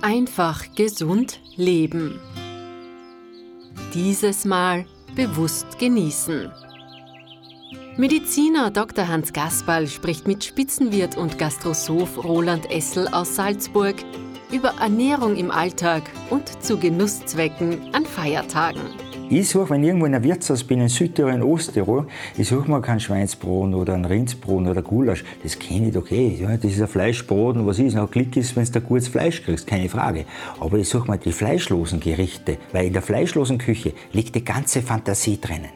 Einfach 0.00 0.64
gesund 0.76 1.40
leben. 1.56 2.20
Dieses 3.94 4.44
Mal 4.44 4.86
bewusst 5.16 5.76
genießen. 5.80 6.52
Mediziner 7.96 8.70
Dr. 8.70 9.08
Hans 9.08 9.32
Gasperl 9.32 9.88
spricht 9.88 10.28
mit 10.28 10.44
Spitzenwirt 10.44 11.16
und 11.16 11.36
Gastrosoph 11.36 12.22
Roland 12.22 12.70
Essel 12.70 13.08
aus 13.08 13.34
Salzburg 13.34 13.96
über 14.52 14.72
Ernährung 14.80 15.34
im 15.34 15.50
Alltag 15.50 16.04
und 16.30 16.62
zu 16.62 16.78
Genusszwecken 16.78 17.92
an 17.92 18.06
Feiertagen. 18.06 19.07
Ich 19.30 19.50
suche, 19.50 19.68
wenn 19.68 19.82
ich 19.82 19.88
irgendwo 19.88 20.06
in 20.06 20.14
einem 20.14 20.24
Wirtshaus 20.24 20.64
bin, 20.64 20.80
in 20.80 20.88
Südtirol, 20.88 21.34
in 21.34 21.42
Osttirol, 21.42 22.06
ich 22.38 22.48
suche 22.48 22.70
mir 22.70 22.80
keinen 22.80 22.98
Schweinsbraten 22.98 23.74
oder 23.74 23.92
einen 23.92 24.06
Rindsbraten 24.06 24.66
oder 24.66 24.80
Gulasch. 24.80 25.22
Das 25.42 25.58
kenne 25.58 25.88
ich 25.88 25.92
doch 25.92 26.10
eh. 26.10 26.34
Ja, 26.40 26.56
das 26.56 26.72
ist 26.72 26.80
ein 26.80 26.88
Fleischbraten, 26.88 27.66
was 27.66 27.78
ist. 27.78 27.94
Auch 27.98 28.10
Glück 28.10 28.34
ist, 28.38 28.56
wenn 28.56 28.64
du 28.64 28.72
da 28.72 28.80
gutes 28.80 29.08
Fleisch 29.08 29.42
kriegst, 29.42 29.66
keine 29.66 29.90
Frage. 29.90 30.24
Aber 30.60 30.78
ich 30.78 30.88
suche 30.88 31.10
mir 31.10 31.18
die 31.18 31.32
fleischlosen 31.32 32.00
Gerichte, 32.00 32.56
weil 32.72 32.86
in 32.86 32.94
der 32.94 33.02
fleischlosen 33.02 33.58
Küche 33.58 33.92
liegt 34.14 34.34
die 34.34 34.44
ganze 34.44 34.80
Fantasie 34.80 35.38
drinnen. 35.38 35.72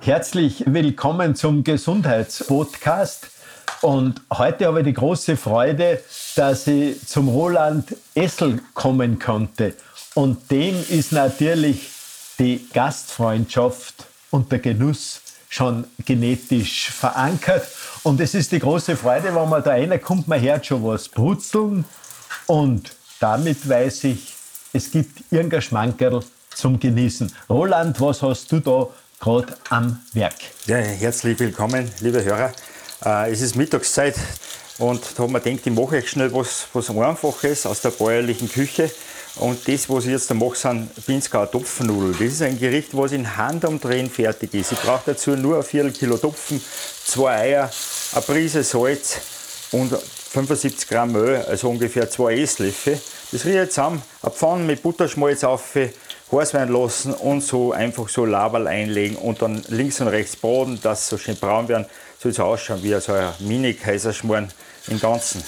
Herzlich 0.00 0.64
willkommen 0.66 1.34
zum 1.34 1.62
Gesundheitspodcast. 1.62 3.26
Und 3.82 4.22
heute 4.32 4.66
habe 4.66 4.80
ich 4.80 4.86
die 4.86 4.94
große 4.94 5.36
Freude, 5.36 6.00
dass 6.36 6.66
ich 6.66 7.06
zum 7.06 7.28
Roland 7.28 7.94
Essel 8.14 8.60
kommen 8.72 9.18
konnte. 9.18 9.74
Und 10.14 10.50
dem 10.50 10.74
ist 10.88 11.12
natürlich 11.12 11.88
die 12.38 12.66
Gastfreundschaft 12.72 14.06
und 14.30 14.50
der 14.50 14.58
Genuss 14.58 15.20
schon 15.48 15.84
genetisch 16.04 16.90
verankert. 16.90 17.66
Und 18.02 18.20
es 18.20 18.34
ist 18.34 18.52
die 18.52 18.58
große 18.58 18.96
Freude, 18.96 19.34
wenn 19.34 19.48
man 19.48 19.62
da 19.62 19.70
reinkommt, 19.70 20.26
man 20.26 20.40
hört 20.40 20.66
schon 20.66 20.84
was 20.84 21.08
brutzeln. 21.08 21.84
Und 22.46 22.92
damit 23.20 23.68
weiß 23.68 24.04
ich, 24.04 24.34
es 24.72 24.90
gibt 24.90 25.22
irgendein 25.30 25.62
Schmankerl 25.62 26.24
zum 26.54 26.78
Genießen. 26.78 27.32
Roland, 27.48 28.00
was 28.00 28.22
hast 28.22 28.50
du 28.52 28.60
da 28.60 28.88
gerade 29.20 29.56
am 29.68 30.00
Werk? 30.12 30.34
Ja, 30.66 30.76
herzlich 30.76 31.38
willkommen, 31.38 31.90
liebe 32.00 32.24
Hörer. 32.24 32.52
Äh, 33.04 33.32
es 33.32 33.40
ist 33.40 33.56
Mittagszeit 33.56 34.16
und 34.78 35.02
da 35.16 35.22
haben 35.24 35.32
wir 35.32 35.40
gedacht, 35.40 35.66
ich 35.66 35.72
mache 35.72 35.96
euch 35.96 36.08
schnell 36.10 36.32
was, 36.32 36.66
was 36.72 36.90
Einfaches 36.90 37.66
aus 37.66 37.80
der 37.80 37.90
bäuerlichen 37.90 38.48
Küche. 38.48 38.90
Und 39.40 39.66
das, 39.66 39.88
was 39.88 40.04
ich 40.04 40.10
jetzt 40.10 40.32
mache, 40.34 40.54
sind 40.54 40.90
Pinzgauer 41.06 41.50
Topfennudeln. 41.50 42.12
Das 42.12 42.34
ist 42.34 42.42
ein 42.42 42.58
Gericht, 42.58 42.94
was 42.94 43.12
in 43.12 43.38
Handumdrehen 43.38 44.10
fertig 44.10 44.52
ist. 44.52 44.72
Ich 44.72 44.78
brauche 44.78 45.00
dazu 45.06 45.30
nur 45.30 45.56
ein 45.56 45.62
Viertel 45.62 45.92
Kilo 45.92 46.18
Topfen, 46.18 46.62
zwei 47.06 47.36
Eier, 47.36 47.70
eine 48.12 48.22
Prise 48.22 48.62
Salz 48.62 49.16
und 49.72 49.96
75 49.96 50.86
Gramm 50.86 51.16
Öl, 51.16 51.42
also 51.48 51.70
ungefähr 51.70 52.10
zwei 52.10 52.34
Esslöffel. 52.34 53.00
Das 53.32 53.46
rühre 53.46 53.64
ich 53.64 53.70
zusammen, 53.70 54.02
eine 54.20 54.30
Pfanne 54.30 54.64
mit 54.64 54.82
Butterschmalz 54.82 55.42
auf, 55.42 55.74
werden 55.74 56.74
lassen 56.74 57.14
und 57.14 57.42
so 57.42 57.72
einfach 57.72 58.10
so 58.10 58.26
Laberl 58.26 58.66
einlegen 58.66 59.16
und 59.16 59.40
dann 59.40 59.62
links 59.68 60.02
und 60.02 60.08
rechts 60.08 60.36
braten, 60.36 60.78
dass 60.82 61.06
sie 61.06 61.16
so 61.16 61.18
schön 61.18 61.36
braun 61.36 61.66
werden. 61.66 61.86
Soll 62.18 62.32
es 62.32 62.40
ausschauen 62.40 62.82
wie 62.82 62.94
so 63.00 63.14
ein 63.14 63.32
Mini-Kaiserschmarrn 63.38 64.52
im 64.88 65.00
Ganzen. 65.00 65.42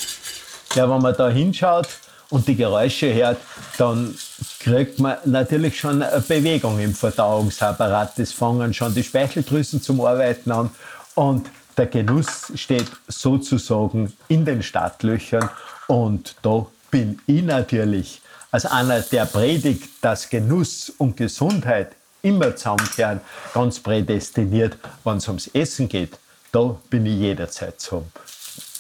Ja, 0.75 0.89
wenn 0.89 1.03
man 1.03 1.15
da 1.15 1.29
hinschaut 1.29 1.89
und 2.33 2.49
die 2.49 2.57
Geräusche 2.57 3.13
hört, 3.13 3.39
dann 3.77 4.17
kriegt 4.59 4.99
man 4.99 5.17
natürlich 5.27 5.79
schon 5.79 6.03
Bewegung 6.27 6.81
im 6.81 6.95
Verdauungsapparat. 6.95 8.19
Das 8.19 8.33
fangen 8.33 8.73
schon 8.73 8.95
die 8.95 9.05
Speicheldrüsen 9.05 9.83
zum 9.83 10.01
Arbeiten 10.01 10.51
an 10.51 10.71
und 11.15 11.47
der 11.77 11.87
Genuss 11.87 12.51
steht 12.55 12.91
sozusagen 13.07 14.13
in 14.29 14.45
den 14.45 14.63
Startlöchern 14.63 15.51
und 15.87 16.35
da 16.43 16.67
bin 16.91 17.21
ich 17.27 17.43
natürlich 17.43 18.23
als 18.51 18.67
einer, 18.67 19.01
der 19.01 19.27
predigt, 19.27 19.89
dass 20.01 20.29
Genuss 20.29 20.91
und 20.99 21.17
Gesundheit 21.17 21.93
immer 22.23 22.57
zusammenkehren, 22.57 23.21
ganz 23.53 23.79
prädestiniert, 23.81 24.77
wenn 25.05 25.19
es 25.19 25.29
ums 25.29 25.49
Essen 25.49 25.89
geht. 25.89 26.19
Da 26.51 26.77
bin 26.89 27.05
ich 27.07 27.19
jederzeit 27.19 27.81
zu 27.81 28.05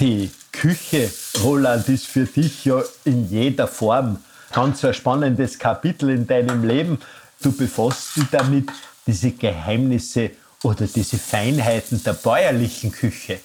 Die 0.00 0.30
Küche, 0.52 1.10
Roland, 1.42 1.88
ist 1.88 2.06
für 2.06 2.24
dich 2.24 2.64
ja 2.64 2.82
in 3.04 3.28
jeder 3.28 3.66
Form 3.66 4.18
ganz 4.52 4.84
ein 4.84 4.94
spannendes 4.94 5.58
Kapitel 5.58 6.10
in 6.10 6.26
deinem 6.26 6.64
Leben. 6.64 6.98
Du 7.40 7.52
befasst 7.52 8.16
dich 8.16 8.24
damit, 8.30 8.68
diese 9.06 9.32
Geheimnisse 9.32 10.30
oder 10.62 10.86
diese 10.86 11.18
Feinheiten 11.18 12.02
der 12.04 12.12
bäuerlichen 12.12 12.92
Küche. 12.92 13.40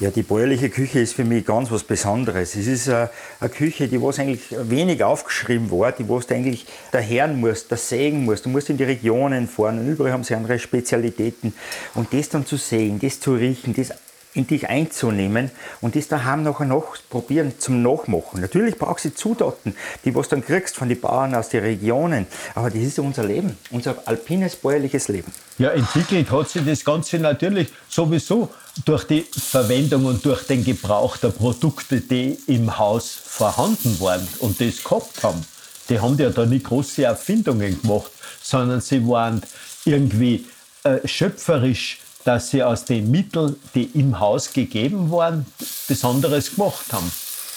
Ja, 0.00 0.10
die 0.10 0.22
bäuerliche 0.22 0.70
Küche 0.70 1.00
ist 1.00 1.14
für 1.14 1.24
mich 1.24 1.44
ganz 1.44 1.70
was 1.70 1.82
Besonderes. 1.82 2.54
Es 2.54 2.66
ist 2.66 2.88
eine, 2.88 3.10
eine 3.40 3.50
Küche, 3.50 3.88
die 3.88 4.00
was 4.00 4.18
eigentlich 4.18 4.42
wenig 4.50 5.02
aufgeschrieben 5.02 5.70
war, 5.70 5.92
die 5.92 6.08
was 6.08 6.26
du 6.26 6.34
eigentlich 6.34 6.66
daherren 6.92 7.40
musst, 7.40 7.70
da 7.70 7.76
sägen 7.76 8.24
musst. 8.24 8.46
Du 8.46 8.48
musst 8.48 8.70
in 8.70 8.76
die 8.76 8.84
Regionen 8.84 9.48
fahren 9.48 9.80
und 9.80 9.88
überall 9.88 10.12
haben 10.12 10.24
sie 10.24 10.34
andere 10.34 10.58
Spezialitäten. 10.58 11.52
Und 11.94 12.12
das 12.12 12.28
dann 12.28 12.46
zu 12.46 12.56
sehen, 12.56 13.00
das 13.00 13.20
zu 13.20 13.34
riechen, 13.34 13.74
das 13.74 13.92
in 14.34 14.46
dich 14.46 14.68
einzunehmen 14.68 15.50
und 15.80 15.94
das 15.94 16.08
daheim 16.08 16.42
nachher 16.42 16.66
noch 16.66 16.96
probieren 17.10 17.54
zum 17.58 17.82
Nachmachen. 17.82 18.40
Natürlich 18.40 18.78
brauchst 18.78 19.04
du 19.04 19.14
Zutaten, 19.14 19.74
die 20.04 20.14
was 20.14 20.28
dann 20.28 20.44
kriegst 20.44 20.76
von 20.76 20.88
den 20.88 21.00
Bauern 21.00 21.34
aus 21.34 21.50
den 21.50 21.62
Regionen, 21.62 22.26
aber 22.54 22.70
das 22.70 22.80
ist 22.80 22.98
unser 22.98 23.24
Leben, 23.24 23.56
unser 23.70 23.96
alpines, 24.06 24.56
bäuerliches 24.56 25.08
Leben. 25.08 25.32
Ja, 25.58 25.70
entwickelt 25.70 26.30
hat 26.30 26.48
sich 26.48 26.64
das 26.64 26.84
Ganze 26.84 27.18
natürlich 27.18 27.68
sowieso 27.88 28.48
durch 28.84 29.04
die 29.04 29.22
Verwendung 29.22 30.06
und 30.06 30.24
durch 30.24 30.46
den 30.46 30.64
Gebrauch 30.64 31.18
der 31.18 31.28
Produkte, 31.28 32.00
die 32.00 32.38
im 32.46 32.78
Haus 32.78 33.14
vorhanden 33.14 34.00
waren 34.00 34.26
und 34.38 34.60
das 34.60 34.82
gehabt 34.82 35.22
haben. 35.22 35.44
Die 35.88 36.00
haben 36.00 36.18
ja 36.18 36.30
da 36.30 36.46
nicht 36.46 36.64
große 36.64 37.04
Erfindungen 37.04 37.80
gemacht, 37.82 38.10
sondern 38.42 38.80
sie 38.80 39.06
waren 39.06 39.42
irgendwie 39.84 40.46
äh, 40.84 41.06
schöpferisch 41.06 41.98
dass 42.24 42.50
sie 42.50 42.62
aus 42.62 42.84
den 42.84 43.10
Mitteln, 43.10 43.56
die 43.74 43.84
im 43.94 44.20
Haus 44.20 44.52
gegeben 44.52 45.10
waren, 45.10 45.46
Besonderes 45.88 46.54
gemacht 46.54 46.92
haben. 46.92 47.10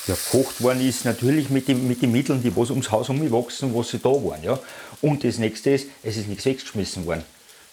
Ja, 0.08 0.16
gekocht 0.16 0.62
worden 0.62 0.88
ist 0.88 1.06
natürlich 1.06 1.50
mit, 1.50 1.68
dem, 1.68 1.88
mit 1.88 2.02
den 2.02 2.12
Mitteln, 2.12 2.42
die 2.42 2.56
was 2.56 2.70
ums 2.70 2.92
Haus 2.92 3.10
umgewachsen, 3.10 3.74
was 3.76 3.90
sie 3.90 4.00
da 4.00 4.10
waren. 4.10 4.44
Ja. 4.44 4.60
Und 5.02 5.24
das 5.24 5.40
nächste 5.40 5.72
ist, 5.72 5.88
es 6.04 6.18
ist 6.18 6.28
nichts 6.28 6.46
weggeschmissen 6.46 7.06
worden. 7.06 7.24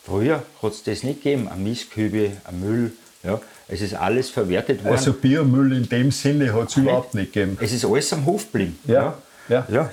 Früher 0.05 0.43
hat 0.63 0.73
es 0.73 0.83
das 0.83 1.03
nicht 1.03 1.23
gegeben, 1.23 1.49
ein 1.49 1.63
Mistkübe, 1.63 2.33
ein 2.45 2.61
Müll. 2.61 2.93
Ja. 3.23 3.41
Es 3.69 3.81
ist 3.81 3.95
alles 3.95 4.31
verwertet 4.31 4.83
worden. 4.83 4.97
Also 4.97 5.13
Biomüll 5.13 5.73
in 5.73 5.89
dem 5.89 6.11
Sinne 6.11 6.53
hat 6.53 6.71
es 6.71 6.77
überhaupt 6.77 7.15
nicht 7.15 7.33
gegeben. 7.33 7.57
Es 7.61 7.73
ist 7.73 7.85
alles 7.85 8.13
am 8.13 8.27
Hof 8.27 8.51
geblieben. 8.51 8.79
Ja. 8.87 9.17
Ja. 9.49 9.67
ja. 9.71 9.91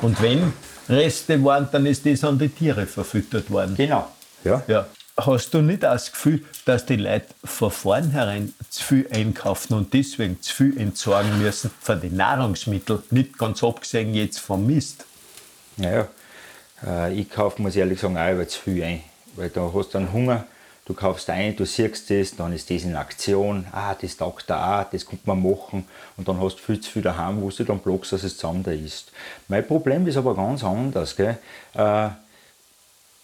Und 0.00 0.20
wenn 0.22 0.52
Reste 0.88 1.42
waren, 1.42 1.68
dann 1.72 1.86
ist 1.86 2.06
das 2.06 2.22
an 2.24 2.38
die 2.38 2.48
Tiere 2.48 2.86
verfüttert 2.86 3.50
worden. 3.50 3.74
Genau. 3.76 4.08
Ja. 4.44 4.62
ja. 4.68 4.86
Hast 5.16 5.54
du 5.54 5.62
nicht 5.62 5.84
das 5.84 6.10
Gefühl, 6.10 6.44
dass 6.64 6.86
die 6.86 6.96
Leute 6.96 7.26
von 7.44 7.70
vornherein 7.70 8.52
zu 8.68 8.82
viel 8.82 9.08
einkaufen 9.12 9.74
und 9.74 9.94
deswegen 9.94 10.42
zu 10.42 10.52
viel 10.52 10.80
entsorgen 10.80 11.40
müssen 11.40 11.70
von 11.80 12.00
den 12.00 12.16
Nahrungsmitteln, 12.16 13.00
nicht 13.10 13.38
ganz 13.38 13.62
abgesehen 13.62 14.12
jetzt 14.14 14.40
vom 14.40 14.66
Mist? 14.66 15.04
Naja, 15.76 16.08
äh, 16.84 17.14
ich 17.14 17.30
kaufe, 17.30 17.62
muss 17.62 17.76
ich 17.76 17.78
ehrlich 17.78 18.00
sagen, 18.00 18.18
auch 18.18 18.32
über 18.32 18.48
zu 18.48 18.60
viel 18.60 18.82
ein. 18.82 19.02
Weil 19.36 19.50
da 19.50 19.70
hast 19.72 19.94
du 19.94 19.98
dann 19.98 20.12
Hunger, 20.12 20.46
du 20.84 20.94
kaufst 20.94 21.30
ein, 21.30 21.54
du 21.54 21.64
siehst 21.64 22.10
das, 22.10 22.34
dann 22.34 22.52
ist 22.52 22.68
das 22.70 22.82
in 22.82 22.96
Aktion, 22.96 23.66
ah, 23.70 23.94
das 23.94 24.16
taugt 24.16 24.50
da 24.50 24.80
auch, 24.80 24.90
das 24.90 25.06
kann 25.06 25.20
man 25.26 25.40
machen 25.40 25.86
und 26.16 26.26
dann 26.26 26.40
hast 26.40 26.56
du 26.56 26.62
viel 26.62 26.80
zu 26.80 26.90
viel 26.90 27.02
daheim, 27.02 27.40
wo 27.40 27.50
du 27.50 27.64
dann 27.64 27.78
blockst, 27.78 28.12
dass 28.12 28.24
es 28.24 28.36
zusammen 28.36 28.64
da 28.64 28.72
ist. 28.72 29.12
Mein 29.46 29.64
Problem 29.64 30.08
ist 30.08 30.16
aber 30.16 30.34
ganz 30.34 30.64
anders. 30.64 31.14
Gell? 31.14 31.38
Äh, 31.74 32.08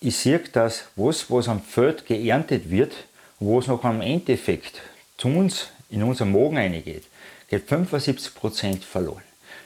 ich 0.00 0.16
sehe, 0.16 0.38
dass 0.38 0.84
was, 0.96 1.30
was 1.30 1.48
am 1.48 1.60
Feld 1.60 2.06
geerntet 2.06 2.70
wird, 2.70 2.94
was 3.38 3.66
noch 3.66 3.84
am 3.84 4.00
Endeffekt 4.00 4.80
zu 5.18 5.28
uns 5.28 5.68
in 5.90 6.02
unseren 6.02 6.32
Magen 6.32 6.56
reingeht, 6.56 7.04
geht 7.48 7.68
75% 7.68 8.82
verloren. 8.82 9.22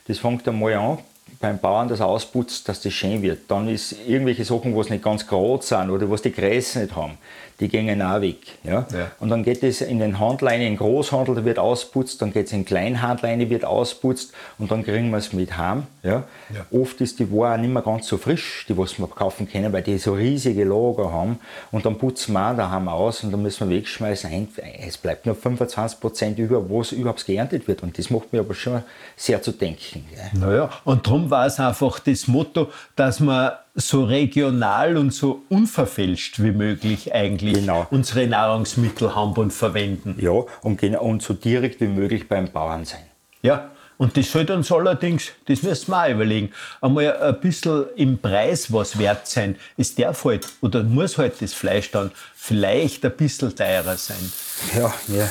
Das 0.09 0.19
fängt 0.19 0.47
einmal 0.49 0.75
an 0.75 0.99
beim 1.41 1.59
Bauern, 1.59 1.89
das 1.89 2.01
ausputzt, 2.01 2.69
dass 2.69 2.81
das 2.81 2.93
schön 2.93 3.23
wird. 3.23 3.51
Dann 3.51 3.69
ist 3.69 3.95
irgendwelche 4.07 4.45
Sachen, 4.45 4.77
was 4.77 4.91
nicht 4.91 5.05
ganz 5.05 5.27
gerade 5.27 5.63
sind 5.63 5.91
oder 5.91 6.11
was 6.11 6.23
die 6.23 6.33
Gräser 6.33 6.81
nicht 6.81 6.97
haben 6.97 7.19
die 7.61 7.69
gehen 7.69 8.03
auch 8.03 8.21
weg. 8.21 8.39
Ja? 8.65 8.87
ja? 8.93 9.11
Und 9.21 9.31
dann 9.31 9.45
geht 9.45 9.63
es 9.63 9.81
in 9.81 9.99
den 9.99 10.19
Handel 10.19 10.49
in 10.53 10.61
den 10.61 10.77
Großhandel, 10.77 11.37
da 11.37 11.45
wird 11.45 11.59
ausputzt, 11.59 12.21
dann 12.21 12.33
geht 12.33 12.47
es 12.47 12.53
in 12.53 12.61
den 12.61 12.65
Kleinhandel 12.65 13.31
rein, 13.31 13.51
wird 13.51 13.65
ausputzt 13.65 14.33
und 14.59 14.71
dann 14.71 14.85
kriegen 14.85 15.11
wir 15.11 15.19
es 15.19 15.33
mit 15.33 15.57
heim. 15.57 15.85
Ja? 16.03 16.25
ja? 16.53 16.67
Oft 16.79 17.01
ist 17.01 17.19
die 17.19 17.31
Ware 17.31 17.55
auch 17.55 17.59
nicht 17.59 17.73
mehr 17.73 17.83
ganz 17.83 18.09
so 18.09 18.17
frisch, 18.17 18.67
die 18.69 18.77
was 18.77 18.99
wir 18.99 19.07
kaufen 19.07 19.49
können, 19.49 19.73
weil 19.73 19.83
die 19.83 19.99
so 19.99 20.15
riesige 20.15 20.65
Lager 20.65 21.13
haben 21.13 21.39
und 21.71 21.87
dann 21.87 21.97
putzen 21.99 22.33
wir 22.33 22.51
auch 22.51 22.57
daheim 22.57 22.89
aus 22.89 23.23
und 23.23 23.31
dann 23.31 23.43
müssen 23.43 23.69
wir 23.69 23.77
wegschmeißen. 23.77 24.49
Es 24.81 24.99
bleibt 24.99 25.27
nur 25.27 25.37
25 25.37 26.01
Prozent 26.01 26.39
über, 26.39 26.69
was 26.69 26.93
überhaupt 26.93 27.25
geerntet 27.25 27.69
wird 27.69 27.83
und 27.83 27.97
das 27.99 28.11
macht 28.11 28.33
mir 28.33 28.41
aber 28.41 28.55
schon 28.55 28.83
sehr 29.17 29.41
zu 29.43 29.53
denken. 29.53 30.05
Ja? 30.15 30.47
Naja, 30.47 30.71
und 30.85 31.07
darum 31.07 31.31
war 31.31 31.47
es 31.47 31.61
einfach 31.61 32.01
das 32.01 32.27
Motto, 32.27 32.69
dass 32.97 33.21
man 33.21 33.53
so 33.75 34.05
regional 34.05 34.97
und 34.97 35.13
so 35.13 35.43
unverfälscht 35.49 36.41
wie 36.43 36.53
möglich 36.53 37.13
eigentlich 37.13 37.55
genau. 37.55 37.87
unsere 37.91 38.27
Nahrungsmittel 38.27 39.15
haben 39.15 39.33
und 39.33 39.53
verwenden. 39.53 40.17
Ja, 40.21 40.45
und, 40.63 40.81
genau, 40.81 41.03
und 41.03 41.23
so 41.23 41.35
direkt 41.35 41.81
wie 41.81 41.89
möglich 41.89 42.29
beim 42.29 42.51
Bauern 42.51 42.85
sein. 42.85 43.03
Ja, 43.43 43.71
Und 43.97 44.17
das 44.17 44.31
sollte 44.31 44.55
uns 44.55 44.73
allerdings, 44.73 45.33
das 45.47 45.63
müssen 45.63 45.91
wir 45.93 46.05
auch 46.05 46.09
überlegen, 46.09 46.51
einmal 46.81 47.17
ein 47.17 47.41
bisschen 47.41 47.85
im 47.97 48.19
Preis 48.19 48.73
was 48.73 48.99
wert 48.99 49.27
sein. 49.27 49.57
Es 49.77 49.95
darf 49.95 50.25
halt 50.25 50.49
oder 50.61 50.83
muss 50.83 51.19
halt 51.19 51.41
das 51.41 51.53
Fleisch 51.53 51.91
dann 51.91 52.11
vielleicht 52.35 53.05
ein 53.05 53.13
bisschen 53.13 53.55
teurer 53.55 53.97
sein. 53.97 54.33
Ja, 54.77 54.93
ja. 55.09 55.29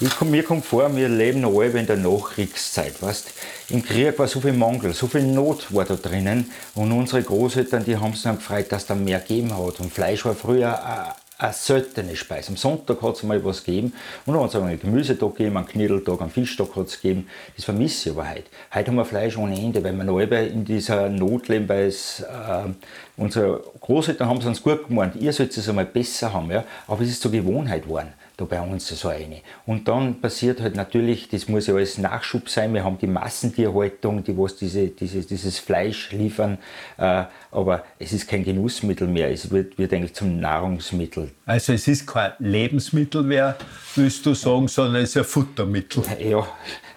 Ich 0.00 0.16
komm, 0.16 0.32
mir 0.32 0.42
kommt 0.42 0.64
vor, 0.64 0.94
wir 0.96 1.08
leben 1.08 1.44
alle 1.44 1.78
in 1.78 1.86
der 1.86 1.96
Nachkriegszeit. 1.96 3.00
Weißt? 3.00 3.28
Im 3.68 3.84
Krieg 3.84 4.18
war 4.18 4.26
so 4.26 4.40
viel 4.40 4.52
Mangel, 4.52 4.92
so 4.92 5.06
viel 5.06 5.22
Not 5.22 5.72
war 5.72 5.84
da 5.84 5.94
drinnen. 5.94 6.50
Und 6.74 6.90
unsere 6.90 7.22
Großeltern, 7.22 7.84
die 7.84 7.96
haben 7.96 8.12
sich 8.12 8.24
dann 8.24 8.38
gefreut, 8.38 8.72
dass 8.72 8.86
da 8.86 8.96
mehr 8.96 9.20
gegeben 9.20 9.56
hat. 9.56 9.78
Und 9.78 9.92
Fleisch 9.92 10.24
war 10.24 10.34
früher 10.34 11.14
eine 11.38 11.52
seltene 11.52 12.16
Speise. 12.16 12.48
Am 12.48 12.56
Sonntag 12.56 13.02
hat 13.02 13.14
es 13.14 13.22
mal 13.22 13.44
was 13.44 13.62
gegeben 13.62 13.92
und 14.26 14.34
dann 14.34 14.42
hat 14.42 14.50
es 14.52 14.56
einen 14.56 14.80
Gemüsetag 14.80 15.36
gegeben, 15.36 15.56
einen 15.58 15.66
Knödeltag, 15.66 16.20
einen 16.20 16.30
Fischtag 16.30 16.74
hat 16.74 16.88
es 16.88 17.00
gegeben. 17.00 17.28
Das 17.54 17.64
vermisse 17.64 18.10
ich 18.10 18.16
aber 18.16 18.28
heute. 18.28 18.44
Heute 18.74 18.88
haben 18.88 18.96
wir 18.96 19.04
Fleisch 19.04 19.36
ohne 19.36 19.56
Ende, 19.56 19.82
weil 19.84 19.92
wir 19.92 20.04
noch 20.04 20.18
in 20.18 20.64
dieser 20.64 21.08
Not 21.08 21.46
leben, 21.46 21.68
weil 21.68 21.86
es, 21.86 22.18
äh, 22.20 22.68
unsere 23.16 23.62
Großeltern 23.80 24.28
haben 24.28 24.38
es 24.38 24.46
uns 24.46 24.60
gut 24.60 24.88
gemeint, 24.88 25.14
ihr 25.16 25.32
sollt 25.32 25.56
es 25.56 25.68
einmal 25.68 25.86
besser 25.86 26.32
haben, 26.32 26.50
ja? 26.50 26.64
aber 26.88 27.02
es 27.02 27.10
ist 27.10 27.22
zur 27.22 27.30
Gewohnheit 27.30 27.84
geworden 27.84 28.12
da 28.36 28.44
bei 28.44 28.60
uns 28.60 28.88
so 28.88 29.08
eine. 29.08 29.42
Und 29.64 29.86
dann 29.86 30.20
passiert 30.20 30.60
halt 30.60 30.74
natürlich, 30.74 31.28
das 31.28 31.48
muss 31.48 31.66
ja 31.66 31.74
alles 31.74 31.98
Nachschub 31.98 32.48
sein, 32.48 32.74
wir 32.74 32.84
haben 32.84 32.98
die 32.98 33.06
Massentierhaltung, 33.06 34.24
die 34.24 34.36
was 34.36 34.56
diese, 34.56 34.88
diese, 34.88 35.20
dieses 35.20 35.58
Fleisch 35.58 36.10
liefern, 36.10 36.58
äh, 36.96 37.24
aber 37.52 37.84
es 37.98 38.12
ist 38.12 38.28
kein 38.28 38.44
Genussmittel 38.44 39.06
mehr, 39.06 39.30
es 39.30 39.50
wird, 39.50 39.78
wird 39.78 39.92
eigentlich 39.92 40.14
zum 40.14 40.40
Nahrungsmittel. 40.40 41.30
Also 41.46 41.72
es 41.72 41.86
ist 41.86 42.06
kein 42.06 42.32
Lebensmittel 42.40 43.22
mehr, 43.22 43.56
willst 43.94 44.26
du 44.26 44.34
sagen, 44.34 44.66
sondern 44.66 45.02
es 45.02 45.10
ist 45.10 45.18
ein 45.18 45.24
Futtermittel. 45.24 46.02
Ja, 46.24 46.46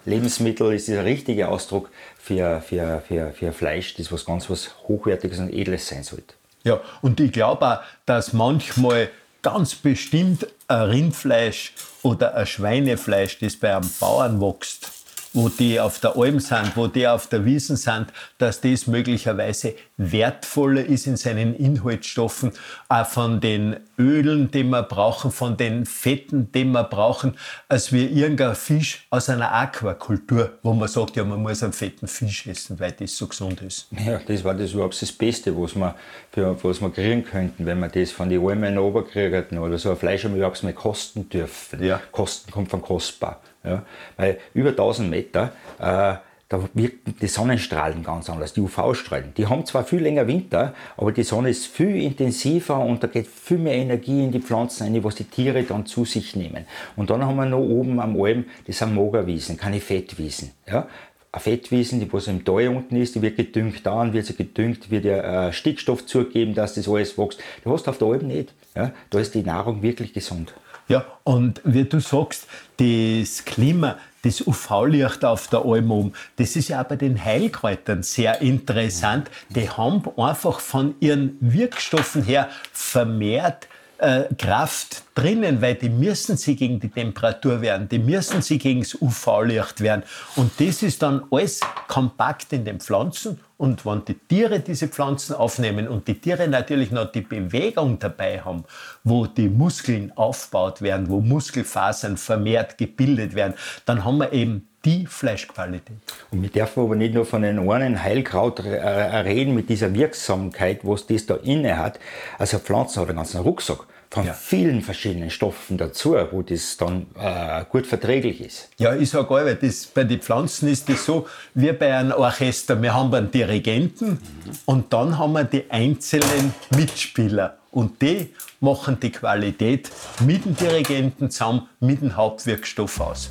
Lebensmittel 0.06 0.72
ist 0.72 0.88
der 0.88 1.04
richtige 1.04 1.48
Ausdruck 1.48 1.90
für, 2.18 2.60
für, 2.60 3.02
für, 3.06 3.32
für 3.32 3.52
Fleisch, 3.52 3.94
das 3.94 4.10
was 4.10 4.24
ganz 4.24 4.48
was 4.48 4.70
Hochwertiges 4.88 5.38
und 5.38 5.52
Edles 5.52 5.86
sein 5.86 6.02
sollte. 6.02 6.34
Ja, 6.64 6.80
und 7.02 7.20
ich 7.20 7.32
glaube 7.32 7.66
auch, 7.66 7.80
dass 8.06 8.32
manchmal 8.32 9.10
ganz 9.42 9.74
bestimmt 9.74 10.46
ein 10.68 10.82
Rindfleisch 10.82 11.72
oder 12.02 12.34
ein 12.34 12.46
Schweinefleisch, 12.46 13.38
das 13.38 13.56
bei 13.56 13.74
einem 13.74 13.90
Bauern 14.00 14.40
wächst, 14.40 14.87
wo 15.32 15.48
die 15.48 15.80
auf 15.80 16.00
der 16.00 16.16
Alm 16.16 16.40
sind, 16.40 16.76
wo 16.76 16.86
die 16.86 17.06
auf 17.06 17.26
der 17.26 17.44
Wiesen 17.44 17.76
sind, 17.76 18.06
dass 18.38 18.60
das 18.60 18.86
möglicherweise 18.86 19.74
wertvoller 19.96 20.84
ist 20.84 21.06
in 21.06 21.16
seinen 21.16 21.54
Inhaltsstoffen, 21.54 22.52
auch 22.88 23.06
von 23.06 23.40
den 23.40 23.76
Ölen, 23.98 24.50
die 24.50 24.64
wir 24.64 24.82
brauchen, 24.82 25.30
von 25.30 25.56
den 25.56 25.84
Fetten, 25.86 26.50
die 26.52 26.64
wir 26.64 26.84
brauchen, 26.84 27.36
als 27.68 27.92
wie 27.92 28.06
irgendein 28.06 28.54
Fisch 28.54 29.06
aus 29.10 29.28
einer 29.28 29.52
Aquakultur, 29.52 30.58
wo 30.62 30.72
man 30.72 30.88
sagt, 30.88 31.16
ja, 31.16 31.24
man 31.24 31.42
muss 31.42 31.62
einen 31.62 31.72
fetten 31.72 32.06
Fisch 32.06 32.46
essen, 32.46 32.78
weil 32.78 32.92
das 32.92 33.16
so 33.16 33.26
gesund 33.26 33.60
ist. 33.62 33.88
Ja, 33.90 34.20
das 34.26 34.44
war 34.44 34.54
das 34.54 34.72
überhaupt 34.72 35.00
das 35.00 35.12
Beste, 35.12 35.56
was 35.56 35.74
wir, 35.74 35.94
was 36.34 36.80
wir 36.80 36.90
kriegen 36.90 37.24
könnten, 37.24 37.66
wenn 37.66 37.80
wir 37.80 37.88
das 37.88 38.12
von 38.12 38.28
den 38.28 38.46
Almen 38.46 38.78
runterkriegen 38.78 39.58
oder 39.58 39.78
so 39.78 39.90
ein 39.90 39.96
Fleisch 39.96 40.24
haben 40.24 40.32
wir 40.32 40.38
überhaupt 40.38 40.62
mal 40.62 40.72
kosten 40.72 41.28
dürfen. 41.28 41.82
Ja. 41.82 42.00
Kosten 42.12 42.50
kommt 42.50 42.70
von 42.70 42.82
kostbar. 42.82 43.40
Ja? 43.68 43.82
Weil 44.16 44.38
über 44.54 44.70
1000 44.70 45.10
Meter, 45.10 45.52
äh, 45.78 46.16
da 46.48 46.66
wirken 46.72 47.14
die 47.20 47.26
Sonnenstrahlen 47.26 48.02
ganz 48.02 48.30
anders, 48.30 48.54
die 48.54 48.60
UV-Strahlen. 48.60 49.34
Die 49.36 49.46
haben 49.46 49.66
zwar 49.66 49.84
viel 49.84 50.00
länger 50.00 50.26
Winter, 50.26 50.74
aber 50.96 51.12
die 51.12 51.22
Sonne 51.22 51.50
ist 51.50 51.66
viel 51.66 52.02
intensiver 52.02 52.78
und 52.78 53.02
da 53.02 53.06
geht 53.06 53.26
viel 53.26 53.58
mehr 53.58 53.74
Energie 53.74 54.24
in 54.24 54.32
die 54.32 54.40
Pflanzen 54.40 54.86
ein, 54.86 55.04
was 55.04 55.16
die 55.16 55.24
Tiere 55.24 55.62
dann 55.62 55.84
zu 55.84 56.06
sich 56.06 56.36
nehmen. 56.36 56.64
Und 56.96 57.10
dann 57.10 57.24
haben 57.24 57.36
wir 57.36 57.44
noch 57.44 57.58
oben 57.58 58.00
am 58.00 58.18
Alm, 58.20 58.46
das 58.66 58.78
sind 58.78 58.94
Mogerwiesen, 58.94 59.58
keine 59.58 59.80
Fettwiesen. 59.80 60.52
Ja? 60.66 60.88
Eine 61.30 61.42
Fettwiesen, 61.42 62.00
die 62.00 62.10
was 62.10 62.28
im 62.28 62.42
Tal 62.42 62.68
unten 62.68 62.96
ist, 62.96 63.14
die 63.14 63.20
wird 63.20 63.36
gedüngt, 63.36 63.84
dann 63.84 64.14
wird 64.14 64.24
sie 64.24 64.34
gedüngt, 64.34 64.90
wird 64.90 65.04
ja 65.04 65.48
äh, 65.48 65.52
Stickstoff 65.52 66.06
zugegeben, 66.06 66.54
dass 66.54 66.74
das 66.74 66.88
alles 66.88 67.18
wächst. 67.18 67.40
Das 67.62 67.72
hast 67.74 67.86
du 67.86 67.90
auf 67.90 67.98
der 67.98 68.08
Alm 68.08 68.26
nicht. 68.26 68.54
Ja? 68.74 68.92
Da 69.10 69.20
ist 69.20 69.34
die 69.34 69.42
Nahrung 69.42 69.82
wirklich 69.82 70.14
gesund. 70.14 70.54
Ja, 70.88 71.04
und 71.22 71.60
wie 71.64 71.84
du 71.84 72.00
sagst, 72.00 72.46
das 72.78 73.44
Klima, 73.44 73.98
das 74.22 74.46
UV-Licht 74.46 75.22
auf 75.22 75.48
der 75.48 75.64
Alm 75.64 75.90
oben, 75.90 76.12
das 76.36 76.56
ist 76.56 76.68
ja 76.68 76.80
auch 76.80 76.86
bei 76.86 76.96
den 76.96 77.22
Heilkräutern 77.22 78.02
sehr 78.02 78.40
interessant. 78.40 79.30
Die 79.50 79.68
haben 79.68 80.02
einfach 80.16 80.60
von 80.60 80.94
ihren 81.00 81.36
Wirkstoffen 81.40 82.22
her 82.22 82.48
vermehrt 82.72 83.68
äh, 83.98 84.24
Kraft 84.38 85.02
drinnen, 85.14 85.60
weil 85.60 85.74
die 85.74 85.90
müssen 85.90 86.36
sie 86.36 86.56
gegen 86.56 86.80
die 86.80 86.88
Temperatur 86.88 87.60
wehren, 87.60 87.88
die 87.88 87.98
müssen 87.98 88.40
sie 88.40 88.58
gegen 88.58 88.80
das 88.80 88.94
UV-Licht 88.94 89.80
wehren. 89.80 90.04
Und 90.36 90.52
das 90.58 90.82
ist 90.82 91.02
dann 91.02 91.24
alles 91.30 91.60
kompakt 91.86 92.52
in 92.52 92.64
den 92.64 92.80
Pflanzen. 92.80 93.40
Und 93.58 93.84
wenn 93.84 94.04
die 94.04 94.14
Tiere 94.14 94.60
diese 94.60 94.86
Pflanzen 94.86 95.34
aufnehmen 95.34 95.88
und 95.88 96.06
die 96.06 96.20
Tiere 96.20 96.46
natürlich 96.46 96.92
noch 96.92 97.10
die 97.10 97.22
Bewegung 97.22 97.98
dabei 97.98 98.40
haben, 98.40 98.64
wo 99.02 99.26
die 99.26 99.48
Muskeln 99.48 100.12
aufgebaut 100.14 100.80
werden, 100.80 101.08
wo 101.08 101.20
Muskelfasern 101.20 102.16
vermehrt 102.16 102.78
gebildet 102.78 103.34
werden, 103.34 103.54
dann 103.84 104.04
haben 104.04 104.18
wir 104.18 104.32
eben 104.32 104.68
die 104.84 105.06
Fleischqualität. 105.06 105.96
Und 106.30 106.42
wir 106.42 106.50
dürfen 106.50 106.84
aber 106.84 106.94
nicht 106.94 107.14
nur 107.14 107.26
von 107.26 107.42
einem 107.44 107.68
einen 107.68 108.00
Heilkraut 108.00 108.60
äh, 108.60 108.76
reden 108.76 109.56
mit 109.56 109.68
dieser 109.68 109.92
Wirksamkeit, 109.92 110.80
was 110.84 111.08
das 111.08 111.26
da 111.26 111.34
inne 111.34 111.78
hat. 111.78 111.98
Also 112.38 112.60
Pflanzen 112.60 113.00
hat 113.00 113.08
einen 113.08 113.16
ganzen 113.16 113.40
Rucksack 113.40 113.86
von 114.10 114.26
ja. 114.26 114.32
vielen 114.32 114.82
verschiedenen 114.82 115.30
Stoffen 115.30 115.76
dazu, 115.76 116.16
wo 116.30 116.42
das 116.42 116.76
dann 116.76 117.06
äh, 117.18 117.64
gut 117.68 117.86
verträglich 117.86 118.40
ist. 118.40 118.70
Ja, 118.78 118.94
ich 118.94 119.10
sage 119.10 119.30
auch, 119.30 119.60
das, 119.60 119.86
bei 119.86 120.04
den 120.04 120.20
Pflanzen 120.20 120.68
ist 120.68 120.88
das 120.88 121.04
so 121.04 121.26
wie 121.54 121.72
bei 121.72 121.94
einem 121.94 122.12
Orchester. 122.12 122.80
Wir 122.80 122.94
haben 122.94 123.12
einen 123.14 123.30
Dirigenten 123.30 124.10
mhm. 124.10 124.18
und 124.64 124.92
dann 124.92 125.18
haben 125.18 125.32
wir 125.32 125.44
die 125.44 125.70
einzelnen 125.70 126.54
Mitspieler. 126.76 127.58
Und 127.70 128.00
die 128.00 128.34
machen 128.60 128.98
die 128.98 129.12
Qualität 129.12 129.90
mit 130.24 130.44
dem 130.44 130.56
Dirigenten 130.56 131.30
zusammen, 131.30 131.68
mit 131.80 132.00
dem 132.00 132.16
Hauptwirkstoff 132.16 133.00
aus. 133.00 133.28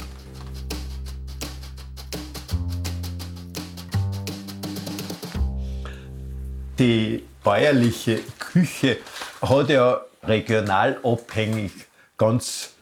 die 6.80 7.24
bäuerliche 7.44 8.20
Küche 8.40 8.98
hat 9.42 9.70
ja 9.70 10.02
regional 10.28 11.00
abhängig 11.04 11.72
ganz 12.18 12.74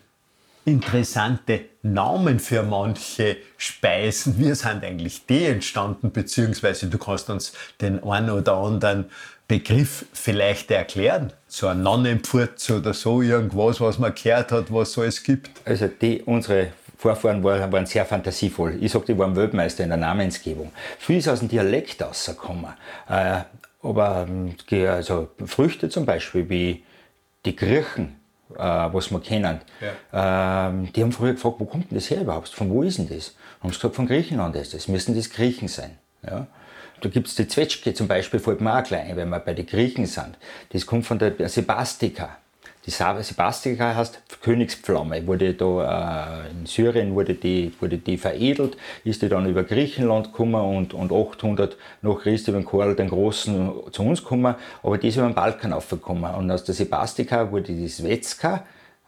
interessante 0.66 1.66
Namen 1.84 2.40
für 2.40 2.64
manche 2.64 3.38
Speisen. 3.58 4.40
Wie 4.40 4.54
sind 4.54 4.84
eigentlich 4.84 5.26
die 5.26 5.46
entstanden? 5.46 6.12
Beziehungsweise 6.12 6.88
du 6.88 6.98
kannst 6.98 7.30
uns 7.30 7.54
den 7.80 8.04
einen 8.04 8.32
oder 8.32 8.56
anderen 8.56 9.06
Begriff 9.48 10.06
vielleicht 10.12 10.72
erklären. 10.72 11.32
So 11.48 11.68
ein 11.68 11.84
Nonnenpfurz 11.84 12.72
oder 12.72 12.94
so, 12.96 13.22
irgendwas, 13.22 13.80
was 13.80 14.00
man 14.00 14.16
gehört 14.16 14.52
hat, 14.52 14.74
was 14.74 14.94
so 14.94 15.04
es 15.04 15.22
gibt. 15.22 15.52
Also 15.66 15.88
die, 15.88 16.24
unsere 16.24 16.70
Vorfahren 16.98 17.44
waren, 17.44 17.72
waren 17.72 17.86
sehr 17.86 18.06
fantasievoll. 18.06 18.80
Ich 18.82 18.92
sage, 18.92 19.06
die 19.06 19.18
waren 19.18 19.36
Weltmeister 19.36 19.84
in 19.84 19.90
der 19.90 20.00
Namensgebung. 20.00 20.72
Viel 20.98 21.18
ist 21.18 21.28
aus 21.28 21.40
dem 21.40 21.50
Dialekt 21.50 22.02
rausgekommen. 22.02 22.74
Äh, 23.08 23.42
aber 23.84 24.26
ähm, 24.28 24.56
also 24.88 25.30
Früchte 25.46 25.90
zum 25.90 26.08
Beispiel, 26.08 26.50
wie 26.50 26.84
die 27.46 27.56
Griechen, 27.56 28.16
äh, 28.54 28.58
was 28.58 29.12
wir 29.12 29.20
kennen, 29.20 29.62
ja. 29.82 30.70
ähm, 30.70 30.92
die 30.94 31.02
haben 31.02 31.12
früher 31.12 31.34
gefragt, 31.34 31.56
wo 31.60 31.66
kommt 31.66 31.92
denn 31.92 31.98
das 31.98 32.10
her 32.10 32.22
überhaupt? 32.22 32.50
Von 32.50 32.70
wo 32.70 32.84
ist 32.84 32.98
denn 32.98 33.10
das? 33.10 33.36
Haben 33.62 33.70
sie 33.70 33.78
gesagt, 33.78 33.96
von 33.96 34.08
Griechenland 34.08 34.56
ist 34.56 34.74
das. 34.74 34.88
Müssen 34.88 35.16
das 35.16 35.30
Griechen 35.30 35.68
sein. 35.68 35.98
Ja? 36.26 36.48
Da 37.02 37.10
gibt 37.10 37.28
es 37.28 37.36
die 37.36 37.48
Zwetschge 37.48 37.94
zum 37.94 38.08
Beispiel, 38.08 38.40
fällt 38.40 38.62
mir 38.62 38.78
auch 38.78 38.84
gleich 38.84 39.16
wenn 39.16 39.30
wir 39.30 39.40
bei 39.40 39.54
den 39.54 39.66
Griechen 39.66 40.06
sind. 40.06 40.38
Das 40.70 40.86
kommt 40.86 41.06
von 41.06 41.20
der 41.20 41.50
Sebastika. 41.50 42.38
Die 42.86 42.92
Sebastika 42.92 43.96
heißt 43.96 44.22
Königspflaume, 44.44 45.26
wurde 45.26 45.56
da 45.56 46.44
äh, 46.46 46.52
in 46.52 46.68
Syrien 46.68 47.16
wurde 47.16 47.34
die, 47.34 47.74
wurde 47.80 47.98
die 47.98 48.16
veredelt, 48.16 48.78
ist 49.04 49.24
die 49.24 49.30
dann 49.30 49.50
über 49.50 49.64
Griechenland 49.64 50.32
gekommen 50.32 50.54
und, 50.54 50.94
und 50.94 51.12
800 51.12 51.78
nach 52.04 52.20
Christi 52.20 52.52
über 52.52 52.64
Karl 52.64 52.96
den 52.96 53.10
Großen 53.10 53.72
zu 53.92 54.04
uns 54.04 54.22
gekommen, 54.22 54.54
aber 54.84 55.00
die 55.00 55.08
ist 55.08 55.18
über 55.18 55.26
den 55.26 55.34
Balkan 55.34 55.74
aufgekommen. 55.74 56.36
Und 56.36 56.52
aus 56.52 56.64
der 56.64 56.76
Sebastika 56.76 57.52
wurde 57.52 57.74
die 57.74 57.88
Svetska, 57.88 58.64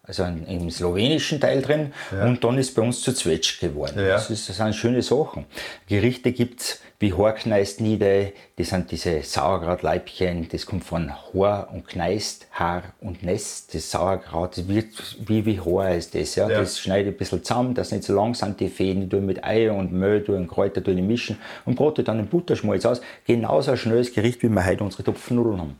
also 0.07 0.23
im 0.23 0.71
slowenischen 0.71 1.39
Teil 1.41 1.61
drin, 1.61 1.93
ja. 2.11 2.25
und 2.25 2.43
dann 2.43 2.57
ist 2.57 2.73
bei 2.75 2.81
uns 2.81 3.01
zu 3.01 3.13
Zwetsch 3.13 3.59
geworden. 3.59 3.99
Ja. 3.99 4.13
Das, 4.13 4.29
ist, 4.29 4.47
das 4.47 4.57
sind 4.57 4.73
schöne 4.73 5.01
Sachen. 5.01 5.45
Gerichte 5.87 6.31
gibt 6.31 6.61
es 6.61 6.81
wie 6.99 7.13
Horkneist 7.13 7.79
nieder, 7.79 8.29
das 8.55 8.69
sind 8.69 8.89
diese 8.89 9.21
Sauerkrautleibchen, 9.21 10.47
das 10.49 10.65
kommt 10.65 10.83
von 10.83 11.11
Hor 11.31 11.67
und 11.71 11.87
Kneist, 11.87 12.47
Haar 12.53 12.83
und 13.01 13.21
Nest. 13.21 13.75
Das 13.75 13.91
Sauerkraut, 13.91 14.57
das 14.57 14.67
wird 14.67 14.87
wie, 15.27 15.45
wie 15.45 15.59
Haar 15.59 15.93
ist 15.93 16.15
das, 16.15 16.33
ja. 16.35 16.49
ja. 16.49 16.59
Das 16.59 16.79
schneide 16.79 17.09
ich 17.09 17.15
ein 17.15 17.17
bisschen 17.17 17.43
zusammen, 17.43 17.75
das 17.75 17.91
nicht 17.91 18.03
so 18.03 18.15
lang 18.15 18.33
sind 18.33 18.59
die 18.59 18.69
Fäden, 18.69 19.01
die 19.01 19.09
tue 19.09 19.21
mit 19.21 19.43
Eier 19.43 19.75
und 19.75 19.91
Mehl, 19.91 20.23
tue 20.23 20.37
und 20.37 20.47
Kräuter 20.47 20.83
tue 20.83 20.95
ich 20.95 21.01
mischen 21.01 21.37
und 21.65 21.75
brate 21.75 22.03
dann 22.03 22.17
in 22.17 22.27
Butterschmalz 22.27 22.83
aus. 22.85 23.01
Genauso 23.25 23.71
ein 23.71 23.77
schnelles 23.77 24.11
Gericht, 24.11 24.41
wie 24.41 24.49
wir 24.49 24.65
heute 24.65 24.83
unsere 24.83 25.03
Topfennudeln 25.03 25.59
haben. 25.59 25.75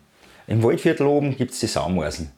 Im 0.46 0.62
Waldviertel 0.62 1.08
oben 1.08 1.36
gibt 1.36 1.52
es 1.52 1.60
die 1.60 1.68
Saumorsen. 1.68 2.32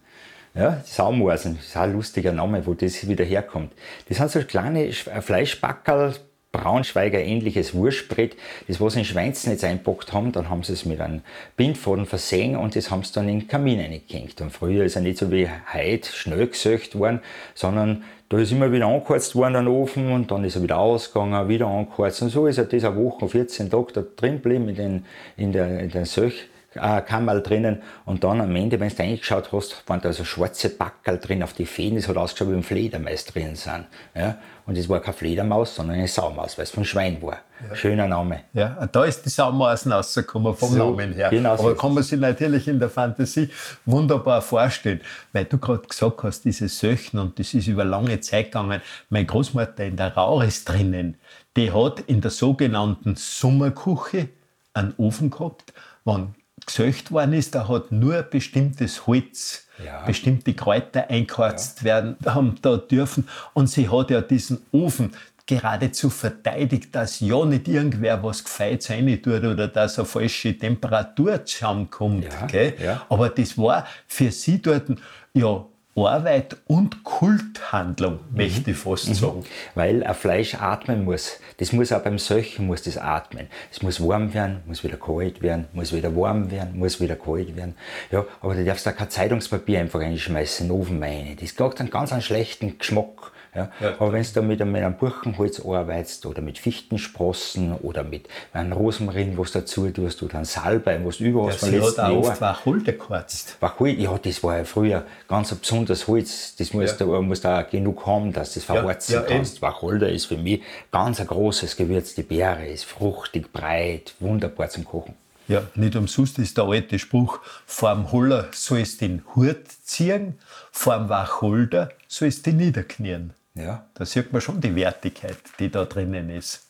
Ja, 0.56 0.72
das 0.72 0.92
ist 0.92 1.00
auch 1.00 1.12
ein 1.12 1.94
lustiger 1.94 2.32
Name, 2.32 2.66
wo 2.66 2.74
das 2.74 3.08
wieder 3.08 3.24
herkommt. 3.24 3.72
Das 4.08 4.18
sind 4.18 4.32
so 4.32 4.42
kleine 4.42 4.92
Fleischbackerl, 4.92 6.16
Braunschweiger 6.52 7.20
ähnliches 7.20 7.76
Wurstbrett, 7.76 8.36
das 8.68 8.82
was 8.82 8.96
in 8.96 9.06
Schweinsnetz 9.06 9.64
einpackt 9.64 10.14
haben, 10.14 10.32
dann 10.32 10.50
haben 10.50 10.64
sie 10.64 10.74
es 10.74 10.84
mit 10.84 11.00
einem 11.00 11.22
Bindfaden 11.56 12.08
versehen 12.08 12.56
und 12.56 12.76
das 12.76 12.90
haben 12.90 13.04
sie 13.04 13.14
dann 13.14 13.30
in 13.30 13.42
den 13.42 13.48
Kamin 13.48 13.80
eingehängt. 13.80 14.42
Und 14.42 14.52
früher 14.52 14.84
ist 14.84 14.96
er 14.96 15.04
nicht 15.04 15.20
so 15.20 15.32
wie 15.32 15.48
heute 15.72 16.12
schnell 16.12 16.48
gesöcht 16.48 16.98
worden, 16.98 17.20
sondern 17.54 18.04
da 18.30 18.40
ist 18.40 18.52
immer 18.52 18.72
wieder 18.72 18.88
angeheizt 18.88 19.36
worden, 19.36 19.54
der 19.54 19.68
Ofen, 19.68 20.12
und 20.12 20.32
dann 20.32 20.44
ist 20.44 20.56
er 20.56 20.64
wieder 20.64 20.80
ausgegangen, 20.80 21.50
wieder 21.50 21.68
angeheizt. 21.68 22.24
Und 22.24 22.30
so 22.30 22.48
ist 22.48 22.58
er 22.58 22.66
diese 22.66 22.96
Woche, 22.96 23.28
14 23.28 23.70
Tage 23.70 23.94
da 23.94 24.04
drin 24.16 24.36
geblieben 24.36 24.70
in 24.70 24.76
den, 24.76 25.06
in 25.38 25.52
der, 25.52 25.80
in 25.80 25.90
den 25.90 26.06
Söch 26.06 26.48
äh, 26.76 27.02
Kammerl 27.02 27.42
drinnen 27.42 27.82
und 28.06 28.24
dann 28.24 28.42
am 28.42 28.56
Ende, 28.56 28.80
wenn 28.80 28.90
du 28.90 28.98
reingeschaut 28.98 29.52
hast, 29.52 29.84
waren 29.88 30.02
da 30.02 30.14
so 30.14 30.24
schwarze 30.24 30.70
Backerl 30.70 31.18
drin 31.18 31.44
auf 31.44 31.54
die 31.54 31.66
Fäden, 31.66 31.98
das 31.98 32.08
hat 32.08 32.18
ausgeschaut, 32.18 32.52
wie 32.52 32.58
ein 32.58 32.64
Fledermaus 32.64 33.26
drin 33.26 33.56
sind. 33.56 33.86
Ja? 34.16 34.38
Und 34.66 34.78
das 34.78 34.88
war 34.88 35.00
keine 35.00 35.14
Fledermaus, 35.14 35.74
sondern 35.74 35.98
eine 35.98 36.08
Saumaus, 36.08 36.58
weil 36.58 36.64
es 36.64 36.70
von 36.70 36.86
Schwein 36.86 37.20
war. 37.24 37.40
Ja. 37.68 37.76
Schöner 37.76 38.08
Name. 38.08 38.42
Ja, 38.54 38.88
da 38.92 39.04
ist 39.04 39.26
die 39.26 39.30
Saumaus 39.30 39.90
rausgekommen 39.90 40.56
vom 40.56 40.70
so, 40.70 40.78
Namen 40.78 41.14
her. 41.14 41.30
Genau 41.32 41.54
Aber 41.54 41.76
kann 41.76 41.94
man 41.94 42.04
sich 42.04 42.20
natürlich 42.20 42.68
in 42.68 42.80
der 42.80 42.90
Fantasie 42.90 43.50
wunderbar 43.86 44.44
vorstellen. 44.44 45.02
Weil 45.34 45.46
du 45.46 45.58
gerade 45.58 45.88
gesagt 45.88 46.22
hast, 46.22 46.46
diese 46.46 46.70
Söchen, 46.70 47.20
und 47.20 47.40
das 47.40 47.54
ist 47.56 47.68
über 47.68 47.84
lange 47.84 48.20
Zeit 48.22 48.46
gegangen. 48.46 48.82
Meine 49.10 49.26
Großmutter 49.26 49.86
in 49.86 49.98
der 49.98 50.14
Rauris 50.14 50.64
drinnen, 50.66 51.18
die 51.58 51.72
hat 51.72 52.02
in 52.02 52.22
der 52.22 52.32
sogenannten 52.32 53.16
Sommerküche 53.16 54.30
einen 54.74 54.94
Ofen 54.98 55.32
gehabt, 55.32 55.74
wann 56.04 56.36
gesöcht 56.70 57.12
worden 57.12 57.34
ist, 57.34 57.56
da 57.56 57.68
hat 57.68 57.92
nur 57.92 58.22
bestimmtes 58.22 59.08
Holz, 59.08 59.68
ja. 59.84 60.06
bestimmte 60.06 60.54
Kräuter 60.54 61.10
eingeheizt 61.10 61.80
ja. 61.80 61.86
werden 61.86 62.16
haben 62.26 62.56
da 62.62 62.78
dürfen. 62.78 63.28
Und 63.54 63.68
sie 63.68 63.90
hat 63.90 64.12
ja 64.12 64.22
diesen 64.22 64.62
Ofen 64.72 65.12
geradezu 65.48 66.12
verteidigt, 66.12 66.94
dass 66.94 67.20
ja 67.22 67.44
nicht 67.44 67.68
irgendwer 67.68 68.22
was 68.24 68.44
gefeit 68.44 68.84
sein 68.84 69.08
tut 69.22 69.44
oder 69.44 69.68
dass 69.68 69.98
eine 69.98 70.06
falsche 70.06 70.56
Temperatur 70.56 71.44
zusammenkommt. 71.44 72.26
Ja, 72.54 72.62
ja. 72.62 73.06
Aber 73.10 73.30
das 73.30 73.58
war 73.58 73.88
für 74.06 74.32
sie 74.32 74.62
dort 74.62 74.92
ja 75.34 75.66
Arbeit 76.08 76.58
und 76.68 77.04
Kulthandlung, 77.04 78.20
mhm. 78.30 78.38
möchte 78.38 78.72
ich 78.72 78.78
fast 78.78 79.10
mhm. 79.10 79.14
sagen. 79.14 79.44
Weil 79.76 80.04
ein 80.04 80.14
Fleisch 80.14 80.56
atmen 80.56 81.06
muss. 81.06 81.40
Das 81.58 81.74
muss 81.74 81.92
auch 81.92 82.02
beim 82.02 82.20
Söchen 82.20 82.68
muss 82.68 82.84
das 82.84 82.98
atmen. 82.98 83.48
Es 83.72 83.82
muss 83.82 84.00
warm 84.02 84.34
werden, 84.34 84.62
muss 84.66 84.84
wieder 84.84 84.98
kalt 84.98 85.42
werden, 85.42 85.68
muss 85.74 85.94
wieder 85.94 86.16
warm 86.16 86.52
werden, 86.52 86.78
muss 86.78 87.02
wieder 87.02 87.16
kalt 87.16 87.56
werden. 87.56 87.76
Ja, 88.12 88.26
aber 88.42 88.56
du 88.56 88.64
darfst 88.64 88.86
da 88.86 88.92
kein 88.92 89.10
Zeitungspapier 89.10 89.80
einfach 89.80 90.00
reinschmeißen, 90.00 90.66
in 90.66 90.72
den 90.72 90.80
Ofen 90.80 91.04
rein. 91.04 91.38
Das 91.40 91.56
kriegt 91.56 91.80
einen 91.80 91.90
ganz 91.90 92.14
einen 92.14 92.22
schlechten 92.22 92.78
Geschmack. 92.78 93.32
Ja? 93.60 93.72
ja 93.80 93.94
aber 94.00 94.14
wenn 94.14 94.26
du 94.34 94.42
mit 94.42 94.62
einem 94.62 94.94
Buchenholz 94.96 95.60
arbeitest 95.60 96.26
oder 96.26 96.42
mit 96.42 96.58
Fichtensprossen 96.58 97.74
oder 97.74 98.04
mit 98.04 98.28
einem 98.54 98.74
Rosmarin, 98.74 99.38
was 99.38 99.52
dazu 99.52 99.90
tust, 99.90 100.24
oder 100.24 100.36
einem 100.36 100.46
Salbei, 100.46 101.00
was 101.04 101.18
du 101.18 101.26
überall 101.26 101.52
von 101.54 101.72
letzten 101.72 102.02
Jahr... 102.02 102.18
oft 102.18 102.42
Wacholder 102.42 102.94
geheizt. 102.94 103.58
Wacholder, 103.60 104.00
ja, 104.00 104.18
das 104.18 104.44
war 104.44 104.58
ja 104.58 104.64
früher 104.64 105.06
ganz 105.28 105.52
ein 105.52 105.60
besonderes 105.60 106.08
Holz. 106.08 106.56
Das 106.58 106.74
musst 106.74 107.00
ja. 107.00 107.06
du 107.06 107.22
musst 107.22 107.46
auch 107.46 107.70
genug 107.70 108.06
haben, 108.06 108.34
dass 108.34 108.54
du 108.54 108.60
das 108.60 108.66
verheizen 108.66 109.14
ja, 109.14 109.22
ja, 109.22 109.28
kannst. 109.28 109.58
Eben. 109.58 109.62
Wacholder 109.62 110.10
ist 110.10 110.26
für 110.26 110.38
mich 110.38 110.62
ganz 110.92 111.20
ein 111.20 111.28
großes 111.28 111.76
Gewürz. 111.76 112.16
Die 112.16 112.24
Beere 112.24 112.68
ist 112.68 112.86
fruchtig, 112.86 113.52
breit, 113.52 114.16
wunderbar 114.20 114.70
zum 114.70 114.86
Kochen. 114.86 115.16
Ja, 115.50 115.64
nicht 115.74 115.96
umsonst 115.96 116.38
ist 116.38 116.58
der 116.58 116.66
alte 116.66 117.00
Spruch, 117.00 117.40
vorm 117.66 118.12
Holler 118.12 118.50
sollst 118.52 119.02
den 119.02 119.24
Hut 119.34 119.68
ziehen, 119.84 120.38
vorm 120.72 121.10
Wacholder 121.10 121.90
sollst 122.08 122.46
du 122.46 122.52
niederknien. 122.52 123.34
Ja, 123.60 123.86
da 123.94 124.06
sieht 124.06 124.32
man 124.32 124.42
schon 124.42 124.62
die 124.62 124.74
Wertigkeit, 124.74 125.38
die 125.60 125.70
da 125.70 125.84
drinnen 125.86 126.30
ist. 126.30 126.62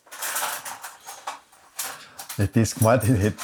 Nicht 2.36 2.56
das 2.56 2.74
gemeint, 2.74 3.04
ich 3.04 3.10
hätte 3.10 3.36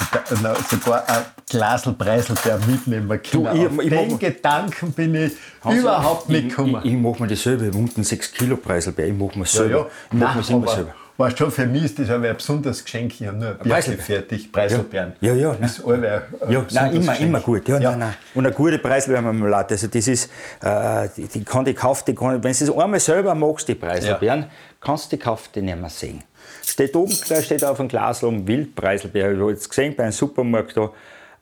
sogar 0.70 1.08
ein 1.08 1.24
Glasl 1.48 1.92
Preiselbeer 1.92 2.58
mitnehmen 2.66 3.08
können. 3.08 3.44
Du, 3.44 3.46
ich, 3.52 3.66
Auf 3.66 3.82
ich 3.82 3.90
den 3.90 4.18
Gedanken 4.18 4.92
bin 4.92 5.14
ich 5.14 5.32
also, 5.62 5.80
überhaupt 5.80 6.28
nicht 6.28 6.48
gekommen. 6.48 6.80
Ich, 6.82 6.92
ich, 6.92 6.98
mache 6.98 7.22
mir 7.22 7.28
das 7.28 7.42
selber, 7.42 7.76
unten 7.76 8.02
6 8.02 8.32
Kilo 8.32 8.56
Preiselbeer, 8.56 9.08
ich 9.08 9.14
mache 9.14 9.38
mir 9.38 9.44
selber. 9.44 9.70
Ja, 9.70 9.78
ja. 9.78 9.86
Ich 10.10 10.18
mache 10.18 10.38
mir 10.38 10.56
immer 10.56 10.68
selber. 10.68 10.94
Weißt 11.18 11.38
schon, 11.38 11.50
für 11.50 11.66
mich 11.66 11.84
ist 11.84 11.98
das 11.98 12.10
aber 12.10 12.28
ein 12.28 12.36
besonderes 12.36 12.84
Geschenk. 12.84 13.18
Ich 13.18 13.26
habe 13.26 13.38
nur 13.38 13.54
Birke 13.54 13.92
fertig, 13.92 14.52
Preiselbeeren. 14.52 15.14
Ja, 15.20 15.32
ja. 15.32 15.52
ja 15.52 15.56
das 15.58 15.78
ist 15.78 15.86
alle 15.86 16.22
ja, 16.48 16.66
nein, 16.72 16.92
immer, 16.92 17.12
Geschenk. 17.12 17.20
immer 17.20 17.40
gut. 17.40 17.68
Ja, 17.68 17.78
ja. 17.78 17.90
Nein, 17.90 18.00
nein. 18.00 18.14
Und 18.34 18.46
eine 18.46 18.54
gute 18.54 18.78
Preiselbeermarmelade, 18.78 19.74
also 19.74 19.86
das 19.86 20.08
ist, 20.08 20.30
äh, 20.62 21.08
die, 21.16 21.26
die 21.26 21.44
kann 21.44 21.64
die 21.64 21.72
kauft, 21.72 22.06
die 22.08 22.14
kann, 22.14 22.44
wenn 22.44 22.52
du 22.52 22.58
das 22.66 22.70
einmal 22.70 23.00
selber 23.00 23.34
magst, 23.34 23.66
die 23.66 23.74
Preiselbeeren, 23.74 24.40
ja. 24.40 24.48
kannst 24.80 25.10
du 25.10 25.16
die 25.16 25.22
kaufen, 25.22 25.48
die 25.54 25.62
nicht 25.62 25.80
mehr 25.80 25.88
sehen. 25.88 26.22
Steht 26.62 26.94
oben, 26.94 27.16
da 27.28 27.40
steht 27.40 27.64
auf 27.64 27.78
dem 27.78 27.88
Glas 27.88 28.22
oben 28.22 28.46
Wildpreiselbeer. 28.46 29.32
Ich 29.32 29.38
habe 29.38 29.50
jetzt 29.52 29.68
gesehen 29.68 29.94
bei 29.96 30.02
einem 30.02 30.12
Supermarkt 30.12 30.76
da, 30.76 30.90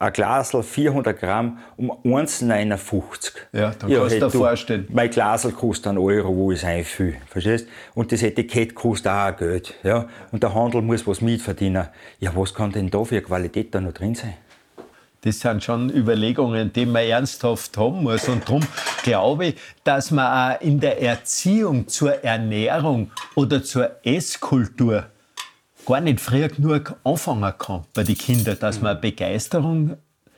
ein 0.05 0.13
Glasl 0.13 0.63
400 0.63 1.19
Gramm 1.19 1.59
um 1.77 1.91
1,59. 1.91 3.33
Ja, 3.53 3.73
dann 3.79 3.91
ja, 3.91 4.01
kannst 4.01 4.17
du 4.17 4.21
dir 4.21 4.31
vorstellen. 4.31 4.87
Mein 4.91 5.11
Glasl 5.11 5.53
kostet 5.53 5.89
einen 5.89 5.99
Euro, 5.99 6.35
wo 6.37 6.53
ich 6.53 6.65
einfülle. 6.65 7.17
Verstehst? 7.27 7.67
Und 7.95 8.13
das 8.13 8.23
Etikett 8.23 8.75
kostet 8.75 9.11
auch 9.11 9.37
Geld. 9.37 9.75
Ja? 9.83 10.07
Und 10.31 10.43
der 10.43 10.55
Handel 10.55 10.83
muss 10.83 11.07
was 11.07 11.21
mitverdienen. 11.21 11.89
Ja, 12.21 12.33
was 12.35 12.53
kann 12.53 12.71
denn 12.73 12.91
da 12.91 13.03
für 13.05 13.21
Qualität 13.23 13.75
da 13.75 13.81
noch 13.81 13.93
drin 13.93 14.15
sein? 14.15 14.35
Das 15.23 15.41
sind 15.41 15.65
schon 15.65 15.89
Überlegungen, 15.89 16.71
die 16.71 16.85
man 16.85 17.03
ernsthaft 17.03 17.79
haben 17.79 18.03
muss. 18.03 18.29
Und 18.29 18.47
darum 18.47 18.63
glaube 19.03 19.47
ich, 19.47 19.55
dass 19.83 20.11
man 20.11 20.55
auch 20.57 20.61
in 20.61 20.81
der 20.81 21.01
Erziehung 21.01 21.89
zur 21.89 22.23
Ernährung 22.23 23.11
oder 23.35 23.63
zur 23.63 23.91
Esskultur 24.03 25.07
gar 25.85 26.01
nicht 26.01 26.21
früh 26.21 26.49
genug 26.49 26.97
anfangen 27.05 27.53
kann 27.59 27.85
bei 27.95 28.03
den 28.03 28.19
Kindern, 28.19 28.59
dass 28.59 28.81
man 28.81 29.01
Begeisterung, 29.01 29.97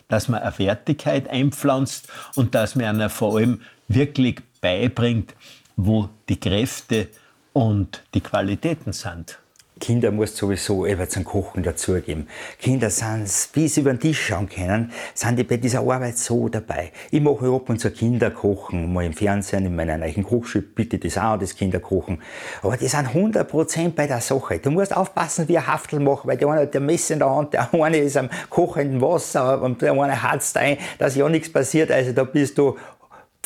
dass 0.08 0.28
man 0.28 0.42
eine 0.42 0.58
Wertigkeit 0.58 1.28
einpflanzt 1.28 2.08
und 2.34 2.54
dass 2.54 2.74
man 2.74 2.96
ihnen 2.96 3.10
vor 3.10 3.36
allem 3.36 3.62
wirklich 3.88 4.40
beibringt, 4.60 5.34
wo 5.76 6.08
die 6.28 6.40
Kräfte 6.40 7.08
und 7.52 8.02
die 8.14 8.20
Qualitäten 8.20 8.92
sind. 8.92 9.38
Kinder 9.78 10.10
muss 10.10 10.34
sowieso 10.34 10.86
etwas 10.86 11.10
zum 11.10 11.24
Kochen 11.24 11.62
dazugeben. 11.62 12.28
Kinder 12.58 12.88
sind, 12.88 13.28
wie 13.52 13.68
sie 13.68 13.82
über 13.82 13.92
den 13.92 14.00
Tisch 14.00 14.28
schauen 14.28 14.48
können, 14.48 14.90
sind 15.12 15.38
die 15.38 15.44
bei 15.44 15.58
dieser 15.58 15.80
Arbeit 15.80 16.16
so 16.16 16.48
dabei. 16.48 16.92
Ich 17.10 17.20
mache 17.20 17.46
ab 17.54 17.68
und 17.68 17.78
zu 17.78 17.90
Kinderkochen, 17.90 18.90
mal 18.90 19.04
im 19.04 19.12
Fernsehen, 19.12 19.66
in 19.66 19.76
meiner 19.76 19.98
neuen 19.98 20.24
Kochschule 20.24 20.64
bitte 20.64 20.98
das 20.98 21.18
auch, 21.18 21.38
das 21.38 21.54
Kinderkochen. 21.54 22.22
Aber 22.62 22.78
die 22.78 22.88
sind 22.88 23.08
100% 23.08 23.90
bei 23.90 24.06
der 24.06 24.22
Sache. 24.22 24.60
Du 24.60 24.70
musst 24.70 24.96
aufpassen, 24.96 25.46
wie 25.46 25.58
ein 25.58 25.66
Haftel 25.66 26.00
machen, 26.00 26.26
weil 26.26 26.38
der 26.38 26.48
eine 26.48 26.62
hat 26.62 26.72
der 26.72 26.80
Messer 26.80 27.12
in 27.12 27.20
der 27.20 27.28
Hand, 27.28 27.52
der 27.52 27.74
eine 27.74 27.98
ist 27.98 28.16
am 28.16 28.30
kochenden 28.48 29.02
Wasser 29.02 29.60
und 29.60 29.82
der 29.82 29.92
eine 29.92 30.22
hat's 30.22 30.56
ein, 30.56 30.78
dass 30.98 31.16
ja 31.16 31.28
nichts 31.28 31.52
passiert. 31.52 31.90
Also 31.90 32.12
da 32.12 32.24
bist 32.24 32.56
du 32.56 32.76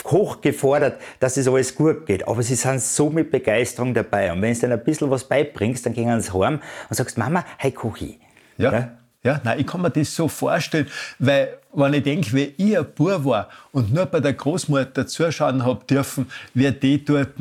hoch 0.05 0.41
gefordert, 0.41 1.01
dass 1.19 1.37
es 1.37 1.49
alles 1.49 1.75
gut 1.75 2.07
geht. 2.07 2.27
Aber 2.27 2.43
sie 2.43 2.55
sind 2.55 2.81
so 2.81 3.11
mit 3.11 3.31
Begeisterung 3.31 3.95
dabei. 3.95 4.33
Und 4.33 4.43
wenn 4.43 4.55
du 4.55 4.67
ihnen 4.67 4.73
ein 4.73 4.85
bisschen 4.85 5.11
was 5.11 5.25
beibringst, 5.25 5.87
dann 5.87 5.93
gehen 5.93 6.21
sie 6.21 6.33
heim 6.33 6.61
und 6.89 6.97
sagst, 6.97 7.19
Mama, 7.19 7.45
hey, 7.59 7.73
koch 7.73 8.01
ich. 8.01 8.19
Ja. 8.57 8.73
ja? 8.73 8.91
Ja, 9.23 9.39
nein, 9.45 9.61
ich 9.61 9.67
kann 9.67 9.83
mir 9.83 9.91
das 9.91 10.15
so 10.15 10.29
vorstellen, 10.29 10.87
weil 11.19 11.59
wenn 11.75 11.93
ich 11.93 12.03
denke, 12.03 12.33
wie 12.33 12.55
ich 12.57 12.79
ein 12.79 12.87
Bub 12.95 13.27
war 13.27 13.51
und 13.71 13.93
nur 13.93 14.07
bei 14.07 14.19
der 14.21 14.33
Großmutter 14.33 15.07
zuschauen 15.07 15.65
habe 15.65 15.85
dürfen, 15.85 16.31
wie 16.55 16.71
die 16.73 17.05
dort 17.05 17.35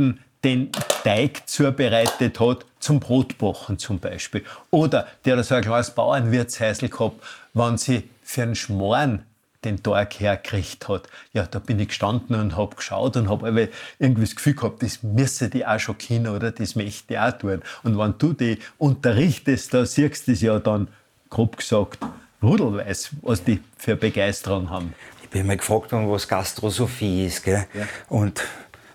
den 0.43 0.71
Teig 1.03 1.47
zubereitet 1.47 2.39
hat, 2.39 2.65
zum 2.79 2.99
Brotbachen 2.99 3.77
zum 3.77 3.99
Beispiel. 3.99 4.43
Oder 4.71 5.07
der 5.23 5.37
hat 5.37 5.45
so 5.45 5.55
ein 5.55 5.63
kleines 5.63 5.91
Bauernwirtshäusl 5.91 6.89
gehabt, 6.89 7.21
wenn 7.53 7.77
sie 7.77 8.09
für 8.23 8.43
einen 8.43 8.55
Schmoren 8.55 9.23
den 9.65 9.83
Tag 9.83 10.19
hergekriegt 10.19 10.87
hat. 10.87 11.09
Ja, 11.33 11.45
da 11.45 11.59
bin 11.59 11.79
ich 11.79 11.89
gestanden 11.89 12.39
und 12.39 12.55
habe 12.55 12.75
geschaut 12.75 13.17
und 13.17 13.29
habe 13.29 13.69
irgendwie 13.99 14.21
das 14.21 14.35
Gefühl 14.35 14.55
gehabt, 14.55 14.83
das 14.83 15.03
müsse 15.03 15.49
die 15.49 15.65
auch 15.65 15.79
schon 15.79 15.97
kennen 15.97 16.27
oder 16.27 16.51
das 16.51 16.75
möchte 16.75 17.13
ich 17.13 17.19
auch 17.19 17.31
tun. 17.31 17.61
Und 17.83 17.97
wenn 17.97 18.15
du 18.17 18.33
die 18.33 18.59
unterrichtest, 18.77 19.73
da 19.73 19.85
siehst 19.85 20.27
du 20.27 20.31
das 20.31 20.41
ja 20.41 20.59
dann, 20.59 20.87
grob 21.29 21.57
gesagt, 21.57 21.99
rudelweiß, 22.41 23.11
was 23.21 23.43
die 23.43 23.59
für 23.77 23.95
Begeisterung 23.95 24.69
haben. 24.69 24.93
Ich 25.23 25.29
bin 25.29 25.45
mal 25.45 25.57
gefragt 25.57 25.91
worden, 25.91 26.09
was 26.09 26.27
Gastrosophie 26.27 27.25
ist. 27.25 27.43
Gell? 27.43 27.65
Ja. 27.73 27.87
Und 28.07 28.41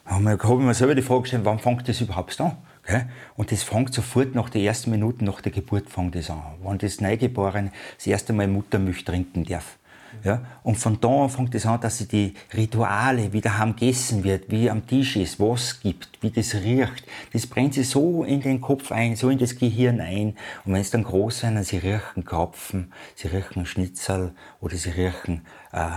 habe 0.06 0.34
ich 0.34 0.66
mir 0.66 0.74
selber 0.74 0.94
die 0.94 1.02
Frage 1.02 1.22
gestellt, 1.22 1.44
wann 1.44 1.58
fängt 1.58 1.88
das 1.88 2.00
überhaupt 2.00 2.40
an? 2.40 2.56
Okay? 2.82 3.04
Und 3.36 3.52
das 3.52 3.62
fängt 3.62 3.94
sofort 3.94 4.34
nach 4.34 4.50
den 4.50 4.62
ersten 4.62 4.90
Minuten 4.90 5.24
nach 5.24 5.40
der 5.40 5.52
Geburt 5.52 5.88
fängt 5.88 6.14
das 6.14 6.30
an. 6.30 6.42
Wenn 6.62 6.78
das 6.78 7.00
Neugeborene 7.00 7.70
das 7.96 8.06
erste 8.06 8.32
Mal 8.32 8.48
Muttermilch 8.48 9.04
trinken 9.04 9.44
darf. 9.44 9.78
Ja? 10.22 10.42
Und 10.62 10.76
von 10.76 11.00
da 11.00 11.24
an 11.24 11.30
fängt 11.30 11.54
es 11.54 11.66
an, 11.66 11.80
dass 11.80 11.98
sie 11.98 12.08
die 12.08 12.34
Rituale, 12.54 13.32
wie 13.32 13.40
daheim 13.40 13.74
gegessen 13.74 14.24
wird, 14.24 14.50
wie 14.50 14.70
am 14.70 14.86
Tisch 14.86 15.16
ist, 15.16 15.40
was 15.40 15.80
gibt, 15.80 16.22
wie 16.22 16.30
das 16.30 16.54
riecht, 16.54 17.04
das 17.32 17.46
brennt 17.46 17.74
sie 17.74 17.84
so 17.84 18.24
in 18.24 18.40
den 18.40 18.60
Kopf 18.60 18.92
ein, 18.92 19.16
so 19.16 19.30
in 19.30 19.38
das 19.38 19.56
Gehirn 19.56 20.00
ein. 20.00 20.36
Und 20.64 20.74
wenn 20.74 20.80
es 20.80 20.90
dann 20.90 21.04
groß 21.04 21.40
sind, 21.40 21.64
sie 21.64 21.78
riechen 21.78 22.24
Krapfen, 22.24 22.92
sie 23.14 23.28
riechen 23.28 23.66
Schnitzel 23.66 24.32
oder 24.60 24.76
sie 24.76 24.90
riechen 24.90 25.42
äh, 25.72 25.88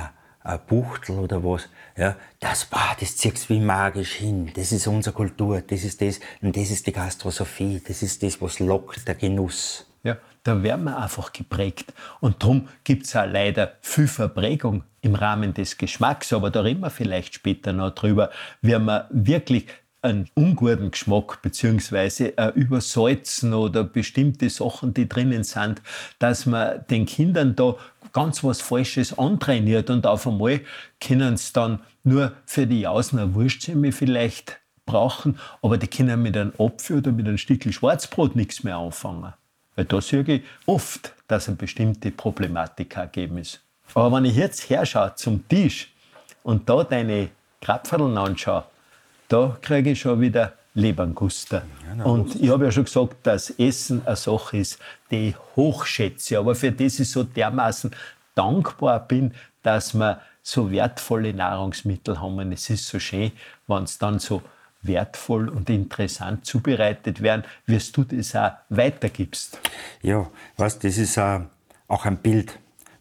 ein 0.44 0.60
Buchtel 0.66 1.20
oder 1.20 1.44
was, 1.44 1.68
ja, 1.98 2.16
das, 2.40 2.66
boah, 2.66 2.96
das 3.00 3.18
ziehst 3.18 3.50
wie 3.50 3.60
magisch 3.60 4.14
hin. 4.14 4.52
Das 4.56 4.72
ist 4.72 4.88
unsere 4.88 5.14
Kultur, 5.14 5.62
das 5.62 5.84
ist 5.84 6.02
das, 6.02 6.20
und 6.42 6.56
das 6.56 6.70
ist 6.70 6.88
die 6.88 6.94
Gastrosophie, 6.94 7.82
das 7.86 8.02
ist 8.02 8.24
das, 8.24 8.42
was 8.42 8.60
lockt, 8.60 9.08
der 9.08 9.16
Genuss. 9.16 9.87
Da 10.48 10.64
werden 10.64 10.86
wir 10.86 10.98
einfach 10.98 11.34
geprägt. 11.34 11.94
Und 12.22 12.42
darum 12.42 12.70
gibt 12.86 13.06
es 13.06 13.14
auch 13.18 13.26
leider 13.30 13.74
viel 13.82 14.08
Verprägung 14.08 14.86
im 15.02 15.14
Rahmen 15.14 15.54
des 15.54 15.78
Geschmacks, 15.78 16.32
aber 16.32 16.50
da 16.52 16.62
reden 16.62 16.80
wir 16.80 16.90
vielleicht 16.90 17.34
später 17.34 17.74
noch 17.74 17.90
drüber, 17.90 18.30
wie 18.62 18.80
man 18.80 19.04
wirklich 19.10 19.68
einen 20.02 20.30
unguten 20.36 20.92
Geschmack 20.92 21.42
beziehungsweise 21.42 22.38
äh, 22.38 22.54
übersalzen 22.56 23.54
oder 23.54 23.84
bestimmte 23.84 24.50
Sachen, 24.50 24.94
die 24.94 25.10
drinnen 25.10 25.44
sind, 25.44 25.82
dass 26.18 26.46
man 26.46 26.86
den 26.90 27.06
Kindern 27.06 27.58
da 27.58 27.76
ganz 28.14 28.42
was 28.42 28.62
Falsches 28.62 29.20
antrainiert 29.20 29.90
und 29.90 30.08
auf 30.08 30.26
einmal 30.26 30.62
können 31.02 31.36
sie 31.36 31.52
dann 31.52 31.82
nur 32.06 32.32
für 32.46 32.68
die 32.68 32.80
Jausner 32.80 33.36
Wurstsemmel 33.36 33.92
vielleicht 33.92 34.62
brauchen, 34.86 35.40
aber 35.62 35.78
die 35.78 35.88
können 35.88 36.22
mit 36.22 36.38
einem 36.38 36.54
Apfel 36.58 37.00
oder 37.00 37.12
mit 37.12 37.28
einem 37.28 37.38
Stückchen 37.38 37.74
Schwarzbrot 37.74 38.38
nichts 38.38 38.64
mehr 38.64 38.78
anfangen. 38.78 39.34
Weil 39.78 39.86
da 39.86 40.02
sehe 40.02 40.24
ich 40.24 40.42
oft, 40.66 41.14
dass 41.28 41.48
eine 41.48 41.56
bestimmte 41.56 42.12
Problematik 42.12 42.96
gegeben 42.96 43.38
ist. 43.38 43.62
Aber 43.94 44.18
wenn 44.18 44.26
ich 44.26 44.36
jetzt 44.36 44.70
herschaue 44.70 45.14
zum 45.16 45.48
Tisch 45.48 45.94
und 46.44 46.68
da 46.68 46.84
deine 46.84 47.30
Krapferln 47.62 48.18
anschaue, 48.18 48.66
da 49.30 49.58
kriege 49.62 49.92
ich 49.92 50.02
schon 50.02 50.20
wieder 50.20 50.54
Leberguster. 50.74 51.62
Ja, 51.98 52.04
und 52.04 52.36
ich 52.36 52.50
habe 52.50 52.66
ja 52.66 52.72
schon 52.72 52.86
gesagt, 52.86 53.18
dass 53.24 53.52
Essen 53.52 54.02
eine 54.06 54.16
Sache 54.16 54.58
ist, 54.58 54.80
die 55.12 55.30
ich 55.30 55.36
hochschätze, 55.56 56.40
aber 56.40 56.56
für 56.56 56.72
das 56.72 57.00
ich 57.00 57.10
so 57.10 57.24
dermaßen 57.24 57.92
dankbar 58.36 59.00
bin, 59.08 59.34
dass 59.62 59.94
wir 59.94 60.22
so 60.42 60.72
wertvolle 60.72 61.34
Nahrungsmittel 61.34 62.20
haben. 62.20 62.40
Und 62.40 62.52
es 62.52 62.70
ist 62.70 62.88
so 62.88 63.00
schön, 63.00 63.32
wenn 63.68 63.84
es 63.84 63.98
dann 63.98 64.18
so 64.18 64.42
wertvoll 64.82 65.50
und 65.50 65.70
interessant 65.70 66.46
zubereitet 66.46 67.22
werden, 67.22 67.44
wie 67.66 67.80
du 67.92 68.04
das 68.04 68.36
auch 68.36 68.52
weitergibst. 68.70 69.60
Ja, 70.02 70.30
was, 70.56 70.80
das 70.80 70.98
ist 70.98 71.18
auch 71.18 72.06
ein 72.06 72.18
Bild 72.18 72.58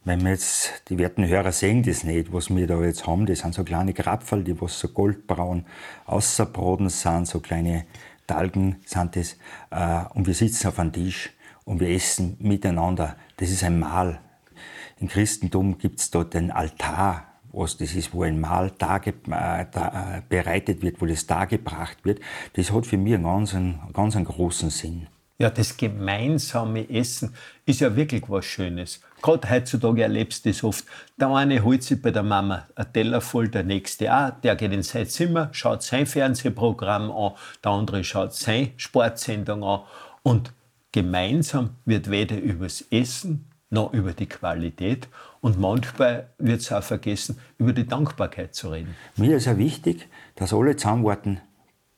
wenn 0.06 0.22
wir 0.22 0.30
jetzt, 0.30 0.84
die 0.88 0.98
werten 0.98 1.26
Hörer 1.26 1.50
sehen 1.50 1.82
das 1.82 2.04
nicht, 2.04 2.32
was 2.32 2.48
wir 2.48 2.68
da 2.68 2.80
jetzt 2.80 3.08
haben, 3.08 3.26
das 3.26 3.40
sind 3.40 3.54
so 3.56 3.64
kleine 3.64 3.92
Krapferl, 3.92 4.44
die 4.44 4.60
was 4.60 4.78
so 4.78 4.86
goldbraun 4.86 5.66
außerbroten 6.04 6.90
sind, 6.90 7.26
so 7.26 7.40
kleine 7.40 7.86
Talgen 8.28 8.76
sind 8.86 9.16
das. 9.16 9.36
Äh, 9.70 10.04
und 10.14 10.28
wir 10.28 10.34
sitzen 10.34 10.68
auf 10.68 10.78
einem 10.78 10.92
Tisch 10.92 11.32
und 11.64 11.80
wir 11.80 11.88
essen 11.88 12.36
miteinander. 12.38 13.16
Das 13.36 13.50
ist 13.50 13.64
ein 13.64 13.80
Mahl. 13.80 14.20
Im 15.00 15.08
Christentum 15.08 15.76
gibt 15.76 15.98
es 15.98 16.12
dort 16.12 16.34
den 16.34 16.52
Altar, 16.52 17.25
was 17.56 17.76
das 17.76 17.94
ist, 17.94 18.12
wo 18.12 18.22
ein 18.22 18.40
Mahl 18.40 18.70
darge, 18.78 19.10
äh, 19.10 19.66
da, 19.72 20.18
äh, 20.18 20.22
bereitet 20.28 20.82
wird, 20.82 21.00
wo 21.00 21.06
das 21.06 21.26
dargebracht 21.26 22.04
wird. 22.04 22.20
Das 22.52 22.70
hat 22.72 22.86
für 22.86 22.98
mich 22.98 23.14
einen 23.14 23.24
ganz, 23.24 23.54
einen, 23.54 23.80
ganz 23.92 24.14
einen 24.14 24.26
großen 24.26 24.70
Sinn. 24.70 25.06
Ja, 25.38 25.50
das 25.50 25.76
gemeinsame 25.76 26.88
Essen 26.88 27.34
ist 27.66 27.80
ja 27.80 27.94
wirklich 27.94 28.24
was 28.28 28.46
Schönes. 28.46 29.00
Gerade 29.20 29.50
heutzutage 29.50 30.02
erlebst 30.02 30.44
du 30.44 30.50
das 30.50 30.64
oft. 30.64 30.84
Der 31.20 31.28
eine 31.28 31.62
holt 31.62 31.82
sich 31.82 32.00
bei 32.00 32.10
der 32.10 32.22
Mama 32.22 32.66
einen 32.74 32.92
Teller 32.92 33.20
voll, 33.20 33.48
der 33.48 33.62
nächste 33.62 34.14
auch. 34.14 34.30
Der 34.42 34.56
geht 34.56 34.72
in 34.72 34.82
sein 34.82 35.06
Zimmer, 35.06 35.50
schaut 35.52 35.82
sein 35.82 36.06
Fernsehprogramm 36.06 37.10
an, 37.10 37.32
der 37.62 37.70
andere 37.70 38.02
schaut 38.02 38.32
seine 38.32 38.70
Sportsendung 38.78 39.62
an. 39.62 39.80
Und 40.22 40.54
gemeinsam 40.92 41.70
wird 41.84 42.10
weder 42.10 42.38
übers 42.38 42.82
Essen 42.90 43.50
noch 43.68 43.92
über 43.92 44.12
die 44.12 44.26
Qualität 44.26 45.08
und 45.40 45.58
manchmal 45.58 46.30
wird 46.38 46.60
es 46.60 46.72
auch 46.72 46.82
vergessen, 46.82 47.38
über 47.58 47.72
die 47.72 47.86
Dankbarkeit 47.86 48.54
zu 48.54 48.70
reden. 48.70 48.94
Mir 49.16 49.36
ist 49.36 49.46
ja 49.46 49.56
wichtig, 49.58 50.08
dass 50.34 50.52
alle 50.52 50.76
zusammenwarten, 50.76 51.40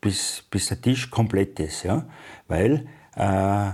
bis, 0.00 0.44
bis 0.50 0.68
der 0.68 0.80
Tisch 0.80 1.10
komplett 1.10 1.58
ist. 1.60 1.82
Ja? 1.82 2.06
Weil 2.46 2.86
äh, 3.16 3.72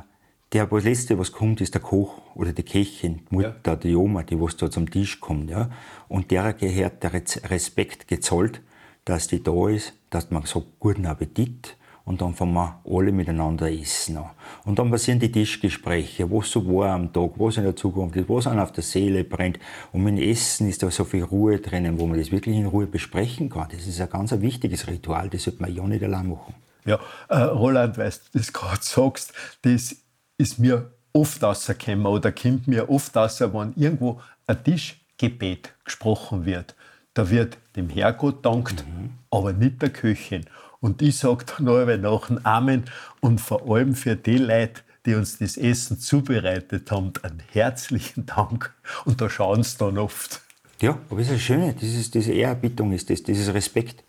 der 0.53 0.71
was 0.71 0.85
Letzte, 0.85 1.19
was 1.19 1.33
kommt, 1.33 1.61
ist 1.61 1.75
der 1.75 1.83
Koch 1.83 2.21
oder 2.35 2.53
die 2.53 2.63
Köchin, 2.63 3.23
die 3.31 3.35
Mutter, 3.35 3.73
ja. 3.73 3.77
die 3.77 3.95
Oma, 3.97 4.23
die 4.23 4.41
was 4.41 4.57
da 4.57 4.71
zum 4.71 4.91
Tisch 4.91 5.21
kommt. 5.21 5.51
Ja? 5.51 5.71
Und 6.09 6.31
der 6.31 6.53
gehört 6.53 7.03
der 7.03 7.13
Respekt 7.13 8.09
gezollt, 8.09 8.63
dass 9.05 9.27
die 9.27 9.43
da 9.43 9.69
ist, 9.69 9.93
dass 10.11 10.31
man 10.31 10.45
sagt, 10.47 10.67
guten 10.79 11.07
Appetit 11.07 11.77
und 12.05 12.21
dann 12.21 12.35
fangen 12.35 12.53
wir 12.53 12.81
alle 12.87 13.13
miteinander 13.13 13.73
essen. 13.73 14.19
Und 14.65 14.79
dann 14.79 14.91
passieren 14.91 15.19
die 15.19 15.33
Tischgespräche, 15.33 16.31
was 16.31 16.51
so 16.51 16.67
war 16.67 16.95
am 16.95 17.13
Tag, 17.13 17.33
was 17.37 17.57
in 17.57 17.65
der 17.65 17.77
Zukunft 17.77 18.17
ist, 18.17 18.29
was 18.29 18.47
einem 18.47 18.61
auf 18.61 18.73
der 18.73 18.85
Seele 18.85 19.25
brennt. 19.25 19.59
Und 19.93 20.05
mit 20.05 20.19
dem 20.19 20.29
Essen 20.29 20.69
ist 20.69 20.83
da 20.83 20.91
so 20.91 21.05
viel 21.05 21.25
Ruhe 21.25 21.59
drinnen, 21.59 21.99
wo 21.99 22.07
man 22.07 22.19
das 22.19 22.31
wirklich 22.31 22.57
in 22.57 22.67
Ruhe 22.67 22.87
besprechen 22.87 23.49
kann. 23.49 23.69
Das 23.71 23.87
ist 23.87 24.01
ein 24.01 24.11
ganz 24.11 24.33
wichtiges 24.33 24.87
Ritual, 24.87 25.31
das 25.31 25.45
sollte 25.45 25.63
man 25.63 25.75
ja 25.75 25.87
nicht 25.87 26.05
allein 26.05 26.29
machen. 26.29 26.55
Ja, 26.85 27.01
äh, 27.29 27.39
Roland, 27.39 27.97
weil 27.97 28.11
du 28.11 28.39
das 28.39 28.53
gerade 28.53 28.83
sagst, 28.83 29.33
das 29.63 29.97
ist 30.37 30.59
mir 30.59 30.91
oft 31.15 31.43
rausgekommen 31.43 32.07
oder 32.07 32.33
kommt 32.33 32.69
mir 32.69 32.91
oft 32.91 33.17
raus, 33.17 33.41
wenn 33.41 33.73
irgendwo 33.77 34.21
ein 34.47 34.63
Tischgebet 34.63 35.73
gesprochen 35.85 36.45
wird. 36.45 36.75
Da 37.15 37.31
wird 37.31 37.57
dem 37.77 37.89
Herrgott 37.89 38.45
dankt, 38.45 38.85
mhm. 38.87 39.11
aber 39.31 39.53
nicht 39.53 39.81
der 39.81 39.91
Köchin. 39.91 40.45
Und 40.85 41.01
ich 41.01 41.17
sage 41.17 41.47
dann 41.47 41.67
alle 41.67 41.97
nach 41.97 42.27
dem 42.27 42.45
Amen 42.45 42.85
und 43.21 43.41
vor 43.41 43.75
allem 43.75 43.95
für 43.95 44.17
die 44.17 44.37
Leute, 44.37 44.83
die 45.07 45.15
uns 45.15 45.39
das 45.39 45.57
Essen 45.57 45.99
zubereitet 45.99 46.91
haben, 46.91 47.11
einen 47.23 47.43
herzlichen 47.53 48.27
Dank. 48.27 48.71
Und 49.07 49.19
da 49.19 49.31
schauen 49.31 49.63
sie 49.63 49.79
dann 49.79 49.97
oft. 49.97 50.43
Ja, 50.83 50.99
aber 51.09 51.21
das 51.21 51.29
ist 51.29 51.37
das 51.37 51.41
Schöne, 51.41 51.73
dieses, 51.73 52.11
diese 52.11 52.35
Ehrerbietung 52.35 52.93
ist 52.93 53.09
das, 53.09 53.23
dieses 53.23 53.55
Respekt. 53.55 54.05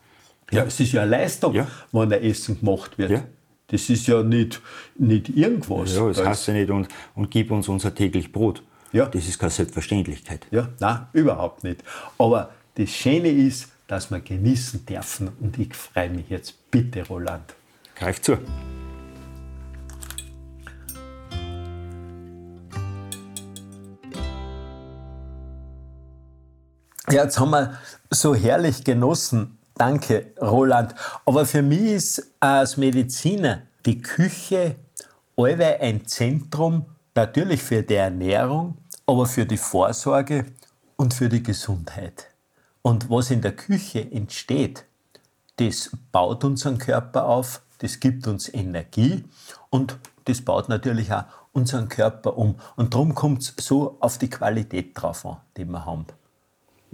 Ja, 0.52 0.66
es 0.66 0.78
ist 0.82 0.92
ja 0.92 1.04
eine 1.04 1.12
Leistung, 1.12 1.54
ja. 1.54 1.66
wenn 1.94 2.12
ein 2.12 2.22
Essen 2.22 2.60
gemacht 2.60 2.98
wird. 2.98 3.12
Ja. 3.12 3.24
Das 3.68 3.90
ist 3.90 4.06
ja 4.08 4.22
nicht, 4.22 4.62
nicht 4.98 5.30
irgendwas. 5.30 5.96
Ja, 5.96 6.06
das, 6.10 6.18
das 6.18 6.28
heißt 6.28 6.48
ja 6.50 6.56
nicht, 6.56 6.70
und, 6.72 6.90
und 7.16 7.32
gib 7.32 7.52
uns 7.52 7.70
unser 7.70 7.96
täglich 7.96 8.34
Brot. 8.34 8.62
Ja. 8.92 9.06
Das 9.06 9.26
ist 9.26 9.40
keine 9.40 9.52
Selbstverständlichkeit. 9.52 10.46
Ja, 10.52 10.68
nein, 10.82 11.08
überhaupt 11.14 11.64
nicht. 11.64 11.86
Aber 12.18 12.50
das 12.76 12.90
Schöne 12.90 13.30
ist, 13.30 13.70
dass 13.88 14.12
wir 14.12 14.20
genießen 14.20 14.86
dürfen. 14.86 15.30
Und 15.40 15.58
ich 15.60 15.76
freue 15.76 16.10
mich 16.10 16.30
jetzt. 16.30 16.72
Bitte, 16.72 17.06
Roland. 17.08 17.54
Greif 17.96 18.22
zu. 18.22 18.38
Ja, 27.12 27.24
jetzt 27.24 27.40
haben 27.40 27.52
wir 27.52 27.78
so 28.10 28.34
herrlich 28.34 28.84
genossen, 28.84 29.58
Danke, 29.78 30.28
Roland. 30.42 30.96
Aber 31.26 31.46
für 31.46 31.62
mich 31.62 31.82
ist 31.82 32.32
als 32.40 32.78
Mediziner 32.78 33.64
die 33.86 34.02
Küche 34.02 34.76
allweil 35.36 35.78
ein 35.82 36.06
Zentrum, 36.08 36.86
natürlich 37.14 37.62
für 37.62 37.84
die 37.84 37.96
Ernährung, 37.96 38.78
aber 39.06 39.26
für 39.26 39.46
die 39.46 39.58
Vorsorge 39.58 40.46
und 40.96 41.14
für 41.14 41.28
die 41.28 41.44
Gesundheit. 41.44 42.35
Und 42.86 43.10
was 43.10 43.32
in 43.32 43.42
der 43.42 43.56
Küche 43.56 44.12
entsteht, 44.12 44.86
das 45.56 45.90
baut 46.12 46.44
unseren 46.44 46.78
Körper 46.78 47.26
auf, 47.26 47.64
das 47.80 48.00
gibt 48.00 48.28
uns 48.28 48.48
Energie 48.48 49.24
und 49.72 49.98
das 50.26 50.42
baut 50.42 50.70
natürlich 50.70 51.12
auch 51.12 51.24
unseren 51.52 51.90
Körper 51.90 52.38
um. 52.38 52.60
Und 52.76 52.94
darum 52.94 53.16
kommt 53.16 53.42
es 53.42 53.56
so 53.58 53.98
auf 54.02 54.20
die 54.20 54.30
Qualität 54.30 54.92
drauf 54.94 55.26
an, 55.26 55.38
die 55.58 55.66
wir 55.66 55.84
haben. 55.84 56.06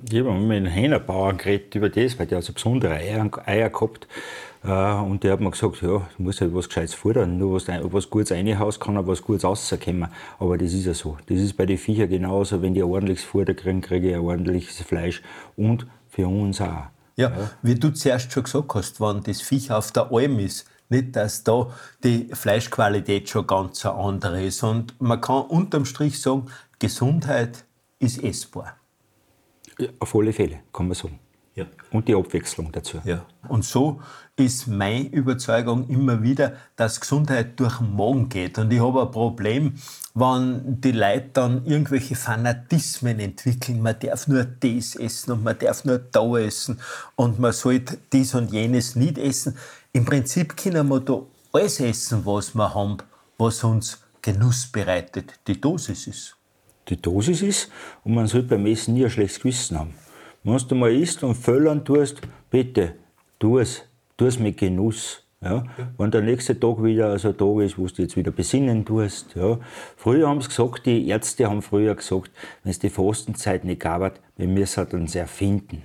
Ich 0.09 0.19
habe 0.19 0.33
mit 0.33 0.57
einem 0.57 0.65
Hähnerbauer 0.65 1.33
geredet 1.33 1.75
über 1.75 1.89
das, 1.89 2.17
weil 2.17 2.27
der 2.27 2.39
hat 2.39 2.45
so 2.45 2.53
besondere 2.53 2.93
Eier, 2.93 3.29
Eier 3.45 3.69
gehabt. 3.69 4.07
Äh, 4.63 4.93
und 4.93 5.23
der 5.23 5.33
hat 5.33 5.41
mir 5.41 5.51
gesagt, 5.51 5.81
ja, 5.81 6.07
du 6.17 6.23
musst 6.23 6.41
halt 6.41 6.53
was 6.53 6.67
Gescheites 6.67 6.93
fordern. 6.93 7.37
Nur 7.37 7.53
was, 7.55 7.67
was 7.67 8.09
Gutes 8.09 8.31
reinhaust, 8.31 8.79
kann 8.79 8.97
auch 8.97 9.07
was 9.07 9.21
Gutes 9.21 9.43
rauskommen. 9.43 10.07
Aber 10.39 10.57
das 10.57 10.73
ist 10.73 10.85
ja 10.85 10.93
so. 10.93 11.17
Das 11.27 11.39
ist 11.39 11.57
bei 11.57 11.65
den 11.65 11.77
Viechern 11.77 12.09
genauso. 12.09 12.61
Wenn 12.61 12.73
die 12.73 12.81
ein 12.81 12.89
ordentliches 12.89 13.25
Futter 13.25 13.53
kriegen, 13.53 13.81
kriege 13.81 14.09
ich 14.09 14.15
ein 14.15 14.21
ordentliches 14.21 14.81
Fleisch. 14.81 15.21
Und 15.55 15.87
für 16.09 16.27
uns 16.27 16.61
auch. 16.61 16.85
Ja, 17.17 17.29
ja, 17.29 17.51
wie 17.61 17.75
du 17.75 17.91
zuerst 17.91 18.31
schon 18.31 18.43
gesagt 18.43 18.73
hast, 18.73 19.01
wenn 19.01 19.21
das 19.23 19.41
Viech 19.41 19.71
auf 19.71 19.91
der 19.91 20.11
Alm 20.11 20.39
ist, 20.39 20.65
nicht, 20.89 21.15
dass 21.15 21.43
da 21.43 21.67
die 22.03 22.29
Fleischqualität 22.33 23.29
schon 23.29 23.47
ganz 23.47 23.85
eine 23.85 23.95
andere 23.95 24.43
ist. 24.43 24.63
Und 24.63 24.99
man 24.99 25.21
kann 25.21 25.43
unterm 25.43 25.85
Strich 25.85 26.21
sagen, 26.21 26.47
Gesundheit 26.79 27.65
ist 27.99 28.21
essbar. 28.23 28.75
Auf 29.99 30.15
alle 30.15 30.33
Fälle, 30.33 30.59
kann 30.73 30.87
man 30.87 30.95
sagen. 30.95 31.19
Ja. 31.55 31.65
Und 31.91 32.07
die 32.07 32.15
Abwechslung 32.15 32.71
dazu. 32.71 32.99
Ja. 33.03 33.25
Und 33.49 33.65
so 33.65 33.99
ist 34.37 34.67
meine 34.67 35.09
Überzeugung 35.09 35.87
immer 35.89 36.23
wieder, 36.23 36.53
dass 36.77 37.01
Gesundheit 37.01 37.59
durch 37.59 37.77
den 37.77 37.93
Magen 37.95 38.29
geht. 38.29 38.57
Und 38.57 38.71
ich 38.71 38.79
habe 38.79 39.01
ein 39.01 39.11
Problem, 39.11 39.75
wenn 40.13 40.79
die 40.79 40.93
Leute 40.93 41.29
dann 41.33 41.65
irgendwelche 41.65 42.15
Fanatismen 42.15 43.19
entwickeln. 43.19 43.81
Man 43.81 43.99
darf 43.99 44.27
nur 44.27 44.45
das 44.45 44.95
essen 44.95 45.31
und 45.31 45.43
man 45.43 45.59
darf 45.59 45.83
nur 45.83 45.99
da 45.99 46.37
essen 46.37 46.79
und 47.15 47.39
man 47.39 47.51
sollte 47.51 47.97
dies 48.13 48.33
und 48.33 48.51
jenes 48.51 48.95
nicht 48.95 49.17
essen. 49.17 49.57
Im 49.91 50.05
Prinzip 50.05 50.55
können 50.55 50.87
wir 50.87 51.01
da 51.01 51.21
alles 51.51 51.81
essen, 51.81 52.25
was 52.25 52.55
wir 52.55 52.73
haben, 52.73 52.97
was 53.37 53.63
uns 53.63 53.99
Genuss 54.21 54.67
bereitet. 54.67 55.33
Die 55.47 55.59
Dosis 55.59 56.07
ist 56.07 56.37
die 56.91 57.01
Dosis 57.01 57.41
ist 57.41 57.71
und 58.03 58.13
man 58.13 58.27
sollte 58.27 58.49
beim 58.49 58.65
Essen 58.67 58.93
nie 58.93 59.05
ein 59.05 59.09
schlechtes 59.09 59.39
Gewissen 59.39 59.79
haben. 59.79 59.93
Wenn 60.43 60.57
du 60.57 60.75
mal 60.75 60.93
isst 60.93 61.23
und 61.23 61.35
föllern 61.35 61.83
tust, 61.85 62.21
bitte, 62.49 62.95
tu 63.39 63.59
es. 63.59 63.83
Tu 64.17 64.25
es 64.25 64.37
mit 64.37 64.57
Genuss. 64.57 65.23
Ja? 65.41 65.63
Wenn 65.97 66.11
der 66.11 66.21
nächste 66.21 66.59
Tag 66.59 66.83
wieder 66.83 67.17
so 67.17 67.29
ein 67.29 67.37
Tag 67.37 67.59
ist, 67.61 67.77
wo 67.77 67.87
du 67.87 68.01
jetzt 68.01 68.15
wieder 68.15 68.31
besinnen 68.31 68.85
tust. 68.85 69.35
Ja? 69.35 69.59
Früher 69.95 70.27
haben 70.27 70.41
sie 70.41 70.49
gesagt, 70.49 70.85
die 70.85 71.07
Ärzte 71.07 71.47
haben 71.47 71.61
früher 71.61 71.95
gesagt, 71.95 72.31
wenn 72.63 72.71
es 72.71 72.79
die 72.79 72.89
Fastenzeit 72.89 73.63
nicht 73.63 73.81
gab, 73.81 74.19
wir 74.37 74.47
müssen 74.47 74.85
uns 74.87 75.15
erfinden 75.15 75.83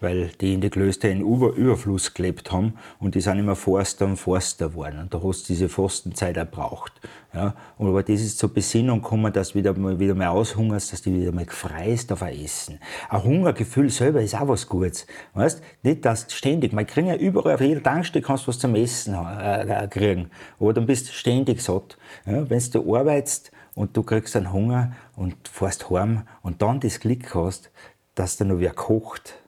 weil 0.00 0.30
die 0.40 0.54
in 0.54 0.60
die 0.60 0.70
Klöster 0.70 1.10
in 1.10 1.20
Über 1.20 1.52
Überfluss 1.52 2.14
gelebt 2.14 2.50
haben 2.50 2.74
und 2.98 3.14
die 3.14 3.20
sind 3.20 3.38
immer 3.38 3.54
Forster 3.54 4.06
und 4.06 4.16
Forster 4.16 4.70
geworden. 4.70 4.98
Und 4.98 5.14
da 5.14 5.22
hast 5.22 5.42
du 5.48 5.52
diese 5.52 5.68
Fastenzeit 5.68 6.36
erbraucht. 6.36 6.92
Ja? 7.34 7.54
Und 7.78 7.88
aber 7.88 8.02
das 8.02 8.20
ist 8.20 8.38
zur 8.38 8.52
Besinnung 8.52 9.02
gekommen, 9.02 9.32
dass 9.32 9.50
du 9.50 9.56
wieder 9.56 9.74
mal, 9.74 9.98
wieder 9.98 10.14
mal 10.14 10.28
aushungerst, 10.28 10.92
dass 10.92 11.02
du 11.02 11.12
wieder 11.12 11.32
mal 11.32 11.44
gefreist 11.44 12.10
auf 12.12 12.22
ein 12.22 12.34
Essen. 12.34 12.78
Ein 13.08 13.24
Hungergefühl 13.24 13.90
selber 13.90 14.22
ist 14.22 14.34
auch 14.34 14.48
was 14.48 14.66
Gutes. 14.66 15.06
Weißt? 15.34 15.62
Nicht, 15.82 16.04
dass 16.04 16.26
du 16.26 16.34
ständig, 16.34 16.72
man 16.72 16.86
kriegt 16.86 17.08
ja 17.08 17.16
überall, 17.16 17.54
auf 17.54 17.60
jeder 17.60 17.82
Tankstelle 17.82 18.24
kannst 18.24 18.44
du 18.44 18.48
was 18.48 18.58
zum 18.58 18.74
Essen 18.74 19.14
äh, 19.14 19.84
äh, 19.84 19.88
kriegen. 19.88 20.30
Aber 20.58 20.72
dann 20.72 20.86
bist 20.86 21.08
du 21.08 21.12
ständig 21.12 21.60
satt. 21.60 21.98
Ja? 22.26 22.48
Wenn 22.48 22.62
du 22.72 22.96
arbeitest 22.96 23.52
und 23.74 23.96
du 23.96 24.02
kriegst 24.02 24.34
einen 24.36 24.52
Hunger 24.52 24.92
und 25.14 25.36
fährst 25.48 25.90
heim 25.90 26.22
und 26.42 26.62
dann 26.62 26.80
das 26.80 27.00
Glück 27.00 27.34
hast, 27.34 27.70
dass 28.14 28.36
da 28.36 28.44
noch 28.44 28.58
wer 28.58 28.72
kocht, 28.72 29.39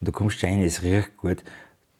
und 0.00 0.08
du 0.08 0.12
kommst 0.12 0.42
rein, 0.42 0.62
es 0.62 0.82
riecht 0.82 1.16
gut, 1.16 1.42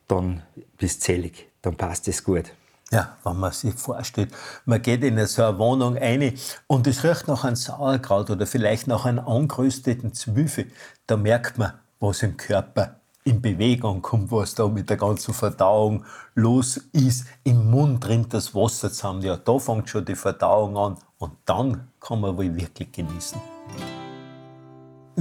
dann 0.07 0.41
bist 0.77 1.01
du 1.01 1.05
zählig, 1.05 1.49
dann 1.61 1.75
passt 1.75 2.07
es 2.07 2.23
gut. 2.23 2.51
Ja, 2.91 3.15
wenn 3.23 3.37
man 3.37 3.53
sich 3.53 3.73
vorstellt, 3.75 4.33
man 4.65 4.81
geht 4.81 5.03
in 5.03 5.25
so 5.25 5.43
eine 5.43 5.57
Wohnung 5.57 5.97
rein 5.97 6.33
und 6.67 6.87
es 6.87 7.03
riecht 7.05 7.27
nach 7.27 7.45
einem 7.45 7.55
Sauerkraut 7.55 8.29
oder 8.29 8.45
vielleicht 8.45 8.87
nach 8.87 9.05
einem 9.05 9.25
angerösteten 9.25 10.13
Zwiebel, 10.13 10.67
da 11.07 11.15
merkt 11.15 11.57
man, 11.57 11.73
was 12.01 12.21
im 12.23 12.35
Körper 12.35 12.99
in 13.23 13.41
Bewegung 13.41 14.01
kommt, 14.01 14.31
was 14.31 14.55
da 14.55 14.67
mit 14.67 14.89
der 14.89 14.97
ganzen 14.97 15.33
Verdauung 15.33 16.03
los 16.33 16.77
ist. 16.91 17.25
Im 17.43 17.69
Mund 17.69 18.05
rinnt 18.07 18.33
das 18.33 18.55
Wasser 18.55 18.91
zusammen. 18.91 19.21
Ja, 19.21 19.37
da 19.37 19.59
fängt 19.59 19.89
schon 19.89 20.03
die 20.03 20.15
Verdauung 20.15 20.75
an 20.75 20.97
und 21.19 21.33
dann 21.45 21.87
kann 21.99 22.19
man 22.19 22.35
wohl 22.35 22.55
wirklich 22.55 22.91
genießen. 22.91 23.39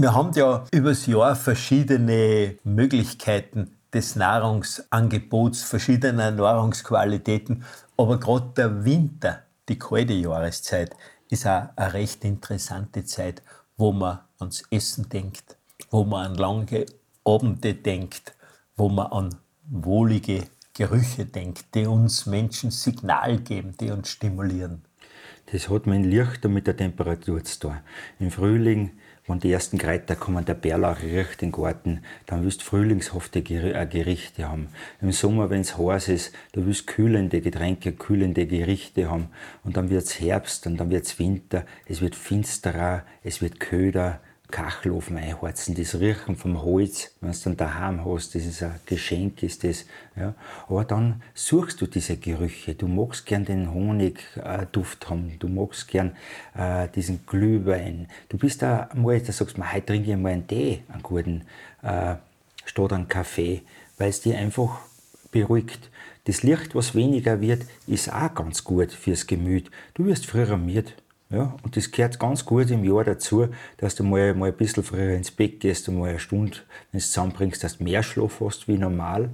Wir 0.01 0.15
haben 0.15 0.33
ja 0.33 0.65
übers 0.73 1.05
Jahr 1.05 1.37
verschiedene 1.37 2.57
Möglichkeiten 2.65 3.77
des 3.93 4.17
Nahrungsangebots, 4.17 5.63
verschiedener 5.63 6.31
Nahrungsqualitäten. 6.31 7.65
Aber 7.99 8.19
gerade 8.19 8.51
der 8.57 8.85
Winter, 8.87 9.43
die 9.69 9.79
kalte 9.79 10.15
Jahreszeit, 10.15 10.97
ist 11.29 11.47
auch 11.47 11.65
eine 11.77 11.93
recht 11.93 12.25
interessante 12.25 13.05
Zeit, 13.05 13.43
wo 13.77 13.93
man 13.93 14.21
ans 14.39 14.63
Essen 14.71 15.11
denkt, 15.11 15.59
wo 15.91 16.05
man 16.05 16.29
an 16.29 16.35
lange 16.37 16.87
Abende 17.23 17.75
denkt, 17.75 18.35
wo 18.77 18.89
man 18.89 19.09
an 19.09 19.35
wohlige 19.69 20.45
Gerüche 20.73 21.27
denkt, 21.27 21.75
die 21.75 21.85
uns 21.85 22.25
Menschen 22.25 22.71
Signal 22.71 23.41
geben, 23.41 23.75
die 23.79 23.91
uns 23.91 24.09
stimulieren. 24.09 24.83
Das 25.53 25.69
hat 25.69 25.87
man 25.87 25.97
in 25.97 26.11
Lichter 26.11 26.49
mit 26.49 26.67
der 26.67 26.77
Temperatur 26.79 27.45
zu 27.45 27.59
tun. 27.59 27.77
Im 28.19 28.31
Frühling 28.31 28.93
wenn 29.31 29.41
die 29.41 29.53
ersten 29.53 29.79
Kräuter 29.79 30.17
kommen, 30.17 30.45
der 30.45 30.55
Bärlauch 30.55 31.01
riecht 31.03 31.41
den 31.41 31.53
Garten, 31.53 32.03
dann 32.27 32.45
willst 32.45 32.61
du 32.61 32.65
frühlingshafte 32.65 33.39
äh, 33.39 33.87
Gerichte 33.87 34.49
haben. 34.49 34.69
Im 35.01 35.13
Sommer, 35.13 35.51
wenn 35.51 35.61
es 35.61 35.79
heiß 35.79 36.09
ist, 36.09 36.35
du 36.53 36.67
willst 36.67 36.87
kühlende 36.87 37.41
Getränke, 37.41 37.93
kühlende 37.93 38.47
Gerichte 38.47 39.11
haben. 39.11 39.29
Und 39.65 39.77
dann 39.77 39.91
wird 39.91 40.05
es 40.05 40.21
Herbst 40.21 40.67
und 40.67 40.77
dann 40.77 40.91
wird 40.91 41.07
es 41.07 41.19
Winter, 41.19 41.65
es 41.87 42.01
wird 42.01 42.15
finsterer, 42.15 43.05
es 43.23 43.41
wird 43.41 43.61
köder, 43.61 44.21
Kachelofen 44.51 45.17
einheizen, 45.17 45.75
das 45.75 45.99
Riechen 45.99 46.37
vom 46.37 46.63
Holz, 46.63 47.15
wenn 47.21 47.33
du 47.33 47.39
dann 47.45 47.57
daheim 47.57 48.05
hast, 48.05 48.35
das 48.35 48.45
ist 48.45 48.63
ein 48.63 48.75
Geschenk, 48.87 49.43
ist 49.43 49.65
das. 49.65 49.87
Ja. 50.17 50.35
Aber 50.69 50.85
dann 50.85 51.23
suchst 51.35 51.81
du 51.81 51.87
diese 51.87 52.17
Gerüche. 52.17 52.75
Du 52.75 52.89
magst 52.89 53.27
gern 53.27 53.45
den 53.45 53.73
Honigduft 53.73 55.09
haben, 55.09 55.37
du 55.39 55.49
magst 55.49 55.89
gern 55.89 56.17
äh, 56.55 56.89
diesen 56.89 57.25
Glühwein. 57.27 58.09
Du 58.29 58.39
bist 58.39 58.63
da 58.63 58.89
mal, 58.95 59.21
da 59.21 59.33
sagst 59.33 59.57
du, 59.57 59.73
heute 59.73 59.87
trinke 59.87 60.11
ich 60.11 60.17
mal 60.17 60.33
einen 60.33 60.47
Tee, 60.47 60.83
einen 60.89 61.03
guten, 61.03 61.43
äh, 61.83 62.17
statt 62.65 62.93
einen 62.93 63.09
Kaffee, 63.09 63.63
weil 63.99 64.11
es 64.11 64.21
dir 64.21 64.39
einfach 64.39 64.81
beruhigt. 65.31 65.91
Das 66.25 66.43
Licht, 66.43 66.75
was 66.75 66.95
weniger 66.95 67.41
wird, 67.41 67.63
ist 67.87 68.13
auch 68.13 68.35
ganz 68.35 68.63
gut 68.65 68.93
fürs 68.93 69.27
Gemüt. 69.27 69.71
Du 69.95 70.05
wirst 70.05 70.27
früher 70.27 70.57
müde. 70.57 70.93
Ja, 71.31 71.57
und 71.63 71.77
das 71.77 71.93
gehört 71.93 72.19
ganz 72.19 72.45
gut 72.45 72.71
im 72.73 72.83
Jahr 72.83 73.05
dazu, 73.05 73.49
dass 73.77 73.95
du 73.95 74.03
mal, 74.03 74.35
mal 74.35 74.49
ein 74.49 74.57
bisschen 74.57 74.83
früher 74.83 75.15
ins 75.15 75.31
Bett 75.31 75.61
gehst, 75.61 75.89
und 75.89 75.99
mal 75.99 76.11
eine 76.11 76.19
Stunde, 76.19 76.59
wenn 76.91 76.99
du 76.99 77.05
zusammenbringst, 77.05 77.63
dass 77.63 77.79
du 77.79 77.85
mehr 77.85 78.03
Schlaf 78.03 78.41
hast 78.41 78.67
wie 78.67 78.77
normal 78.77 79.31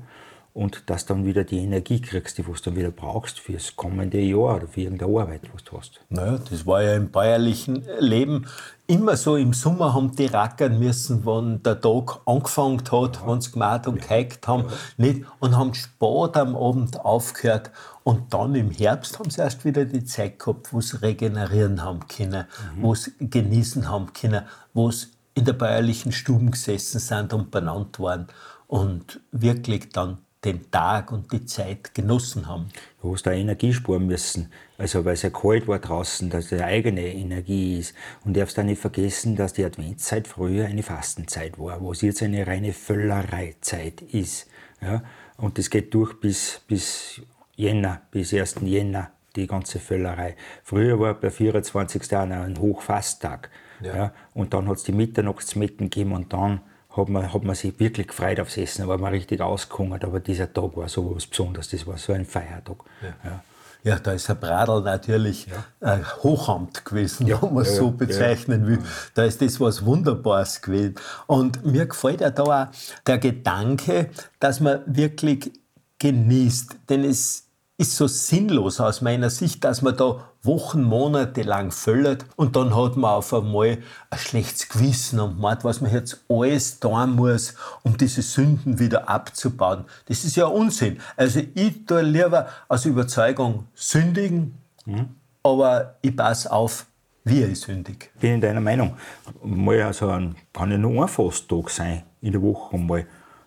und 0.57 0.88
dass 0.88 1.05
dann 1.05 1.27
wieder 1.27 1.45
die 1.45 1.59
Energie 1.59 2.01
kriegst, 2.01 2.38
die 2.38 2.42
du 2.42 2.55
dann 2.55 2.77
wieder 2.77 2.90
brauchst 2.90 3.38
fürs 3.40 3.77
kommende 3.77 4.19
Jahr 4.19 4.57
oder 4.57 4.66
für 4.66 4.81
irgendeine 4.81 5.21
Arbeit, 5.21 5.42
was 5.53 5.64
du 5.64 5.77
hast. 5.77 6.01
Naja, 6.09 6.38
das 6.49 6.64
war 6.64 6.83
ja 6.83 6.95
im 6.95 7.11
bäuerlichen 7.11 7.85
Leben 7.99 8.47
immer 8.87 9.19
so. 9.19 9.37
Im 9.37 9.53
Sommer 9.53 9.92
haben 9.92 10.16
die 10.16 10.25
rackern 10.25 10.79
müssen, 10.79 11.27
wenn 11.27 11.62
der 11.62 11.79
Tag 11.79 12.21
angefangen 12.25 12.81
hat, 12.90 13.16
ja. 13.16 13.27
wenn 13.27 13.40
sie 13.42 13.53
gemacht 13.53 13.87
und 13.87 14.01
geheikt 14.01 14.49
haben, 14.49 14.64
ja. 14.64 14.73
nicht? 14.97 15.25
und 15.40 15.59
haben 15.59 15.75
spät 15.75 16.37
am 16.38 16.57
Abend 16.57 17.01
aufgehört. 17.01 17.71
Und 18.03 18.33
dann 18.33 18.55
im 18.55 18.71
Herbst 18.71 19.19
haben 19.19 19.29
sie 19.29 19.42
erst 19.42 19.66
wieder 19.66 19.85
die 19.85 20.05
Zeit 20.05 20.38
gehabt, 20.38 20.73
wo 20.73 20.81
sie 20.81 21.03
regenerieren 21.03 21.85
haben 21.85 22.09
können, 22.09 22.47
mhm. 22.77 22.83
wo 22.83 22.95
sie 22.95 23.12
genießen 23.21 23.90
haben 23.90 24.14
können, 24.14 24.47
wo 24.73 24.90
sie 24.90 25.09
in 25.35 25.45
der 25.45 25.53
bäuerlichen 25.53 26.12
Stuben 26.12 26.51
gesessen 26.51 26.99
sind 26.99 27.35
und 27.35 27.51
benannt 27.51 28.01
waren 28.01 28.29
und 28.69 29.21
wirklich 29.33 29.90
dann 29.90 30.16
den 30.44 30.70
Tag 30.70 31.12
und 31.12 31.33
die 31.33 31.44
Zeit 31.44 31.94
genossen 31.94 32.46
haben. 32.46 32.68
Du 33.03 33.12
hast 33.12 33.27
da 33.27 33.33
Energie 33.33 33.72
sparen 33.72 34.07
müssen, 34.07 34.53
also 34.79 35.05
weil 35.05 35.14
es 35.14 35.22
ja 35.22 35.31
kalt 35.31 35.66
war 35.66 35.79
draußen, 35.79 36.31
dass 36.31 36.53
es 36.53 36.61
eigene 36.61 37.07
Energie 37.07 37.79
ist. 37.79 37.94
Und 38.25 38.37
du 38.37 38.40
darfst 38.40 38.59
auch 38.59 38.64
nicht 38.64 38.81
vergessen, 38.81 39.37
dass 39.37 39.55
die 39.55 39.64
Adventszeit 39.64 40.29
früher 40.29 40.66
eine 40.66 40.83
Fastenzeit 40.83 41.59
war, 41.59 41.81
wo 41.81 41.92
es 41.92 42.03
jetzt 42.03 42.22
eine 42.22 42.46
reine 42.46 42.72
Völlereizeit 42.72 44.03
ist. 44.03 44.49
Ja? 44.81 45.03
Und 45.37 45.59
das 45.59 45.70
geht 45.70 45.92
durch 45.94 46.14
bis, 46.20 46.61
bis 46.68 47.20
Jänner, 47.57 48.03
bis 48.11 48.33
1. 48.33 48.57
Jänner, 48.62 49.11
die 49.35 49.46
ganze 49.46 49.79
Völlerei. 49.79 50.37
Früher 50.62 50.99
war 51.01 51.14
bei 51.14 51.31
24. 51.31 52.11
Januar 52.11 52.44
ein 52.44 52.59
Hochfasttag. 52.59 53.51
Ja. 53.83 53.96
ja. 53.96 54.12
und 54.33 54.55
dann 54.55 54.68
hat 54.68 54.79
es 54.79 54.85
die 54.85 54.92
Mitternachtsmetten 54.92 55.90
gegeben 55.90 56.12
und 56.12 56.33
dann 56.33 56.61
hat 56.96 57.09
man, 57.09 57.32
hat 57.32 57.42
man 57.44 57.54
sich 57.54 57.78
wirklich 57.78 58.09
gefreut 58.09 58.40
aufs 58.40 58.56
Essen, 58.56 58.88
war 58.88 58.98
man 58.98 59.12
richtig 59.12 59.40
ausgehungert, 59.40 60.04
aber 60.04 60.20
dieser 60.20 60.52
Tag 60.52 60.76
war 60.76 60.88
so 60.88 61.14
was 61.14 61.26
Besonderes, 61.26 61.68
das 61.68 61.87
war 61.87 61.98
so 61.98 62.12
ein 62.12 62.24
Feiertag. 62.24 62.76
Ja. 63.02 63.30
Ja. 63.30 63.42
Ja, 63.87 64.00
da 64.00 64.11
ist 64.12 64.28
ein 64.28 64.40
Bradl 64.40 64.82
natürlich 64.82 65.46
ja. 65.46 65.64
ein 65.80 66.04
Hochamt 66.24 66.85
gewesen, 66.85 67.28
ja, 67.28 67.40
wenn 67.40 67.54
man 67.54 67.62
es 67.62 67.70
ja, 67.70 67.76
so 67.76 67.92
bezeichnen 67.92 68.66
will. 68.66 68.80
Da 69.14 69.22
ist 69.22 69.40
das 69.40 69.61
was 69.61 69.85
Wunderbares 69.85 70.61
gewesen. 70.61 70.96
Und 71.28 71.64
mir 71.64 71.87
gefällt 71.87 72.20
ja 72.20 72.30
da 72.30 72.42
auch 72.42 72.66
der 73.06 73.18
Gedanke, 73.18 74.11
dass 74.40 74.59
man 74.59 74.80
wirklich 74.87 75.52
genießt. 76.00 76.78
Denn 76.88 77.04
es 77.04 77.44
ist 77.78 77.96
so 77.96 78.09
sinnlos 78.09 78.80
aus 78.80 79.02
meiner 79.02 79.30
Sicht, 79.30 79.62
dass 79.62 79.82
man 79.82 79.96
da 79.96 80.32
Wochen, 80.46 80.82
Monate 80.82 81.42
lang 81.42 81.70
völlert 81.70 82.24
und 82.37 82.56
dann 82.56 82.74
hat 82.74 82.96
man 82.96 83.11
auf 83.11 83.35
einmal 83.35 83.78
ein 84.11 84.18
schlechtes 84.18 84.68
Gewissen 84.68 85.20
und 85.20 85.38
meint, 85.38 85.64
was 85.64 85.80
man 85.80 85.92
jetzt 85.92 86.24
alles 86.28 86.80
tun 86.80 87.16
muss, 87.16 87.54
um 87.82 87.96
diese 87.96 88.22
Sünden 88.22 88.78
wieder 88.78 89.09
abzubauen. 89.09 89.85
Das 90.06 90.24
ist 90.24 90.37
ja 90.37 90.46
Unsinn. 90.46 90.98
Also 91.16 91.40
ich 91.54 91.85
tue 91.85 92.02
lieber 92.02 92.48
aus 92.68 92.85
Überzeugung 92.85 93.66
sündigen, 93.74 94.59
mhm. 94.85 95.09
aber 95.42 95.96
ich 96.02 96.16
passe 96.16 96.50
auf, 96.50 96.87
wie 97.24 97.42
ich 97.42 97.61
sündig. 97.61 98.11
Ich 98.14 98.20
bin 98.20 98.35
in 98.35 98.40
deiner 98.40 98.61
Meinung. 98.61 98.96
Mal 99.42 99.82
also 99.82 100.09
ein, 100.09 100.37
kann 100.52 100.70
ja 100.70 100.78
nur 100.78 101.02
ein 101.02 101.09
Fasttag 101.09 101.70
sein 101.70 102.04
in 102.20 102.32
der 102.32 102.42
Woche 102.42 102.78
mal 102.78 103.06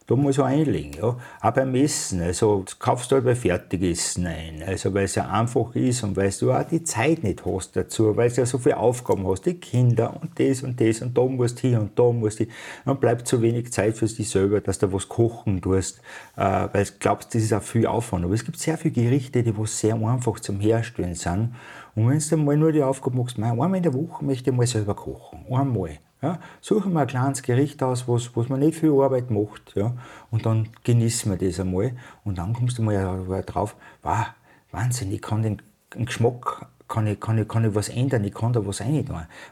da 0.10 0.15
muss 0.15 0.39
man 0.39 0.48
einlegen. 0.48 0.93
Ja. 1.00 1.17
Auch 1.39 1.52
beim 1.52 1.76
Essen, 1.76 2.22
also 2.22 2.65
kaufst 2.80 3.12
du 3.12 3.15
halt 3.15 3.26
bei 3.26 3.36
Fertigessen 3.36 4.26
ein, 4.26 4.63
also 4.65 4.91
weil 4.95 5.04
es 5.04 5.13
ja 5.13 5.30
einfach 5.30 5.76
ist 5.76 6.04
und 6.04 6.17
weil 6.17 6.32
du 6.32 6.52
auch 6.52 6.63
die 6.63 6.84
Zeit 6.84 7.24
nicht 7.24 7.45
hast 7.45 7.76
dazu, 7.76 8.17
weil 8.17 8.32
du 8.32 8.38
ja 8.38 8.45
so 8.48 8.58
viele 8.58 8.78
Aufgaben 8.78 9.28
hast, 9.28 9.45
die 9.45 9.54
Kinder 9.54 10.19
und 10.19 10.39
das 10.39 10.63
und 10.63 10.82
das 10.82 11.04
und 11.04 11.15
da 11.15 11.22
musst 11.26 11.62
du 11.62 11.67
hier 11.67 11.80
und 11.80 11.98
da 12.00 12.12
musst 12.12 12.39
du, 12.39 12.48
dann 12.86 13.00
bleibt 13.00 13.28
zu 13.28 13.43
wenig 13.43 13.72
Zeit 13.72 13.98
für 13.98 14.08
dich 14.08 14.28
selber, 14.28 14.62
dass 14.62 14.80
du 14.80 14.91
was 14.91 15.08
kochen 15.08 15.62
tust, 15.62 16.02
äh, 16.36 16.41
weil 16.41 16.86
du 16.86 16.91
glaubst, 17.00 17.36
das 17.36 17.43
ist 17.43 17.54
auch 17.54 17.62
viel 17.62 17.86
Aufwand. 17.86 18.26
Aber 18.26 18.34
es 18.34 18.43
gibt 18.43 18.58
sehr 18.58 18.80
viele 18.80 18.93
Gerichte, 18.93 19.43
die 19.43 19.54
sehr 19.65 19.93
einfach 19.93 20.39
zum 20.39 20.60
Herstellen 20.60 21.13
sind. 21.13 21.54
Und 21.93 22.10
wenn 22.10 22.17
du 22.17 22.38
mal 22.38 22.58
nur 22.58 22.72
die 22.72 22.82
Aufgabe 22.82 23.15
machst, 23.15 23.38
einmal 23.38 23.76
in 23.76 23.84
der 23.84 23.93
Woche 23.93 24.26
möchte 24.26 24.50
ich 24.50 24.56
mal 24.56 24.65
selber 24.65 24.95
kochen, 24.95 25.45
einmal 25.52 26.00
ja, 26.21 26.39
suchen 26.62 26.93
wir 26.93 27.01
ein 27.01 27.08
kleines 27.08 27.41
Gericht 27.43 27.82
aus, 27.82 28.08
was, 28.08 28.36
was 28.36 28.49
man 28.49 28.60
nicht 28.60 28.77
viel 28.77 28.91
Arbeit 28.91 29.32
macht. 29.32 29.73
Ja, 29.75 29.93
und 30.32 30.45
dann 30.45 30.69
genießen 30.84 31.32
wir 31.32 31.38
das 31.38 31.60
einmal. 31.60 31.93
Und 32.23 32.38
dann 32.38 32.53
kommst 32.53 32.77
du 32.77 32.82
mal 32.82 33.43
drauf, 33.45 33.75
wow, 34.03 34.27
Wahnsinn, 34.71 35.12
ich 35.12 35.21
kann 35.21 35.41
den, 35.41 35.62
Geschmack 35.91 36.67
kann 36.88 37.08
ich, 37.08 37.19
kann, 37.19 37.38
ich, 37.38 37.47
kann 37.47 37.65
ich 37.65 37.75
was 37.75 37.89
ändern, 37.89 38.23
ich 38.23 38.34
kann 38.34 38.53
da 38.53 38.65
was 38.65 38.82
rein. 38.82 39.08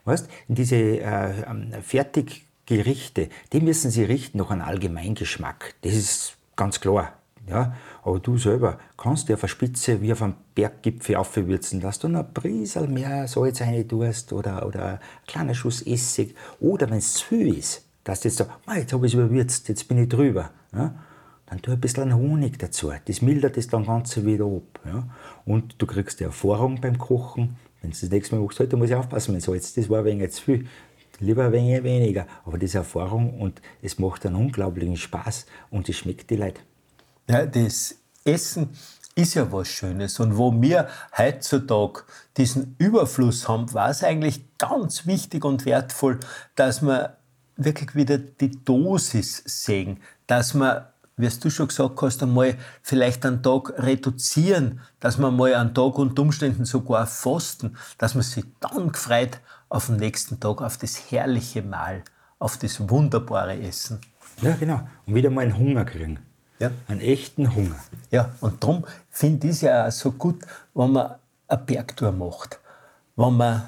Weißt 0.06 0.30
in 0.48 0.56
diese 0.56 0.76
äh, 0.76 1.44
ähm, 1.50 1.74
fertig 1.82 2.46
Gerichte, 2.66 3.30
die 3.54 3.62
müssen 3.62 3.92
sie 3.92 4.04
richten 4.04 4.40
nach 4.40 4.50
einem 4.50 4.64
Allgemeingeschmack. 4.64 5.76
Das 5.82 5.94
ist 5.94 6.38
ganz 6.56 6.82
klar. 6.82 7.14
Ja? 7.48 7.76
Aber 8.08 8.22
du 8.22 8.38
selber 8.38 8.80
kannst 8.96 9.28
dir 9.28 9.34
auf 9.34 9.44
eine 9.44 9.50
Spitze 9.50 10.02
wie 10.02 10.14
auf 10.14 10.22
einem 10.22 10.36
Berggipfel 10.56 11.18
aufwürzen, 11.18 11.82
dass 11.82 12.00
du 12.00 12.08
noch 12.08 12.22
ein 12.22 12.34
Briesel 12.34 12.88
mehr 12.88 13.28
Salz 13.28 13.60
rein 13.60 13.86
tust 13.86 14.32
oder, 14.32 14.66
oder 14.66 14.86
ein 14.86 15.00
kleiner 15.28 15.54
Schuss 15.54 15.82
Essig. 15.82 16.34
Oder 16.62 16.90
wenn 16.90 17.00
es 17.00 17.16
zu 17.16 17.26
viel 17.26 17.58
ist, 17.58 17.86
dass 18.06 18.22
du 18.22 18.30
jetzt 18.30 18.38
sagst, 18.38 18.54
jetzt 18.78 18.94
habe 18.94 19.06
ich 19.06 19.14
es 19.14 19.20
überwürzt, 19.20 19.68
jetzt 19.68 19.90
bin 19.90 20.02
ich 20.02 20.08
drüber. 20.08 20.52
Ja? 20.74 20.96
Dann 21.48 21.62
tu 21.62 21.72
ein 21.72 21.82
bisschen 21.82 22.16
Honig 22.16 22.58
dazu. 22.58 22.94
Das 23.04 23.22
mildert 23.22 23.58
das 23.58 23.68
dann 23.68 23.86
Ganze 23.86 24.26
wieder 24.26 24.46
ab. 24.46 24.80
Ja? 24.86 25.04
Und 25.44 25.76
du 25.78 25.86
kriegst 25.86 26.22
die 26.22 26.24
Erfahrung 26.24 26.80
beim 26.80 26.98
Kochen. 26.98 27.58
Wenn 27.82 27.92
du 27.92 27.98
das 28.00 28.10
nächste 28.10 28.36
Mal 28.38 28.42
machst, 28.42 28.62
halt, 28.62 28.72
dann 28.72 28.80
muss 28.80 28.90
ich 28.90 28.96
aufpassen 28.96 29.34
mit 29.34 29.44
Salz. 29.44 29.74
Das 29.74 29.90
war 29.90 30.06
wenig 30.06 30.32
zu 30.32 30.44
viel. 30.44 30.68
Lieber 31.20 31.44
ein 31.44 31.52
wenig 31.52 31.84
weniger. 31.84 32.26
Aber 32.46 32.58
das 32.58 32.70
ist 32.70 32.76
Erfahrung 32.76 33.38
und 33.38 33.62
es 33.82 34.00
macht 34.00 34.26
einen 34.26 34.36
unglaublichen 34.38 34.96
Spaß 34.96 35.46
und 35.72 35.90
es 35.90 35.98
schmeckt 35.98 36.30
die 36.30 36.38
Leute. 36.38 36.62
Ja, 37.28 37.46
das 37.46 37.96
Essen 38.24 38.70
ist 39.16 39.34
ja 39.34 39.52
was 39.52 39.68
Schönes. 39.68 40.20
Und 40.20 40.38
wo 40.38 40.62
wir 40.62 40.88
heutzutage 41.18 42.04
diesen 42.38 42.76
Überfluss 42.78 43.48
haben, 43.48 43.74
war 43.74 43.90
es 43.90 44.04
eigentlich 44.04 44.58
ganz 44.58 45.06
wichtig 45.06 45.44
und 45.44 45.66
wertvoll, 45.66 46.20
dass 46.56 46.82
wir 46.82 47.18
wirklich 47.56 47.96
wieder 47.96 48.18
die 48.18 48.52
Dosis 48.64 49.44
sehen, 49.46 50.00
dass 50.28 50.54
wir 50.54 50.94
wie 51.20 51.28
du 51.28 51.50
schon 51.50 51.68
gesagt 51.68 52.00
hast, 52.00 52.22
einmal 52.22 52.58
vielleicht 52.84 53.26
einen 53.26 53.42
Tag 53.42 53.74
reduzieren, 53.80 54.82
dass 55.00 55.18
man 55.18 55.36
mal 55.36 55.54
einen 55.56 55.74
Tag 55.74 55.98
unter 55.98 56.22
Umständen 56.22 56.64
sogar 56.64 57.08
fasten, 57.08 57.76
dass 57.98 58.14
man 58.14 58.22
sich 58.24 58.46
dann 58.60 58.92
gefreut 58.92 59.40
auf 59.68 59.88
den 59.88 59.96
nächsten 59.96 60.40
Tag, 60.40 60.62
auf 60.62 60.78
das 60.78 61.12
herrliche 61.12 61.64
Mahl, 61.64 62.04
auf 62.38 62.58
das 62.58 62.88
wunderbare 62.88 63.60
Essen. 63.60 64.00
Ja, 64.44 64.56
genau. 64.60 64.88
Und 65.08 65.16
wieder 65.16 65.32
mal 65.32 65.42
einen 65.42 65.58
Hunger 65.58 65.86
kriegen. 65.86 66.20
Ja. 66.60 66.72
Einen 66.88 67.02
echten 67.02 67.56
Hunger. 67.56 67.76
Ja, 68.12 68.32
und 68.42 68.64
darum 68.64 68.86
finde 69.10 69.48
ich 69.48 69.54
es 69.54 69.62
ja 69.62 69.88
auch 69.88 69.92
so 69.92 70.12
gut, 70.12 70.42
wenn 70.74 70.92
man 70.92 71.16
eine 71.48 71.62
Bergtour 71.62 72.12
macht. 72.12 72.60
Wenn 73.16 73.38
man 73.38 73.64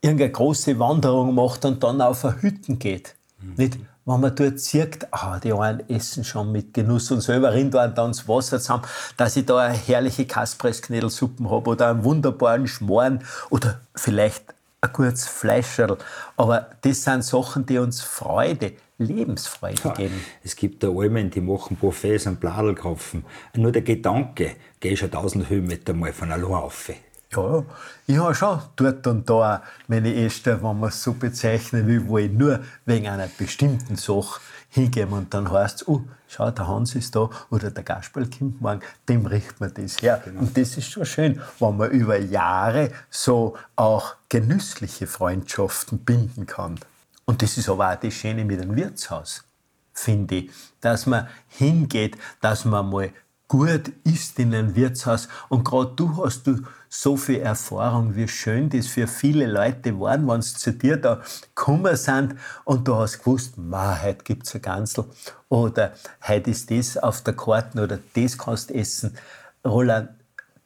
irgendeine 0.00 0.32
große 0.32 0.78
Wanderung 0.78 1.34
macht 1.34 1.64
und 1.64 1.82
dann 1.82 2.00
auf 2.00 2.24
eine 2.24 2.42
Hütten 2.42 2.78
geht. 2.78 3.14
Mhm. 3.40 3.54
Nicht? 3.56 3.78
wenn 4.06 4.20
man 4.20 4.34
dort 4.34 4.60
sieht, 4.60 5.06
ah, 5.12 5.38
die 5.40 5.52
einen 5.52 5.88
essen 5.88 6.24
schon 6.24 6.52
mit 6.52 6.74
Genuss 6.74 7.10
und 7.10 7.22
selber 7.22 7.52
rinnt 7.52 7.74
dann 7.74 7.94
ins 7.96 8.28
Wasser 8.28 8.58
zusammen, 8.58 8.84
dass 9.16 9.36
ich 9.36 9.46
da 9.46 9.58
eine 9.58 9.76
herrliche 9.76 10.26
Kaspressknädelsuppen 10.26 11.50
habe 11.50 11.70
oder 11.70 11.90
einen 11.90 12.04
wunderbaren 12.04 12.66
Schmoren 12.66 13.24
oder 13.50 13.80
vielleicht 13.94 14.44
ein 14.82 14.92
gutes 14.92 15.26
Fleischerl. 15.26 15.96
Aber 16.36 16.66
das 16.82 17.02
sind 17.02 17.24
Sachen, 17.24 17.64
die 17.64 17.78
uns 17.78 18.02
Freude, 18.02 18.72
Lebensfreude 18.98 19.80
ja, 19.84 19.92
geben. 19.92 20.24
Es 20.42 20.54
gibt 20.54 20.82
da 20.82 20.88
Almen, 20.88 21.30
die 21.30 21.40
machen 21.40 21.76
Buffets 21.76 22.26
und 22.26 22.40
Bladelkropfen. 22.40 23.24
Nur 23.56 23.72
der 23.72 23.82
Gedanke, 23.82 24.56
geh 24.80 24.96
schon 24.96 25.10
tausend 25.10 25.50
Höhenmeter 25.50 25.94
mal 25.94 26.12
von 26.12 26.30
allein 26.30 26.44
auf. 26.44 26.90
Ja, 27.32 27.64
ich 28.06 28.16
habe 28.16 28.34
schon 28.34 28.60
dort 28.76 29.06
und 29.08 29.28
da 29.28 29.62
meine 29.88 30.14
Äste, 30.14 30.62
wenn 30.62 30.78
man 30.78 30.90
es 30.90 31.02
so 31.02 31.14
bezeichnen 31.14 31.86
will, 31.86 32.06
wo 32.06 32.18
ich 32.18 32.30
nur 32.30 32.60
wegen 32.84 33.08
einer 33.08 33.26
bestimmten 33.26 33.96
Sache 33.96 34.40
hingehe 34.68 35.06
und 35.06 35.34
dann 35.34 35.50
heißt 35.50 35.82
es, 35.82 35.88
oh, 35.88 36.02
schau, 36.28 36.50
der 36.52 36.68
Hans 36.68 36.94
ist 36.94 37.16
da 37.16 37.30
oder 37.50 37.70
der 37.70 37.82
Gasperl 37.82 38.28
kommt 38.30 38.60
morgen, 38.60 38.80
dem 39.08 39.26
richtet 39.26 39.60
man 39.60 39.74
das 39.74 40.00
her. 40.00 40.22
Genau. 40.24 40.40
Und 40.40 40.56
das 40.56 40.76
ist 40.76 40.90
schon 40.90 41.06
schön, 41.06 41.40
wenn 41.58 41.76
man 41.76 41.90
über 41.90 42.18
Jahre 42.18 42.90
so 43.10 43.56
auch 43.74 44.14
genüssliche 44.28 45.08
Freundschaften 45.08 45.98
binden 45.98 46.46
kann. 46.46 46.78
Und 47.24 47.42
das 47.42 47.56
ist 47.56 47.68
aber 47.68 47.92
auch 47.92 47.96
das 47.96 48.14
Schöne 48.14 48.44
mit 48.44 48.60
einem 48.60 48.76
Wirtshaus, 48.76 49.44
finde 49.92 50.36
ich, 50.36 50.50
dass 50.80 51.06
man 51.06 51.28
hingeht, 51.48 52.16
dass 52.40 52.64
man 52.64 52.90
mal 52.90 53.12
gut 53.48 53.92
ist 54.04 54.38
in 54.38 54.54
einem 54.54 54.74
Wirtshaus. 54.74 55.28
Und 55.48 55.64
gerade 55.64 55.92
du 55.94 56.24
hast 56.24 56.46
du 56.46 56.62
so 56.88 57.16
viel 57.16 57.40
Erfahrung, 57.40 58.14
wie 58.14 58.28
schön 58.28 58.68
das 58.68 58.86
für 58.86 59.06
viele 59.06 59.46
Leute 59.46 59.98
war, 59.98 60.18
wenn 60.26 60.42
sie 60.42 60.54
zu 60.54 60.72
dir 60.72 60.96
da 60.96 61.22
gekommen 61.54 61.96
sind 61.96 62.36
und 62.64 62.86
du 62.86 62.96
hast 62.96 63.20
gewusst, 63.20 63.58
ma, 63.58 64.00
heute 64.00 64.24
gibt 64.24 64.46
es 64.46 64.54
ein 64.54 64.62
Ganzel 64.62 65.04
oder 65.48 65.92
heute 66.26 66.50
ist 66.50 66.70
das 66.70 66.96
auf 66.96 67.22
der 67.22 67.34
Karte 67.34 67.82
oder 67.82 67.98
das 68.14 68.38
kannst 68.38 68.70
du 68.70 68.74
essen. 68.74 69.16
Roland, 69.64 70.10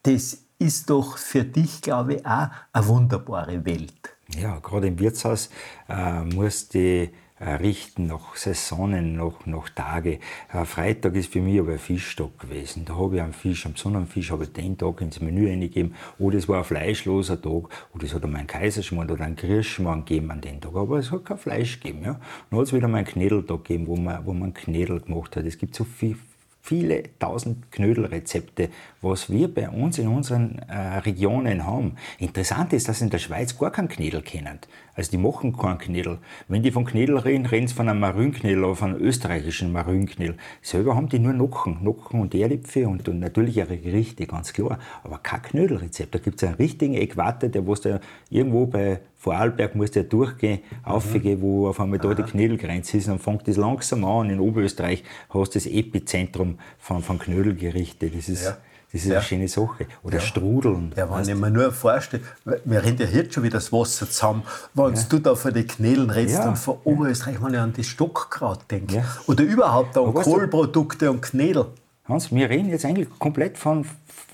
das 0.03 0.37
ist 0.59 0.89
doch 0.89 1.17
für 1.17 1.43
dich, 1.43 1.81
glaube 1.81 2.15
ich, 2.15 2.25
auch 2.25 2.49
eine 2.73 2.87
wunderbare 2.87 3.65
Welt. 3.65 4.08
Ja, 4.37 4.59
gerade 4.59 4.87
im 4.87 4.99
Wirtshaus 4.99 5.49
äh, 5.89 6.23
muss 6.23 6.69
die 6.69 7.09
äh, 7.39 7.51
richten 7.51 8.07
nach 8.07 8.35
Saisonen, 8.35 9.15
nach, 9.15 9.45
nach 9.45 9.69
Tage. 9.69 10.19
Äh, 10.53 10.65
Freitag 10.65 11.15
ist 11.15 11.31
für 11.31 11.41
mich 11.41 11.59
aber 11.59 11.71
ein 11.71 11.79
Fischtag 11.79 12.37
gewesen. 12.37 12.85
Da 12.85 12.95
habe 12.95 13.15
ich 13.15 13.21
einen 13.21 13.33
Fisch, 13.33 13.65
am 13.65 13.75
Sonnenfisch 13.75 14.31
habe 14.31 14.43
ich 14.43 14.53
den 14.53 14.77
Tag 14.77 15.01
ins 15.01 15.19
Menü 15.21 15.49
eingegeben. 15.49 15.95
Oder 16.19 16.37
es 16.37 16.47
war 16.47 16.59
ein 16.59 16.63
fleischloser 16.63 17.41
Tag. 17.41 17.69
Oder 17.93 18.03
es 18.03 18.13
hat 18.13 18.23
einmal 18.23 18.39
einen 18.39 18.47
Kaiserschmarrn 18.47 19.09
oder 19.09 19.23
einen 19.23 19.35
Kirschmarrn 19.35 20.05
gegeben 20.05 20.31
an 20.31 20.41
den 20.41 20.59
Tag. 20.61 20.75
Aber 20.75 20.99
es 20.99 21.11
hat 21.11 21.25
kein 21.25 21.37
Fleisch 21.37 21.79
gegeben. 21.79 22.03
Ja. 22.03 22.19
Dann 22.49 22.59
hat 22.59 22.67
es 22.67 22.73
wieder 22.73 22.87
mal 22.87 22.99
einen 22.99 23.07
Knädeltag 23.07 23.63
gegeben, 23.63 23.87
wo 23.87 23.95
man, 23.95 24.25
wo 24.25 24.33
man 24.33 24.53
Knädel 24.53 24.99
gemacht 24.99 25.35
hat. 25.35 25.45
Es 25.45 25.57
gibt 25.57 25.75
so 25.75 25.85
viel, 25.85 26.17
viele 26.61 27.03
tausend 27.19 27.71
Knödelrezepte, 27.71 28.69
was 29.01 29.29
wir 29.29 29.53
bei 29.53 29.69
uns 29.69 29.97
in 29.97 30.07
unseren 30.07 30.59
äh, 30.67 30.99
Regionen 30.99 31.65
haben. 31.65 31.95
Interessant 32.19 32.73
ist, 32.73 32.87
dass 32.87 33.01
in 33.01 33.09
der 33.09 33.17
Schweiz 33.17 33.57
gar 33.57 33.71
keinen 33.71 33.87
Knödel 33.87 34.21
kennen. 34.21 34.59
Also 34.95 35.11
die 35.11 35.17
machen 35.17 35.55
keinen 35.55 35.77
Knödel. 35.77 36.19
Wenn 36.47 36.61
die 36.61 36.71
von 36.71 36.85
Knödel 36.85 37.17
reden, 37.17 37.45
reden 37.45 37.67
sie 37.67 37.73
von 37.73 37.87
einem 37.87 38.01
Marünknödel 38.01 38.63
oder 38.63 38.75
von 38.75 38.91
einem 38.91 39.01
österreichischen 39.01 39.71
Marünknödel. 39.71 40.35
Selber 40.61 40.95
haben 40.95 41.09
die 41.09 41.19
nur 41.19 41.33
Nocken, 41.33 41.83
Nocken 41.83 42.19
und 42.19 42.35
Erdäpfel 42.35 42.85
und, 42.85 43.07
und 43.07 43.19
natürlich 43.19 43.57
ihre 43.57 43.77
Gerichte, 43.77 44.27
ganz 44.27 44.53
klar. 44.53 44.77
Aber 45.03 45.19
kein 45.19 45.41
Knödelrezept. 45.41 46.13
Da 46.13 46.19
gibt 46.19 46.41
es 46.41 46.47
einen 46.47 46.57
richtigen 46.57 46.95
Äquator, 46.95 47.49
der 47.49 47.65
was 47.65 47.81
da 47.81 47.99
irgendwo 48.29 48.65
bei 48.65 48.99
Vorarlberg 49.19 49.75
muss 49.75 49.91
der 49.91 50.03
durchgehen, 50.03 50.61
mhm. 50.61 50.91
aufgehen, 50.91 51.41
wo 51.41 51.67
auf 51.67 51.79
einmal 51.81 51.99
da 51.99 52.13
die 52.13 52.23
Knödelgrenze 52.23 52.97
ist. 52.97 53.07
Und 53.07 53.15
dann 53.15 53.19
fängt 53.19 53.47
das 53.49 53.57
langsam 53.57 54.05
an. 54.05 54.29
In 54.29 54.39
Oberösterreich 54.39 55.03
hast 55.29 55.55
du 55.55 55.59
das 55.59 55.65
Epizentrum 55.65 56.57
von, 56.79 57.03
von 57.03 57.19
Knödelgerichte. 57.19 58.09
Das 58.09 58.29
ist, 58.29 58.45
ja. 58.45 58.57
Das 58.91 59.01
ist 59.01 59.07
ja. 59.07 59.17
eine 59.17 59.23
schöne 59.23 59.47
Sache. 59.49 59.87
Oder 60.03 60.15
ja. 60.15 60.21
Strudeln. 60.21 60.93
Ja, 60.95 61.13
wenn 61.13 61.27
ich 61.27 61.35
mir 61.35 61.51
nur 61.51 61.71
vorstelle, 61.73 62.23
wir 62.63 62.81
reden 62.81 62.97
ja 62.97 63.07
jetzt 63.07 63.33
schon 63.33 63.43
wieder 63.43 63.57
das 63.57 63.73
Wasser 63.73 64.09
zusammen, 64.09 64.43
wenn 64.73 64.95
ja. 64.95 65.01
du 65.09 65.19
da 65.19 65.35
von 65.35 65.53
den 65.53 65.67
Knädeln 65.67 66.09
redest 66.09 66.37
ja. 66.37 66.47
und 66.47 66.57
von 66.57 66.77
Oberösterreich, 66.85 67.43
wenn 67.43 67.53
ich 67.53 67.59
an 67.59 67.73
das 67.75 67.87
Stockkraut 67.87 68.71
denke. 68.71 69.03
Oder 69.27 69.43
überhaupt 69.43 69.97
an 69.97 70.13
Kohlprodukte 70.13 71.11
und 71.11 71.21
Knädel. 71.21 71.65
Hans, 72.07 72.31
wir 72.31 72.49
reden 72.49 72.69
jetzt 72.69 72.85
eigentlich 72.85 73.09
komplett 73.19 73.57
von 73.57 73.85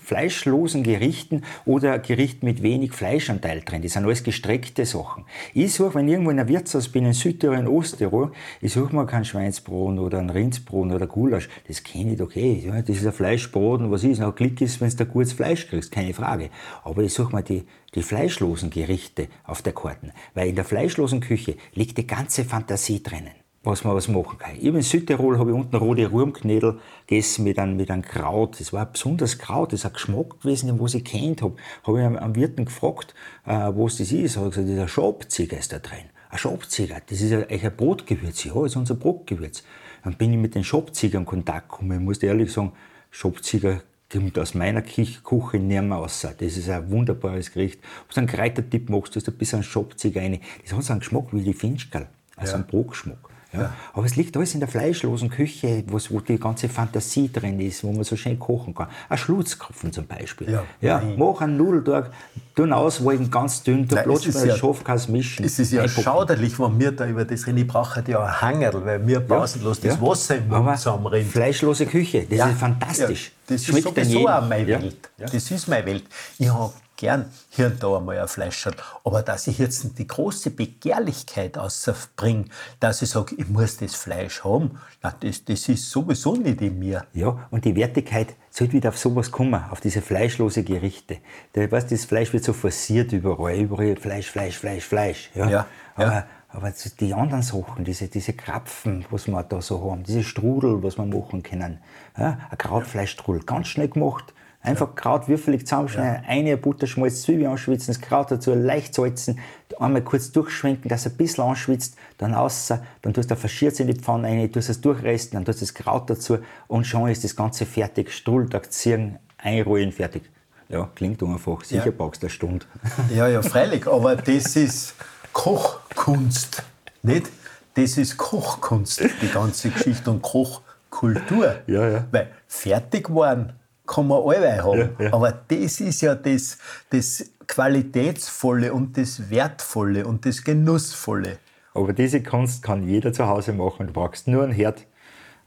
fleischlosen 0.06 0.84
Gerichten 0.84 1.42
oder 1.64 1.98
Gerichten 1.98 2.46
mit 2.46 2.62
wenig 2.62 2.92
Fleischanteil 2.92 3.62
drin. 3.62 3.82
Das 3.82 3.94
sind 3.94 4.04
alles 4.04 4.22
gestreckte 4.22 4.86
Sachen. 4.86 5.24
Ich 5.52 5.74
suche, 5.74 5.96
wenn 5.96 6.06
ich 6.06 6.12
irgendwo 6.12 6.30
in 6.30 6.38
einer 6.38 6.48
Wirtshaus 6.48 6.88
bin, 6.88 7.04
in 7.04 7.12
Südtirol, 7.12 7.58
in 7.58 7.66
Osttirol, 7.66 8.30
ich 8.60 8.72
suche 8.72 8.94
mir 8.94 9.04
keinen 9.06 9.24
Schweinsbraten 9.24 9.98
oder 9.98 10.20
einen 10.20 10.30
Rindsbraten 10.30 10.92
oder 10.92 11.08
Gulasch. 11.08 11.48
Das 11.66 11.82
kenne 11.82 12.14
ich 12.14 12.22
okay. 12.22 12.62
Ja, 12.64 12.80
das 12.80 12.96
ist 12.96 13.06
ein 13.06 13.12
Fleischbraten, 13.12 13.90
was 13.90 14.04
ist? 14.04 14.22
Auch 14.22 14.34
Klick 14.34 14.60
ist, 14.60 14.80
wenn 14.80 14.90
du 14.90 14.96
da 14.96 15.04
gutes 15.04 15.32
Fleisch 15.32 15.66
kriegst, 15.66 15.90
keine 15.90 16.14
Frage. 16.14 16.50
Aber 16.84 17.02
ich 17.02 17.12
suche 17.12 17.34
mir 17.34 17.42
die, 17.42 17.64
die 17.96 18.02
fleischlosen 18.02 18.70
Gerichte 18.70 19.26
auf 19.42 19.60
der 19.62 19.72
Karten. 19.72 20.12
Weil 20.34 20.50
in 20.50 20.54
der 20.54 20.64
fleischlosen 20.64 21.20
Küche 21.20 21.56
liegt 21.74 21.98
die 21.98 22.06
ganze 22.06 22.44
Fantasie 22.44 23.02
drinnen 23.02 23.45
was 23.66 23.84
man 23.84 23.96
was 23.96 24.08
machen 24.08 24.38
kann. 24.38 24.54
Ich 24.56 24.64
in 24.64 24.80
Südtirol 24.80 25.38
habe 25.38 25.50
ich 25.50 25.56
unten 25.56 25.76
rote 25.76 26.06
Ruhmknädel 26.06 26.78
gegessen 27.06 27.44
mit 27.44 27.58
einem, 27.58 27.76
mit 27.76 27.90
einem 27.90 28.02
Kraut. 28.02 28.60
Das 28.60 28.72
war 28.72 28.86
ein 28.86 28.92
besonderes 28.92 29.38
Kraut, 29.38 29.72
das 29.72 29.80
ist 29.80 29.86
ein 29.86 29.92
Geschmack 29.92 30.40
gewesen, 30.40 30.68
den 30.68 30.80
was 30.80 30.94
ich 30.94 31.04
kennt 31.04 31.42
habe. 31.42 31.56
Habe 31.84 32.00
ich 32.00 32.06
am 32.06 32.36
Wirten 32.36 32.64
gefragt, 32.64 33.14
äh, 33.44 33.50
was 33.50 33.98
das 33.98 34.12
ist. 34.12 34.36
Habe 34.36 34.50
gesagt, 34.50 34.68
das 34.68 34.74
ist 34.74 34.80
ein 34.80 34.88
Schopziger 34.88 35.58
ist 35.58 35.72
da 35.72 35.80
drin. 35.80 36.04
Ein 36.30 36.38
Schopziger, 36.38 36.96
das 37.06 37.20
ist 37.20 37.32
eigentlich 37.32 37.64
ein 37.64 37.76
Brotgewürz. 37.76 38.44
Ja, 38.44 38.54
das 38.54 38.66
ist 38.66 38.76
unser 38.76 38.94
Brotgewürz. 38.94 39.64
Dann 40.04 40.14
bin 40.14 40.32
ich 40.32 40.38
mit 40.38 40.54
den 40.54 40.62
Schopzigern 40.62 41.22
in 41.22 41.26
Kontakt 41.26 41.70
gekommen. 41.70 41.98
Ich 41.98 42.04
muss 42.04 42.18
ehrlich 42.18 42.52
sagen, 42.52 42.72
Schopziger 43.10 43.80
kommt 44.12 44.38
aus 44.38 44.54
meiner 44.54 44.82
Küche 44.82 45.58
nicht 45.58 45.82
mehr 45.82 45.96
raus. 45.96 46.20
Das 46.38 46.56
ist 46.56 46.68
ein 46.68 46.88
wunderbares 46.90 47.52
Gericht. 47.52 47.80
Ob 48.02 48.14
du 48.14 48.20
einen 48.20 48.28
Kräutertipp 48.28 48.88
machst, 48.88 49.16
du 49.16 49.20
hast 49.20 49.28
ein 49.28 49.34
bisschen 49.34 49.64
Schopziger 49.64 50.20
rein. 50.20 50.40
Das 50.62 50.72
hat 50.72 50.84
so 50.84 50.92
einen 50.92 51.00
Geschmack 51.00 51.26
wie 51.32 51.42
die 51.42 51.54
Finchkerl. 51.54 52.06
Also 52.36 52.52
ja. 52.52 52.58
einen 52.58 52.66
Brotgeschmack. 52.66 53.35
Ja. 53.56 53.72
Aber 53.92 54.04
es 54.04 54.16
liegt 54.16 54.36
alles 54.36 54.54
in 54.54 54.60
der 54.60 54.68
fleischlosen 54.68 55.30
Küche, 55.30 55.84
wo 55.86 56.20
die 56.20 56.38
ganze 56.38 56.68
Fantasie 56.68 57.30
drin 57.32 57.60
ist, 57.60 57.84
wo 57.84 57.92
man 57.92 58.04
so 58.04 58.16
schön 58.16 58.38
kochen 58.38 58.74
kann. 58.74 58.88
Ein 59.08 59.18
Schlutzkopfen 59.18 59.92
zum 59.92 60.06
Beispiel. 60.06 60.50
Ja, 60.50 60.64
ja, 60.80 61.02
mach 61.16 61.40
einen 61.40 61.56
Nudeltag, 61.56 62.10
tun 62.54 62.72
auswolken, 62.72 63.30
ganz 63.30 63.62
dünn, 63.62 63.86
du 63.86 63.96
plotzt 63.96 64.32
bei 64.32 64.46
ja, 64.46 64.56
Schafkas 64.56 65.08
mischen. 65.08 65.44
Es 65.44 65.58
ist 65.58 65.72
ja 65.72 65.82
Einpuppen. 65.82 66.04
schauderlich, 66.04 66.58
wenn 66.58 66.78
wir 66.78 66.92
da 66.92 67.06
über 67.06 67.24
das 67.24 67.46
reden. 67.46 67.58
Ich 67.58 67.66
brauche 67.66 68.02
ja 68.06 68.24
ein 68.24 68.40
Hangerl, 68.40 68.84
weil 68.84 69.06
wir 69.06 69.20
pausenlos 69.20 69.82
ja, 69.82 69.90
das 69.90 70.00
Wasser 70.00 70.36
im 70.36 70.48
Mund 70.48 70.76
zusammenrennen. 70.78 71.28
Fleischlose 71.28 71.86
Küche, 71.86 72.26
das 72.28 72.50
ist 72.50 72.58
fantastisch. 72.58 73.32
Das 73.46 73.64
Schmeckt 73.64 73.96
ist 73.96 74.10
sowieso 74.10 74.28
auch 74.28 74.48
meine 74.48 74.66
Welt. 74.66 75.10
Das 75.18 75.50
ist 75.50 75.68
meine 75.68 75.86
Welt. 75.86 76.04
Ich 76.38 76.52
habe 76.52 76.72
gern 76.96 77.26
hier 77.50 77.66
und 77.66 77.82
da 77.82 77.96
einmal 77.96 78.18
ein 78.18 78.28
Fleisch 78.28 78.68
Aber 79.04 79.22
dass 79.22 79.46
ich 79.46 79.58
jetzt 79.58 79.98
die 79.98 80.06
große 80.06 80.50
Begehrlichkeit 80.50 81.58
ausbringe, 81.58 82.46
dass 82.80 83.02
ich 83.02 83.10
sage, 83.10 83.34
ich 83.36 83.48
muss 83.48 83.76
das 83.76 83.94
Fleisch 83.94 84.44
haben, 84.44 84.78
na, 85.02 85.14
das, 85.20 85.44
das 85.44 85.68
ist 85.68 85.90
sowieso 85.90 86.34
nicht 86.34 86.60
in 86.60 86.78
mir. 86.78 87.06
Ja, 87.12 87.46
und 87.50 87.64
die 87.64 87.76
Wertigkeit 87.76 88.34
sollte 88.50 88.72
wieder 88.72 88.88
auf 88.88 88.98
sowas 88.98 89.30
kommen, 89.30 89.62
auf 89.70 89.80
diese 89.80 90.00
fleischlose 90.00 90.64
Gerichte. 90.64 91.18
Da, 91.52 91.70
weißt, 91.70 91.92
das 91.92 92.04
Fleisch 92.04 92.32
wird 92.32 92.44
so 92.44 92.52
forciert 92.52 93.12
überall, 93.12 93.56
überall 93.56 93.96
Fleisch, 93.96 94.30
Fleisch, 94.30 94.58
Fleisch, 94.58 94.84
Fleisch. 94.84 95.30
Ja, 95.34 95.48
ja, 95.48 95.66
aber, 95.94 96.12
ja. 96.12 96.26
aber 96.48 96.72
die 97.00 97.14
anderen 97.14 97.42
Sachen, 97.42 97.84
diese, 97.84 98.08
diese 98.08 98.32
Krapfen, 98.32 99.04
was 99.10 99.26
wir 99.26 99.42
da 99.42 99.60
so 99.60 99.90
haben, 99.90 100.04
diese 100.04 100.24
Strudel, 100.24 100.82
was 100.82 100.96
wir 100.96 101.04
machen 101.04 101.42
können, 101.42 101.80
ja, 102.16 102.38
ein 102.50 102.58
Krautfleischstrudel, 102.58 103.42
ganz 103.44 103.68
schnell 103.68 103.88
gemacht, 103.88 104.32
Einfach. 104.66 104.94
Kraut 104.94 105.28
würfelig 105.28 105.66
zusammenschneiden, 105.66 106.24
ja. 106.24 106.28
eine 106.28 106.56
Butterschmalz, 106.56 107.22
Zwiebel 107.22 107.46
anschwitzen, 107.46 107.94
das 107.94 108.00
Kraut 108.00 108.30
dazu 108.30 108.52
leicht 108.52 108.94
salzen, 108.94 109.38
einmal 109.78 110.02
kurz 110.02 110.32
durchschwenken, 110.32 110.88
dass 110.88 111.06
es 111.06 111.12
ein 111.12 111.16
bisschen 111.16 111.44
anschwitzt, 111.44 111.96
dann 112.18 112.34
raus, 112.34 112.72
dann 113.02 113.14
tust 113.14 113.30
du 113.30 113.34
ein 113.34 113.38
Verschirz 113.38 113.78
in 113.78 113.86
die 113.86 113.94
Pfanne 113.94 114.28
rein, 114.28 114.50
tust 114.50 114.68
es 114.68 114.80
durchresten, 114.80 115.36
dann 115.36 115.44
tust 115.44 115.60
du 115.60 115.66
das 115.66 115.74
Kraut 115.74 116.10
dazu 116.10 116.38
und 116.66 116.84
schon 116.84 117.08
ist 117.08 117.22
das 117.22 117.36
Ganze 117.36 117.64
fertig. 117.64 118.12
Strudeltag 118.12 118.72
ziehen, 118.72 119.18
einrollen, 119.38 119.92
fertig. 119.92 120.22
Ja, 120.68 120.90
klingt 120.94 121.22
einfach. 121.22 121.62
Sicher 121.62 121.86
ja. 121.86 121.92
brauchst 121.96 122.22
du 122.22 122.26
eine 122.26 122.32
Stunde. 122.32 122.66
Ja, 123.14 123.28
ja, 123.28 123.42
freilich, 123.42 123.86
aber 123.86 124.16
das 124.16 124.56
ist 124.56 124.94
Kochkunst, 125.32 126.62
nicht? 127.02 127.30
Das 127.74 127.98
ist 127.98 128.16
Kochkunst, 128.16 129.04
die 129.22 129.28
ganze 129.28 129.70
Geschichte 129.70 130.10
und 130.10 130.22
Kochkultur. 130.22 131.56
Ja, 131.66 131.88
ja. 131.88 132.04
Weil 132.10 132.30
fertig 132.48 133.14
waren 133.14 133.52
kann 133.86 134.08
man 134.08 134.22
alle 134.22 134.62
haben. 134.62 134.90
Ja, 134.98 135.04
ja. 135.06 135.12
Aber 135.12 135.32
das 135.32 135.80
ist 135.80 136.00
ja 136.00 136.14
das, 136.14 136.58
das 136.90 137.30
Qualitätsvolle 137.46 138.72
und 138.72 138.96
das 138.96 139.30
Wertvolle 139.30 140.06
und 140.06 140.26
das 140.26 140.42
Genussvolle. 140.42 141.38
Aber 141.74 141.92
diese 141.92 142.22
Kunst 142.22 142.62
kann 142.62 142.88
jeder 142.88 143.12
zu 143.12 143.26
Hause 143.26 143.52
machen. 143.52 143.88
Du 143.88 143.92
brauchst 143.92 144.28
nur 144.28 144.44
einen 144.44 144.52
Herd, 144.52 144.86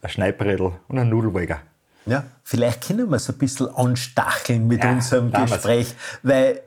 ein 0.02 0.10
Schneidbredel 0.10 0.74
und 0.88 1.00
einen 1.00 1.10
Nudelweiger. 1.10 1.62
Ja, 2.06 2.24
vielleicht 2.44 2.88
können 2.88 3.10
wir 3.10 3.18
es 3.18 3.30
ein 3.30 3.38
bisschen 3.38 3.68
anstacheln 3.68 4.68
mit 4.68 4.84
ja, 4.84 4.92
unserem 4.92 5.32
Gespräch, 5.32 5.94
weil 6.24 6.62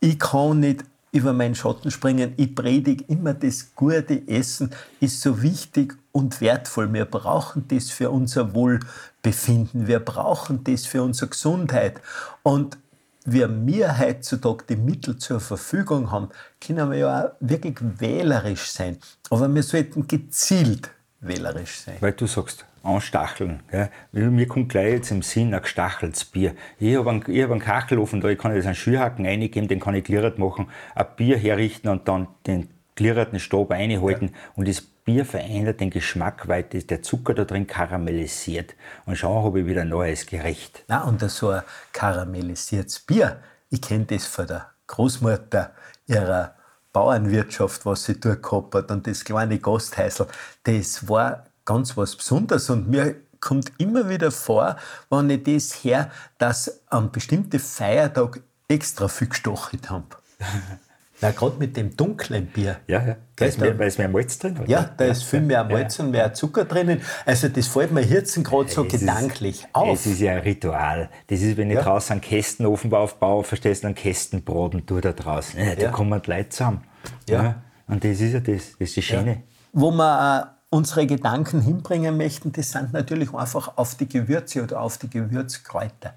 ich 0.00 0.18
kann 0.18 0.60
nicht 0.60 0.84
über 1.12 1.32
meinen 1.32 1.54
Schatten 1.54 1.90
springen. 1.90 2.34
Ich 2.36 2.54
predige 2.54 3.04
immer, 3.08 3.34
das 3.34 3.74
gute 3.74 4.26
Essen 4.28 4.70
ist 5.00 5.20
so 5.20 5.42
wichtig 5.42 5.96
und 6.16 6.40
wertvoll. 6.40 6.90
Wir 6.94 7.04
brauchen 7.04 7.68
das 7.68 7.90
für 7.90 8.10
unser 8.10 8.54
Wohlbefinden. 8.54 9.86
Wir 9.86 10.00
brauchen 10.00 10.64
das 10.64 10.86
für 10.86 11.02
unsere 11.02 11.28
Gesundheit. 11.28 12.00
Und 12.42 12.78
wir 13.26 13.48
mir 13.48 13.98
heutzutage 13.98 14.64
die 14.66 14.76
Mittel 14.76 15.18
zur 15.18 15.40
Verfügung 15.40 16.10
haben, 16.10 16.30
können 16.58 16.90
wir 16.90 16.98
ja 16.98 17.24
auch 17.24 17.30
wirklich 17.40 17.76
wählerisch 17.80 18.70
sein. 18.70 18.96
Aber 19.28 19.54
wir 19.54 19.62
sollten 19.62 20.08
gezielt 20.08 20.88
wählerisch 21.20 21.80
sein. 21.80 21.96
Weil 22.00 22.12
du 22.12 22.26
sagst, 22.26 22.64
anstacheln. 22.82 23.60
Gell? 23.70 23.90
Mir 24.12 24.48
kommt 24.48 24.70
gleich 24.70 24.92
jetzt 24.92 25.10
im 25.10 25.20
Sinn 25.20 25.52
ein 25.52 25.60
gestacheltes 25.60 26.24
Bier. 26.24 26.54
Ich 26.78 26.96
habe 26.96 27.10
einen, 27.10 27.20
hab 27.20 27.50
einen 27.50 27.60
Kachelofen 27.60 28.22
da, 28.22 28.28
ich 28.28 28.38
kann 28.38 28.54
jetzt 28.54 28.64
einen 28.64 28.74
Schürhaken 28.74 29.26
reingeben, 29.26 29.68
den 29.68 29.80
kann 29.80 29.94
ich 29.94 30.04
gliert 30.04 30.38
machen, 30.38 30.68
ein 30.94 31.06
Bier 31.16 31.36
herrichten 31.36 31.88
und 31.88 32.08
dann 32.08 32.28
den 32.46 32.68
glierten 32.96 33.38
Stab 33.38 33.70
reinhalten 33.70 34.28
ja. 34.28 34.34
und 34.56 34.66
das 34.66 34.80
Bier 34.80 35.24
verändert 35.24 35.80
den 35.80 35.90
Geschmack, 35.90 36.48
weil 36.48 36.64
der 36.64 37.02
Zucker 37.02 37.34
da 37.34 37.44
drin 37.44 37.68
karamellisiert. 37.68 38.74
Und 39.04 39.16
schon 39.16 39.44
habe 39.44 39.60
ich 39.60 39.66
wieder 39.66 39.82
ein 39.82 39.88
neues 39.88 40.26
Gericht. 40.26 40.82
Na, 40.88 41.04
und 41.04 41.20
so 41.30 41.50
ein 41.50 41.62
karamellisiertes 41.92 43.00
Bier, 43.00 43.40
ich 43.70 43.80
kenne 43.80 44.06
das 44.06 44.26
von 44.26 44.48
der 44.48 44.70
Großmutter 44.88 45.72
ihrer 46.06 46.56
Bauernwirtschaft, 46.92 47.86
was 47.86 48.04
sie 48.04 48.14
hat, 48.14 48.90
und 48.90 49.06
das 49.06 49.24
kleine 49.24 49.58
Gasthäusl, 49.58 50.26
das 50.64 51.08
war 51.08 51.44
ganz 51.64 51.96
was 51.96 52.16
Besonderes. 52.16 52.70
Und 52.70 52.88
mir 52.88 53.16
kommt 53.38 53.72
immer 53.78 54.08
wieder 54.08 54.32
vor, 54.32 54.76
wenn 55.10 55.30
ich 55.30 55.42
das 55.44 55.84
her, 55.84 56.10
dass 56.38 56.80
am 56.88 57.12
bestimmten 57.12 57.60
Feiertag 57.60 58.40
extra 58.66 59.08
viel 59.08 59.28
gestachelt 59.28 59.90
haben. 59.90 60.06
Na, 61.20 61.30
gerade 61.30 61.56
mit 61.58 61.76
dem 61.76 61.96
dunklen 61.96 62.46
Bier. 62.46 62.76
Ja, 62.86 63.06
ja. 63.06 63.16
Da 63.36 63.46
ist 63.46 63.58
mehr, 63.58 63.78
weil 63.78 63.88
es 63.88 63.96
mehr 63.96 64.08
Malz 64.08 64.38
drin 64.38 64.58
hat. 64.58 64.68
Ja, 64.68 64.90
da 64.96 65.06
ist 65.06 65.24
viel 65.24 65.40
mehr 65.40 65.64
Malz 65.64 65.96
ja. 65.96 66.04
und 66.04 66.10
mehr 66.10 66.34
Zucker 66.34 66.66
drinnen. 66.66 67.00
Also 67.24 67.48
das 67.48 67.68
fällt 67.68 67.92
mir 67.92 68.02
jetzt 68.02 68.34
gerade 68.44 68.68
so 68.68 68.84
es 68.84 68.92
gedanklich 68.92 69.60
ist, 69.60 69.68
auf. 69.72 69.94
Es 69.94 70.06
ist 70.06 70.20
ja 70.20 70.32
ein 70.32 70.40
Ritual. 70.40 71.08
Das 71.28 71.40
ist, 71.40 71.56
wenn 71.56 71.70
ich 71.70 71.76
ja. 71.76 71.82
draußen 71.82 72.12
einen 72.12 72.20
Kästenofen 72.20 72.92
aufbaue, 72.92 73.44
verstehst 73.44 73.82
du, 73.82 73.88
einen 73.88 73.94
Kästenbraten 73.94 74.84
tue 74.84 75.00
da 75.00 75.12
draußen. 75.12 75.58
Ja, 75.58 75.74
da 75.74 75.82
ja. 75.82 75.90
kommen 75.90 76.20
die 76.20 76.30
Leute 76.30 76.50
zusammen. 76.50 76.82
Ja. 77.28 77.62
Und 77.88 78.04
das 78.04 78.20
ist 78.20 78.32
ja 78.32 78.40
das, 78.40 78.72
das 78.72 78.88
ist 78.88 78.96
die 78.96 79.02
Schöne. 79.02 79.42
Wo 79.72 79.90
man 79.90 80.48
unsere 80.68 81.06
Gedanken 81.06 81.62
hinbringen 81.62 82.16
möchten, 82.16 82.52
das 82.52 82.72
sind 82.72 82.92
natürlich 82.92 83.32
einfach 83.32 83.76
auf 83.76 83.94
die 83.94 84.08
Gewürze 84.08 84.62
oder 84.62 84.80
auf 84.82 84.98
die 84.98 85.08
Gewürzkräuter. 85.08 86.14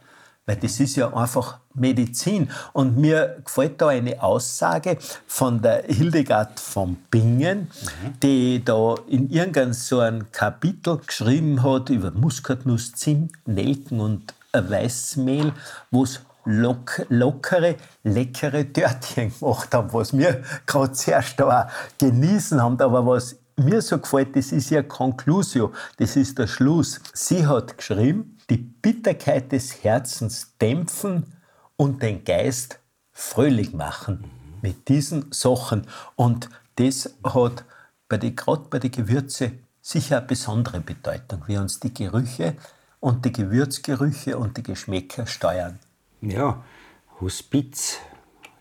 Weil 0.50 0.56
das 0.56 0.80
ist 0.80 0.96
ja 0.96 1.14
einfach 1.14 1.60
Medizin. 1.76 2.50
Und 2.74 2.98
mir 2.98 3.38
gefällt 3.46 3.80
da 3.80 3.90
eine 3.90 4.20
Aussage 4.24 4.98
von 5.28 5.62
der 5.62 5.84
Hildegard 5.84 6.60
von 6.60 6.98
Bingen, 7.12 7.60
mhm. 7.70 8.20
die 8.24 8.66
da 8.66 8.96
in 9.08 9.30
irgendeinem 9.30 9.74
so 9.74 10.00
ein 10.00 10.32
Kapitel 10.32 10.98
geschrieben 11.06 11.62
hat 11.62 11.92
über 11.92 12.10
Muskatnuss, 12.10 12.94
Zimt, 12.94 13.32
Nelken 13.46 14.00
und 14.00 14.34
Weißmehl, 14.52 15.54
wo 15.92 16.02
es 16.02 16.22
lock, 16.46 17.06
lockere, 17.10 17.76
leckere 18.04 18.74
Törtchen 18.74 19.32
gemacht 19.40 19.72
haben, 19.72 19.94
was 19.94 20.18
wir 20.18 20.42
gerade 20.66 20.94
zuerst 20.94 21.40
da 21.40 21.70
genießen 22.00 22.60
haben, 22.60 22.82
aber 22.82 23.06
was 23.06 23.36
mir 23.56 23.84
so 23.84 24.00
gefällt, 24.00 24.36
das 24.36 24.52
ist 24.52 24.72
ja 24.72 24.82
Conclusio, 24.82 25.74
das 25.98 26.16
ist 26.16 26.40
der 26.40 26.48
Schluss. 26.48 27.00
Sie 27.14 27.46
hat 27.46 27.78
geschrieben, 27.78 28.39
die 28.50 28.58
Bitterkeit 28.58 29.52
des 29.52 29.84
Herzens 29.84 30.56
dämpfen 30.60 31.34
und 31.76 32.02
den 32.02 32.24
Geist 32.24 32.80
fröhlich 33.12 33.74
machen 33.74 34.24
mit 34.62 34.90
diesen 34.90 35.32
Sachen. 35.32 35.88
Und 36.16 36.50
das 36.76 37.16
hat 37.24 37.66
bei 38.08 38.18
die, 38.18 38.36
gerade 38.36 38.66
bei 38.70 38.80
den 38.80 38.92
Gewürzen 38.92 39.60
sicher 39.82 40.18
eine 40.18 40.28
besondere 40.28 40.82
Bedeutung, 40.82 41.44
wie 41.48 41.58
uns 41.58 41.80
die 41.80 41.94
Gerüche 41.94 42.56
und 43.00 43.26
die 43.26 43.32
Gewürzgerüche 43.32 44.38
und 44.38 44.58
die 44.58 44.64
Geschmäcker 44.64 45.26
steuern. 45.26 45.80
Ja, 46.22 46.64
Hospiz, 47.22 47.98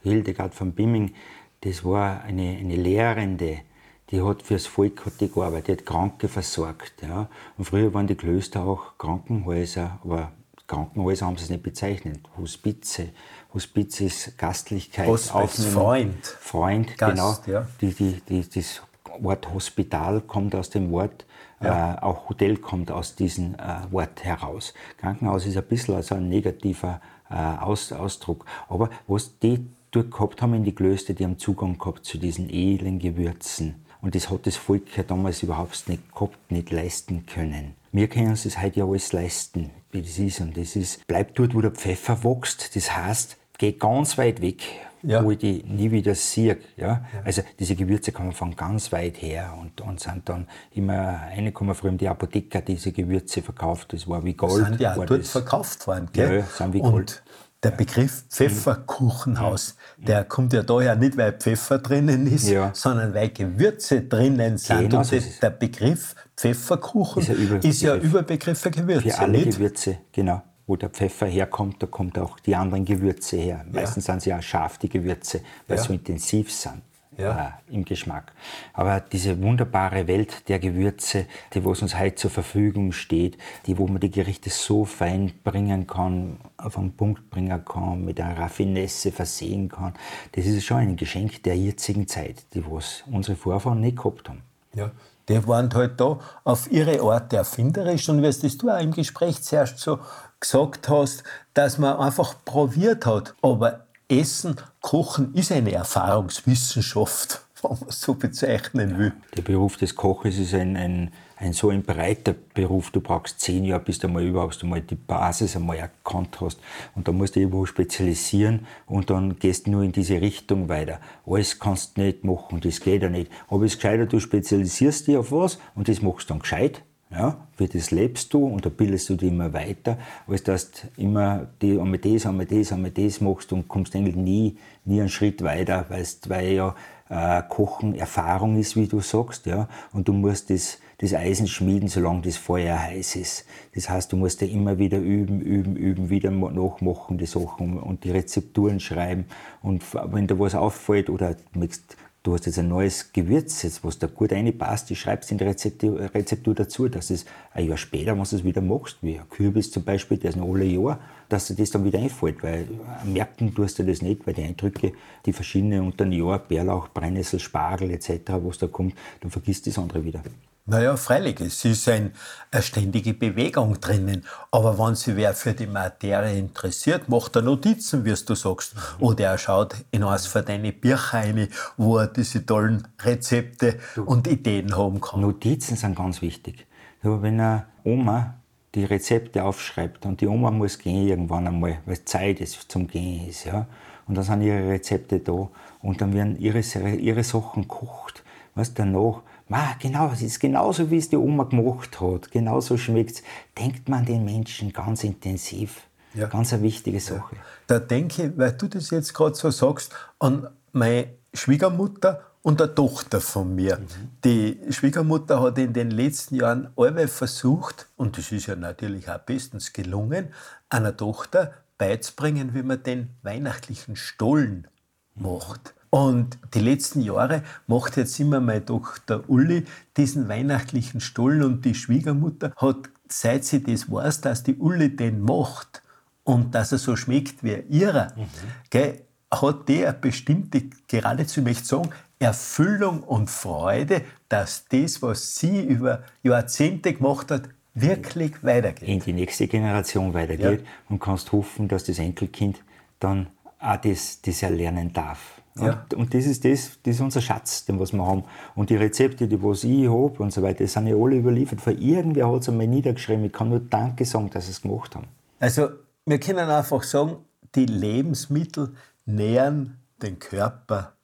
Hildegard 0.02 0.54
von 0.54 0.72
Bimming, 0.72 1.14
das 1.62 1.84
war 1.84 2.22
eine, 2.22 2.56
eine 2.56 2.76
Lehrende, 2.76 3.62
die 4.10 4.22
hat 4.22 4.42
fürs 4.42 4.66
Volk 4.66 5.06
hat 5.06 5.20
die 5.20 5.30
gearbeitet, 5.30 5.68
die 5.68 5.72
hat 5.72 5.86
Kranke 5.86 6.28
versorgt. 6.28 7.02
Ja. 7.02 7.28
Und 7.56 7.64
früher 7.64 7.92
waren 7.92 8.06
die 8.06 8.14
Klöster 8.14 8.62
auch 8.62 8.98
Krankenhäuser, 8.98 9.98
aber 10.02 10.32
Krankenhäuser 10.66 11.26
haben 11.26 11.36
sie 11.36 11.44
es 11.44 11.50
nicht 11.50 11.62
bezeichnet. 11.62 12.20
Hospize. 12.36 13.10
Hospiz 13.54 14.00
ist 14.00 14.36
Gastlichkeit. 14.36 15.06
Hospiz, 15.06 15.64
Freund. 15.64 16.26
Freund, 16.26 16.98
Gast, 16.98 17.44
genau. 17.44 17.58
Ja. 17.58 17.66
Die, 17.80 17.92
die, 17.92 18.20
die, 18.28 18.48
das 18.48 18.82
Wort 19.20 19.52
Hospital 19.52 20.20
kommt 20.20 20.54
aus 20.54 20.70
dem 20.70 20.90
Wort, 20.90 21.24
ja. 21.62 21.94
äh, 21.94 22.00
auch 22.02 22.28
Hotel 22.28 22.58
kommt 22.58 22.90
aus 22.90 23.14
diesem 23.14 23.54
äh, 23.54 23.90
Wort 23.90 24.22
heraus. 24.24 24.74
Krankenhaus 24.98 25.46
ist 25.46 25.56
ein 25.56 25.64
bisschen 25.64 25.94
also 25.94 26.14
ein 26.14 26.28
negativer 26.28 27.00
äh, 27.30 27.34
Aus, 27.34 27.92
Ausdruck. 27.92 28.44
Aber 28.68 28.90
was 29.06 29.38
die 29.38 29.66
dort 29.90 30.10
gehabt 30.10 30.42
haben 30.42 30.54
in 30.54 30.64
die 30.64 30.74
Klöster, 30.74 31.14
die 31.14 31.24
haben 31.24 31.38
Zugang 31.38 31.78
gehabt 31.78 32.04
zu 32.04 32.18
diesen 32.18 32.50
edlen 32.50 32.98
Gewürzen. 32.98 33.84
Und 34.00 34.14
das 34.14 34.30
hat 34.30 34.46
das 34.46 34.56
Volk 34.56 34.96
ja 34.96 35.02
damals 35.02 35.42
überhaupt 35.42 35.88
nicht 35.88 36.14
gehabt, 36.14 36.50
nicht 36.50 36.70
leisten 36.70 37.26
können. 37.26 37.74
Wir 37.92 38.08
können 38.08 38.30
uns 38.30 38.44
das 38.44 38.60
heute 38.60 38.80
ja 38.80 38.86
alles 38.86 39.12
leisten, 39.12 39.70
wie 39.90 40.02
das 40.02 40.18
ist. 40.18 40.40
Und 40.40 40.56
das 40.56 40.76
ist, 40.76 41.06
bleibt 41.06 41.38
dort, 41.38 41.54
wo 41.54 41.60
der 41.60 41.70
Pfeffer 41.70 42.22
wächst. 42.22 42.76
Das 42.76 42.96
heißt, 42.96 43.36
geht 43.58 43.80
ganz 43.80 44.16
weit 44.18 44.40
weg, 44.40 44.62
ja. 45.02 45.24
wo 45.24 45.32
ich 45.32 45.38
die 45.38 45.64
nie 45.64 45.90
wieder 45.90 46.14
sehe. 46.14 46.58
Ja? 46.76 46.86
ja? 46.86 47.06
Also 47.24 47.42
diese 47.58 47.74
Gewürze 47.74 48.12
kommen 48.12 48.32
von 48.32 48.54
ganz 48.54 48.92
weit 48.92 49.20
her 49.20 49.56
und, 49.60 49.80
und 49.80 50.00
sind 50.00 50.28
dann 50.28 50.46
immer, 50.72 51.22
eine 51.30 51.50
kommen 51.50 51.74
früher 51.74 51.92
die 51.92 52.08
Apotheker 52.08 52.60
diese 52.60 52.92
Gewürze 52.92 53.42
verkauft, 53.42 53.92
das 53.92 54.06
war 54.06 54.24
wie 54.24 54.34
Gold. 54.34 54.64
Sind 54.64 54.80
ja 54.80 54.94
dort 54.94 55.10
das, 55.10 55.30
verkauft 55.30 55.86
worden, 55.86 56.08
gell? 56.12 56.38
Ja, 56.38 56.44
sind 56.44 56.72
wie 56.72 56.80
Gold. 56.80 57.22
Der 57.64 57.72
Begriff 57.72 58.24
Pfefferkuchenhaus, 58.30 59.74
der 59.96 60.22
kommt 60.24 60.52
ja 60.52 60.62
daher 60.62 60.94
nicht, 60.94 61.16
weil 61.16 61.32
Pfeffer 61.32 61.78
drinnen 61.78 62.28
ist, 62.28 62.48
ja. 62.48 62.70
sondern 62.72 63.12
weil 63.14 63.30
Gewürze 63.30 64.02
drinnen 64.02 64.58
sind. 64.58 64.90
Genau, 64.90 64.98
und 65.00 65.42
der 65.42 65.50
Begriff 65.50 66.14
Pfefferkuchen 66.36 67.22
ist 67.22 67.28
ja, 67.28 67.34
Über 67.34 67.64
ist 67.64 67.82
ja 67.82 67.96
Überbegriff 67.96 68.60
für 68.60 68.70
Gewürze. 68.70 69.10
Für 69.10 69.18
alle 69.18 69.32
nicht? 69.32 69.58
Gewürze, 69.58 69.98
genau. 70.12 70.42
Wo 70.68 70.76
der 70.76 70.90
Pfeffer 70.90 71.26
herkommt, 71.26 71.82
da 71.82 71.86
kommt 71.86 72.16
auch 72.16 72.38
die 72.38 72.54
anderen 72.54 72.84
Gewürze 72.84 73.36
her. 73.38 73.64
Meistens 73.72 74.06
ja. 74.06 74.12
sind 74.12 74.22
sie 74.22 74.34
auch 74.34 74.42
scharf, 74.42 74.78
die 74.78 74.88
Gewürze, 74.88 75.40
weil 75.66 75.78
ja. 75.78 75.82
sie 75.82 75.88
so 75.88 75.94
intensiv 75.94 76.52
sind. 76.52 76.82
Ja. 77.18 77.60
äh, 77.68 77.74
im 77.74 77.84
Geschmack. 77.84 78.32
Aber 78.72 79.00
diese 79.00 79.40
wunderbare 79.42 80.06
Welt 80.06 80.48
der 80.48 80.58
Gewürze, 80.58 81.26
die 81.52 81.64
was 81.64 81.82
uns 81.82 81.98
heute 81.98 82.16
zur 82.16 82.30
Verfügung 82.30 82.92
steht, 82.92 83.36
die 83.66 83.76
wo 83.76 83.86
man 83.86 84.00
die 84.00 84.10
Gerichte 84.10 84.50
so 84.50 84.84
fein 84.84 85.32
bringen 85.44 85.86
kann, 85.86 86.38
auf 86.56 86.78
einen 86.78 86.92
Punkt 86.92 87.28
bringen 87.30 87.64
kann, 87.64 88.04
mit 88.04 88.20
einer 88.20 88.38
Raffinesse 88.38 89.12
versehen 89.12 89.68
kann, 89.68 89.94
das 90.32 90.46
ist 90.46 90.64
schon 90.64 90.78
ein 90.78 90.96
Geschenk 90.96 91.42
der 91.42 91.56
jetzigen 91.56 92.06
Zeit, 92.06 92.44
die 92.54 92.64
was 92.64 93.02
unsere 93.10 93.36
Vorfahren 93.36 93.80
nicht 93.80 93.96
gehabt 93.96 94.28
haben. 94.28 94.42
Ja. 94.74 94.90
Die 95.28 95.46
waren 95.46 95.72
halt 95.74 96.00
da 96.00 96.18
auf 96.44 96.70
ihre 96.72 97.02
Art 97.02 97.34
erfinderisch 97.34 98.08
und 98.08 98.22
wie 98.22 98.26
es 98.26 98.40
du 98.56 98.70
auch 98.70 98.80
im 98.80 98.92
Gespräch 98.92 99.42
zuerst 99.42 99.78
so 99.78 99.98
gesagt 100.40 100.88
hast, 100.88 101.22
dass 101.52 101.76
man 101.76 101.98
einfach 101.98 102.34
probiert 102.46 103.04
hat. 103.04 103.34
Aber 103.42 103.87
Essen, 104.10 104.56
Kochen 104.80 105.34
ist 105.34 105.52
eine 105.52 105.72
Erfahrungswissenschaft, 105.72 107.42
wenn 107.62 107.78
man 107.78 107.90
so 107.90 108.14
bezeichnen 108.14 108.96
will. 108.96 109.12
Der 109.36 109.42
Beruf 109.42 109.76
des 109.76 109.94
Koches 109.94 110.38
ist 110.38 110.54
ein, 110.54 110.78
ein, 110.78 111.10
ein 111.36 111.52
so 111.52 111.68
ein 111.68 111.82
breiter 111.82 112.34
Beruf. 112.54 112.90
Du 112.90 113.02
brauchst 113.02 113.38
zehn 113.40 113.66
Jahre, 113.66 113.82
bis 113.82 113.98
du 113.98 114.08
mal 114.08 114.24
überhaupt 114.24 114.62
einmal 114.62 114.80
die 114.80 114.94
Basis 114.94 115.56
einmal 115.56 115.76
erkannt 115.76 116.40
hast. 116.40 116.58
Und 116.94 117.06
da 117.06 117.12
musst 117.12 117.36
du 117.36 117.40
irgendwo 117.40 117.66
spezialisieren 117.66 118.66
und 118.86 119.10
dann 119.10 119.38
gehst 119.38 119.66
du 119.66 119.72
nur 119.72 119.82
in 119.82 119.92
diese 119.92 120.22
Richtung 120.22 120.70
weiter. 120.70 121.00
Alles 121.26 121.58
kannst 121.58 121.98
du 121.98 122.00
nicht 122.00 122.24
machen, 122.24 122.62
das 122.62 122.80
geht 122.80 123.02
ja 123.02 123.10
nicht. 123.10 123.30
Aber 123.48 123.66
es 123.66 123.72
ist 123.72 123.82
gescheiter, 123.82 124.06
du 124.06 124.20
spezialisierst 124.20 125.06
dich 125.06 125.18
auf 125.18 125.32
was 125.32 125.58
und 125.74 125.88
das 125.88 126.00
machst 126.00 126.30
du 126.30 126.34
dann 126.34 126.40
gescheit 126.40 126.82
ja, 127.10 127.48
für 127.56 127.66
das 127.66 127.90
lebst 127.90 128.34
du 128.34 128.44
und 128.46 128.66
da 128.66 128.68
bildest 128.68 129.08
du 129.08 129.16
dich 129.16 129.30
immer 129.30 129.52
weiter, 129.54 129.96
als 130.26 130.42
dass 130.42 130.70
du 130.70 130.78
immer 130.96 131.46
die, 131.62 131.78
einmal 131.78 131.98
das, 131.98 132.26
einmal 132.26 132.46
das, 132.46 132.72
einmal 132.72 132.90
das 132.90 133.20
machst 133.20 133.52
und 133.52 133.66
kommst 133.66 133.96
eigentlich 133.96 134.16
nie, 134.16 134.58
nie 134.84 135.00
einen 135.00 135.08
Schritt 135.08 135.42
weiter, 135.42 135.86
weil 135.88 136.52
ja 136.52 136.74
äh, 137.08 137.42
Kochen 137.48 137.94
Erfahrung 137.94 138.58
ist, 138.58 138.76
wie 138.76 138.86
du 138.86 139.00
sagst, 139.00 139.46
ja, 139.46 139.68
und 139.92 140.08
du 140.08 140.12
musst 140.12 140.50
das, 140.50 140.78
das 140.98 141.14
Eisen 141.14 141.46
schmieden, 141.46 141.88
solange 141.88 142.22
das 142.22 142.36
Feuer 142.36 142.78
heiß 142.78 143.16
ist. 143.16 143.46
Das 143.74 143.88
heißt, 143.88 144.12
du 144.12 144.16
musst 144.16 144.42
ja 144.42 144.48
immer 144.48 144.78
wieder 144.78 144.98
üben, 144.98 145.40
üben, 145.40 145.76
üben, 145.76 146.10
wieder 146.10 146.30
nachmachen 146.30 147.16
die 147.16 147.26
Sachen 147.26 147.78
und 147.78 148.04
die 148.04 148.10
Rezepturen 148.10 148.80
schreiben 148.80 149.26
und 149.62 149.82
wenn 150.12 150.26
dir 150.26 150.38
was 150.38 150.54
auffällt 150.54 151.08
oder 151.08 151.34
du 151.34 151.58
möchtest 151.58 151.96
du 152.22 152.34
hast 152.34 152.46
jetzt 152.46 152.58
ein 152.58 152.68
neues 152.68 153.12
Gewürz, 153.12 153.62
jetzt, 153.62 153.84
was 153.84 153.98
da 153.98 154.06
gut 154.06 154.32
reinpasst, 154.32 154.90
du 154.90 154.94
schreibst 154.94 155.30
in 155.30 155.38
die 155.38 155.44
Rezeptur, 155.44 155.98
Rezeptur 156.14 156.54
dazu, 156.54 156.88
dass 156.88 157.10
es 157.10 157.24
ein 157.52 157.66
Jahr 157.68 157.76
später, 157.76 158.12
wenn 158.12 158.24
du 158.24 158.36
es 158.36 158.44
wieder 158.44 158.60
machst, 158.60 158.98
wie 159.02 159.18
ein 159.18 159.28
Kürbis 159.28 159.70
zum 159.70 159.84
Beispiel, 159.84 160.18
der 160.18 160.30
ist 160.30 160.36
noch 160.36 160.52
alle 160.52 160.64
Jahr, 160.64 161.00
dass 161.28 161.46
dir 161.46 161.54
das 161.54 161.70
dann 161.70 161.84
wieder 161.84 161.98
einfällt, 161.98 162.42
weil 162.42 162.66
merken 163.04 163.54
tust 163.54 163.78
du 163.78 163.84
das 163.84 164.02
nicht, 164.02 164.26
weil 164.26 164.34
die 164.34 164.42
Eindrücke, 164.42 164.92
die 165.26 165.32
verschiedenen 165.32 165.86
unter 165.86 166.04
einem 166.04 166.12
Jahr, 166.12 166.38
Bärlauch, 166.38 166.88
Brennnessel, 166.88 167.38
Spargel 167.38 167.90
etc., 167.90 168.10
was 168.42 168.58
da 168.58 168.66
kommt, 168.66 168.94
dann 169.20 169.30
vergisst 169.30 169.66
das 169.66 169.78
andere 169.78 170.04
wieder. 170.04 170.22
Naja, 170.70 170.98
freilich, 170.98 171.40
es 171.40 171.64
ist 171.64 171.88
ein, 171.88 172.12
eine 172.50 172.62
ständige 172.62 173.14
Bewegung 173.14 173.80
drinnen. 173.80 174.26
Aber 174.50 174.78
wenn 174.78 174.94
sich 174.94 175.16
wer 175.16 175.32
für 175.32 175.54
die 175.54 175.66
Materie 175.66 176.38
interessiert, 176.38 177.08
macht 177.08 177.36
er 177.36 177.42
Notizen, 177.42 178.04
wie 178.04 178.12
du 178.12 178.34
sagst. 178.34 178.74
Mhm. 178.74 179.06
Oder 179.06 179.24
er 179.28 179.38
schaut 179.38 179.76
in 179.92 180.04
eines 180.04 180.26
von 180.26 180.44
deinen 180.44 180.78
Bücher 180.78 181.14
rein, 181.14 181.48
wo 181.78 181.96
er 181.96 182.08
diese 182.08 182.44
tollen 182.44 182.86
Rezepte 183.00 183.78
und 184.04 184.26
Ideen 184.26 184.76
haben 184.76 185.00
kann. 185.00 185.22
Notizen 185.22 185.74
sind 185.74 185.96
ganz 185.96 186.20
wichtig. 186.20 186.66
Aber 187.02 187.22
wenn 187.22 187.40
eine 187.40 187.64
Oma 187.82 188.34
die 188.74 188.84
Rezepte 188.84 189.44
aufschreibt 189.44 190.04
und 190.04 190.20
die 190.20 190.26
Oma 190.26 190.50
muss 190.50 190.78
gehen 190.78 191.08
irgendwann 191.08 191.46
einmal, 191.46 191.78
weil 191.86 192.04
Zeit 192.04 192.42
ist 192.42 192.70
zum 192.70 192.86
Gehen 192.88 193.26
ist, 193.26 193.46
ja. 193.46 193.66
Und 194.06 194.16
dann 194.16 194.24
sind 194.24 194.42
ihre 194.42 194.68
Rezepte 194.68 195.20
da 195.20 195.48
und 195.80 196.02
dann 196.02 196.12
werden 196.12 196.38
ihre, 196.38 196.60
ihre 196.60 197.24
Sachen 197.24 197.62
gekocht. 197.62 198.22
Was 198.54 198.74
danach 198.74 199.22
Ma, 199.48 199.74
genau, 199.78 200.10
es 200.12 200.22
ist 200.22 200.40
genauso, 200.40 200.90
wie 200.90 200.98
es 200.98 201.08
die 201.08 201.16
Oma 201.16 201.44
gemacht 201.44 202.00
hat. 202.00 202.30
Genauso 202.30 202.76
schmeckt 202.76 203.12
es. 203.12 203.22
Denkt 203.58 203.88
man 203.88 204.04
den 204.04 204.24
Menschen 204.24 204.72
ganz 204.72 205.04
intensiv. 205.04 205.88
Ja. 206.14 206.26
Ganz 206.26 206.52
eine 206.52 206.62
wichtige 206.62 207.00
Sache. 207.00 207.36
Ja. 207.36 207.42
Da 207.66 207.78
denke 207.78 208.26
ich, 208.26 208.38
weil 208.38 208.52
du 208.52 208.68
das 208.68 208.90
jetzt 208.90 209.14
gerade 209.14 209.34
so 209.34 209.50
sagst, 209.50 209.94
an 210.18 210.48
meine 210.72 211.08
Schwiegermutter 211.32 212.22
und 212.42 212.60
eine 212.60 212.74
Tochter 212.74 213.20
von 213.20 213.54
mir. 213.54 213.78
Mhm. 213.78 213.84
Die 214.24 214.60
Schwiegermutter 214.70 215.42
hat 215.42 215.58
in 215.58 215.72
den 215.72 215.90
letzten 215.90 216.36
Jahren 216.36 216.70
alle 216.76 217.08
versucht, 217.08 217.88
und 217.96 218.16
das 218.16 218.32
ist 218.32 218.46
ja 218.46 218.56
natürlich 218.56 219.10
auch 219.10 219.18
bestens 219.18 219.72
gelungen, 219.72 220.28
einer 220.68 220.96
Tochter 220.96 221.52
beizubringen, 221.78 222.54
wie 222.54 222.62
man 222.62 222.82
den 222.82 223.10
weihnachtlichen 223.22 223.96
Stollen 223.96 224.66
macht. 225.14 225.74
Und 225.90 226.38
die 226.54 226.60
letzten 226.60 227.00
Jahre 227.00 227.42
macht 227.66 227.96
jetzt 227.96 228.18
immer 228.20 228.40
meine 228.40 228.64
Tochter 228.64 229.28
Uli 229.28 229.64
diesen 229.96 230.28
weihnachtlichen 230.28 231.00
Stollen 231.00 231.42
und 231.42 231.64
die 231.64 231.74
Schwiegermutter 231.74 232.52
hat, 232.56 232.90
seit 233.08 233.44
sie 233.44 233.62
das 233.62 233.90
weiß, 233.90 234.20
dass 234.20 234.42
die 234.42 234.56
Uli 234.56 234.94
den 234.94 235.22
macht 235.22 235.82
und 236.24 236.54
dass 236.54 236.72
er 236.72 236.78
so 236.78 236.94
schmeckt 236.94 237.42
wie 237.42 237.62
ihrer, 237.70 238.12
mhm. 238.16 238.26
gell, 238.68 239.02
hat 239.30 239.68
eine 239.68 239.92
bestimmte, 239.94 240.64
geradezu 240.86 241.42
möchte 241.42 241.62
ich 241.62 241.68
sagen, 241.68 241.90
Erfüllung 242.18 243.02
und 243.02 243.30
Freude, 243.30 244.02
dass 244.28 244.64
das, 244.68 245.00
was 245.02 245.36
sie 245.36 245.60
über 245.60 246.02
Jahrzehnte 246.22 246.92
gemacht 246.92 247.30
hat, 247.30 247.48
wirklich 247.74 248.42
weitergeht. 248.42 248.88
In 248.88 249.00
die 249.00 249.12
nächste 249.12 249.46
Generation 249.46 250.12
weitergeht 250.14 250.60
ja. 250.60 250.66
und 250.88 250.98
kannst 250.98 251.32
hoffen, 251.32 251.68
dass 251.68 251.84
das 251.84 251.98
Enkelkind 251.98 252.62
dann 252.98 253.28
auch 253.60 253.76
das, 253.76 254.20
das 254.22 254.42
erlernen 254.42 254.92
darf. 254.92 255.40
Ja. 255.60 255.84
Und, 255.90 255.94
und, 255.94 256.14
das, 256.14 256.26
ist 256.26 256.44
das, 256.44 256.78
das 256.82 256.94
ist 256.96 257.00
unser 257.00 257.20
Schatz, 257.20 257.64
den 257.64 257.78
was 257.78 257.92
wir 257.92 258.06
haben. 258.06 258.24
Und 258.54 258.70
die 258.70 258.76
Rezepte, 258.76 259.28
die 259.28 259.42
was 259.42 259.64
ich 259.64 259.88
habe 259.88 260.22
und 260.22 260.32
so 260.32 260.42
weiter, 260.42 260.64
die 260.64 260.66
sind 260.66 260.86
ja 260.86 260.96
alle 260.96 261.16
überliefert. 261.16 261.60
Von 261.60 261.78
irgendwer 261.78 262.30
hat 262.30 262.42
es 262.42 262.48
einmal 262.48 262.66
niedergeschrieben. 262.66 263.24
Ich 263.24 263.32
kann 263.32 263.48
nur 263.48 263.60
Danke 263.60 264.04
sagen, 264.04 264.30
dass 264.30 264.46
sie 264.46 264.52
es 264.52 264.62
gemacht 264.62 264.94
haben. 264.94 265.08
Also, 265.40 265.68
wir 266.06 266.18
können 266.20 266.48
einfach 266.48 266.82
sagen, 266.82 267.16
die 267.54 267.66
Lebensmittel 267.66 268.74
nähren 269.06 269.78
den 270.02 270.18
Körper 270.18 270.94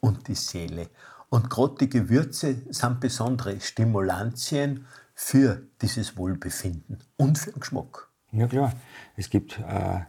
und 0.00 0.28
die 0.28 0.34
Seele. 0.34 0.88
Und 1.28 1.50
gerade 1.50 1.74
die 1.80 1.90
Gewürze 1.90 2.56
sind 2.70 3.00
besondere 3.00 3.60
Stimulantien 3.60 4.86
für 5.14 5.62
dieses 5.80 6.16
Wohlbefinden 6.16 6.98
und 7.16 7.38
für 7.38 7.52
den 7.52 7.60
Geschmack. 7.60 8.08
Ja 8.32 8.46
klar, 8.46 8.72
es 9.16 9.30
gibt 9.30 9.58
äh, 9.60 10.00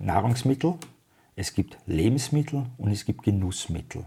Nahrungsmittel, 0.00 0.74
es 1.38 1.54
gibt 1.54 1.78
Lebensmittel 1.86 2.66
und 2.78 2.90
es 2.90 3.04
gibt 3.04 3.22
Genussmittel. 3.22 4.04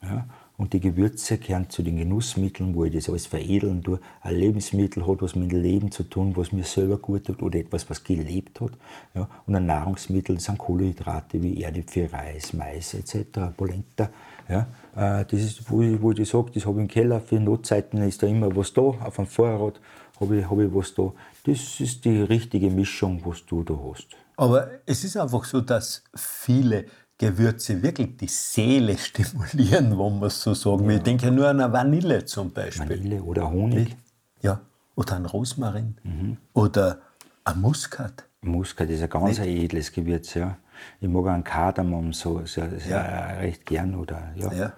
Ja? 0.00 0.28
Und 0.56 0.72
die 0.72 0.80
Gewürze 0.80 1.38
gehören 1.38 1.68
zu 1.70 1.82
den 1.82 1.96
Genussmitteln, 1.96 2.72
wo 2.74 2.84
ich 2.84 2.92
das 2.92 3.08
alles 3.08 3.26
veredeln 3.26 3.82
tue. 3.82 3.98
Ein 4.20 4.36
Lebensmittel 4.36 5.04
hat 5.04 5.20
was 5.20 5.34
mit 5.34 5.50
dem 5.50 5.60
Leben 5.60 5.90
zu 5.90 6.04
tun, 6.04 6.36
was 6.36 6.52
mir 6.52 6.62
selber 6.62 6.98
gut 6.98 7.24
tut 7.24 7.42
oder 7.42 7.58
etwas, 7.58 7.90
was 7.90 8.04
gelebt 8.04 8.60
hat. 8.60 8.70
Ja? 9.14 9.28
Und 9.46 9.56
ein 9.56 9.66
Nahrungsmittel 9.66 10.38
sind 10.38 10.58
Kohlenhydrate 10.58 11.42
wie 11.42 11.62
Erdäpfel, 11.62 12.06
Reis, 12.06 12.52
Mais 12.52 12.94
etc., 12.94 13.50
Polenta. 13.56 14.10
Ja? 14.48 14.68
Äh, 14.94 15.24
das 15.24 15.40
ist, 15.40 15.68
wo 15.68 15.82
ich, 15.82 16.00
wo 16.00 16.12
ich 16.12 16.28
sage, 16.28 16.52
das 16.54 16.64
habe 16.64 16.76
ich 16.76 16.82
im 16.82 16.88
Keller. 16.88 17.20
Für 17.20 17.40
Notzeiten 17.40 18.00
ist 18.02 18.22
da 18.22 18.28
immer 18.28 18.54
was 18.54 18.72
da. 18.72 18.82
Auf 18.82 19.16
dem 19.16 19.26
Vorrat 19.26 19.80
habe 20.20 20.38
ich, 20.38 20.48
habe 20.48 20.64
ich 20.64 20.72
was 20.72 20.94
da. 20.94 21.12
Das 21.44 21.80
ist 21.80 22.04
die 22.04 22.20
richtige 22.20 22.70
Mischung, 22.70 23.20
was 23.24 23.44
du 23.46 23.64
da 23.64 23.74
hast. 23.74 24.16
Aber 24.38 24.68
es 24.86 25.02
ist 25.02 25.16
einfach 25.16 25.44
so, 25.44 25.60
dass 25.60 26.04
viele 26.14 26.86
Gewürze 27.18 27.82
wirklich 27.82 28.16
die 28.16 28.28
Seele 28.28 28.96
stimulieren, 28.98 29.90
wenn 29.90 30.18
man 30.20 30.28
es 30.28 30.40
so 30.40 30.54
sagen 30.54 30.86
will. 30.86 30.98
Ich 30.98 31.02
denke 31.02 31.32
nur 31.32 31.48
an 31.48 31.60
eine 31.60 31.72
Vanille 31.72 32.24
zum 32.24 32.52
Beispiel. 32.52 32.88
Vanille 32.88 33.22
oder 33.22 33.50
Honig. 33.50 33.96
Ja, 34.40 34.60
oder 34.94 35.16
an 35.16 35.26
Rosmarin. 35.26 35.96
Mhm. 36.04 36.36
Oder 36.52 37.00
ein 37.42 37.60
Muskat. 37.60 38.24
Muskat 38.40 38.88
ist 38.90 39.02
ein 39.02 39.10
ganz 39.10 39.40
ein 39.40 39.48
edles 39.48 39.90
Gewürz, 39.90 40.34
ja. 40.34 40.56
Ich 41.00 41.08
mag 41.08 41.26
einen 41.26 41.42
Kardamom 41.42 42.12
so, 42.12 42.46
so, 42.46 42.60
ja. 42.88 43.38
recht 43.38 43.66
gern. 43.66 43.96
Oder, 43.96 44.32
ja. 44.36 44.52
Ja. 44.52 44.72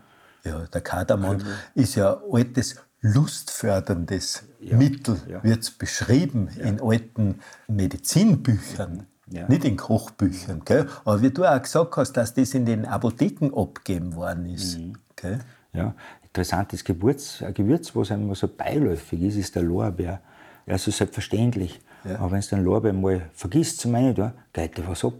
ja, 0.44 0.58
der 0.72 0.80
Kardamom 0.80 1.36
ist 1.74 1.96
ja 1.96 2.18
altes 2.32 2.76
lustförderndes 3.02 4.44
ja. 4.60 4.78
Mittel, 4.78 5.20
ja. 5.28 5.44
wird 5.44 5.62
es 5.62 5.70
beschrieben 5.70 6.48
in 6.48 6.80
alten 6.80 7.40
Medizinbüchern. 7.68 9.06
Ja. 9.32 9.48
Nicht 9.48 9.64
in 9.64 9.76
Kochbüchern. 9.76 10.62
Gell? 10.64 10.88
Aber 11.04 11.22
wie 11.22 11.30
du 11.30 11.44
auch 11.44 11.62
gesagt 11.62 11.96
hast, 11.96 12.12
dass 12.12 12.34
das 12.34 12.54
in 12.54 12.66
den 12.66 12.84
Apotheken 12.84 13.54
abgegeben 13.54 14.14
worden 14.16 14.46
ist. 14.46 14.78
Mhm. 14.78 14.94
Gell? 15.16 15.38
Ja, 15.72 15.94
interessantes 16.22 16.84
Gewürz, 16.84 17.42
ein 17.42 17.54
Gewürz, 17.54 17.94
was 17.94 18.10
einem 18.10 18.34
so 18.34 18.48
beiläufig 18.48 19.22
ist, 19.22 19.36
ist 19.36 19.54
der 19.54 19.62
Lorbeer. 19.62 20.20
Ja, 20.66 20.78
so 20.78 20.90
selbstverständlich. 20.90 21.80
Ja. 22.04 22.18
Aber 22.18 22.32
wenn 22.32 22.40
du 22.40 22.48
den 22.48 22.64
Lorbeer 22.64 22.92
mal 22.92 23.22
vergisst, 23.34 23.80
zu 23.80 23.88
meinen, 23.88 24.14
da 24.14 24.32
geht 24.52 24.78
dir 24.78 24.88
was 24.88 25.04
ab. 25.04 25.14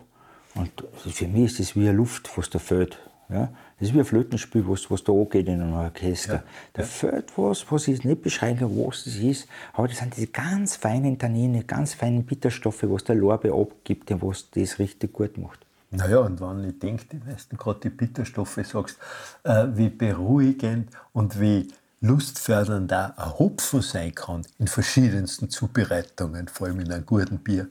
Und 0.55 0.85
für 0.97 1.29
mich 1.29 1.53
ist 1.53 1.61
das 1.61 1.77
wie 1.77 1.89
eine 1.89 1.97
Luft, 1.97 2.37
was 2.37 2.51
da 2.51 2.59
fällt. 2.59 2.99
Ja? 3.29 3.51
Das 3.81 3.89
ist 3.89 3.95
wie 3.95 4.01
ein 4.01 4.05
Flötenspiel, 4.05 4.69
was, 4.69 4.91
was 4.91 5.03
da 5.03 5.13
angeht 5.13 5.49
in 5.49 5.63
einem 5.63 5.73
Orchester. 5.73 6.35
Ja. 6.35 6.43
Da 6.75 6.83
ja. 6.83 6.89
fällt 6.89 7.33
was, 7.37 7.65
was 7.73 7.89
ich 7.89 8.05
nicht 8.05 8.21
beschreiben 8.21 8.59
kann, 8.59 8.87
was 8.87 9.05
das 9.05 9.17
ist. 9.17 9.49
Aber 9.73 9.89
das 9.89 9.99
sind 9.99 10.15
diese 10.17 10.27
ganz 10.27 10.77
feinen 10.77 11.19
Tannine, 11.19 11.65
ganz 11.65 11.95
feinen 11.95 12.25
Bitterstoffe, 12.25 12.83
was 12.83 13.05
der 13.05 13.15
Lorbe 13.17 13.53
abgibt 13.55 14.11
und 14.11 14.23
was 14.23 14.51
das 14.51 14.79
richtig 14.79 15.15
gut 15.15 15.39
macht. 15.39 15.61
Naja, 15.93 16.19
und 16.19 16.41
wenn 16.43 16.69
ich 16.69 16.79
denke, 16.79 17.05
weißt 17.27 17.53
du 17.53 17.57
gerade 17.57 17.81
die 17.81 17.89
Bitterstoffe 17.89 18.61
sagst, 18.65 18.99
äh, 19.45 19.67
wie 19.73 19.89
beruhigend 19.89 20.91
und 21.15 21.41
wie 21.41 21.67
lustfördernd 22.03 22.93
auch 22.93 23.17
ein 23.17 23.39
Hopfen 23.39 23.81
sein 23.81 24.15
kann 24.15 24.43
in 24.59 24.69
verschiedensten 24.69 25.49
Zubereitungen, 25.49 26.49
vor 26.49 26.67
allem 26.67 26.81
in 26.81 26.93
einem 26.93 27.07
guten 27.07 27.39
Bier. 27.39 27.69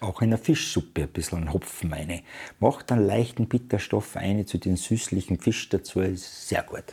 Auch 0.00 0.22
in 0.22 0.30
der 0.30 0.38
Fischsuppe 0.38 1.02
ein 1.02 1.08
bisschen 1.08 1.52
Hopfen 1.52 1.90
meine. 1.90 2.22
Macht 2.60 2.92
einen 2.92 3.06
leichten 3.06 3.48
Bitterstoff 3.48 4.16
ein 4.16 4.46
zu 4.46 4.58
den 4.58 4.76
süßlichen 4.76 5.38
Fisch 5.38 5.68
dazu, 5.68 6.00
ist 6.00 6.48
sehr 6.48 6.62
gut. 6.62 6.84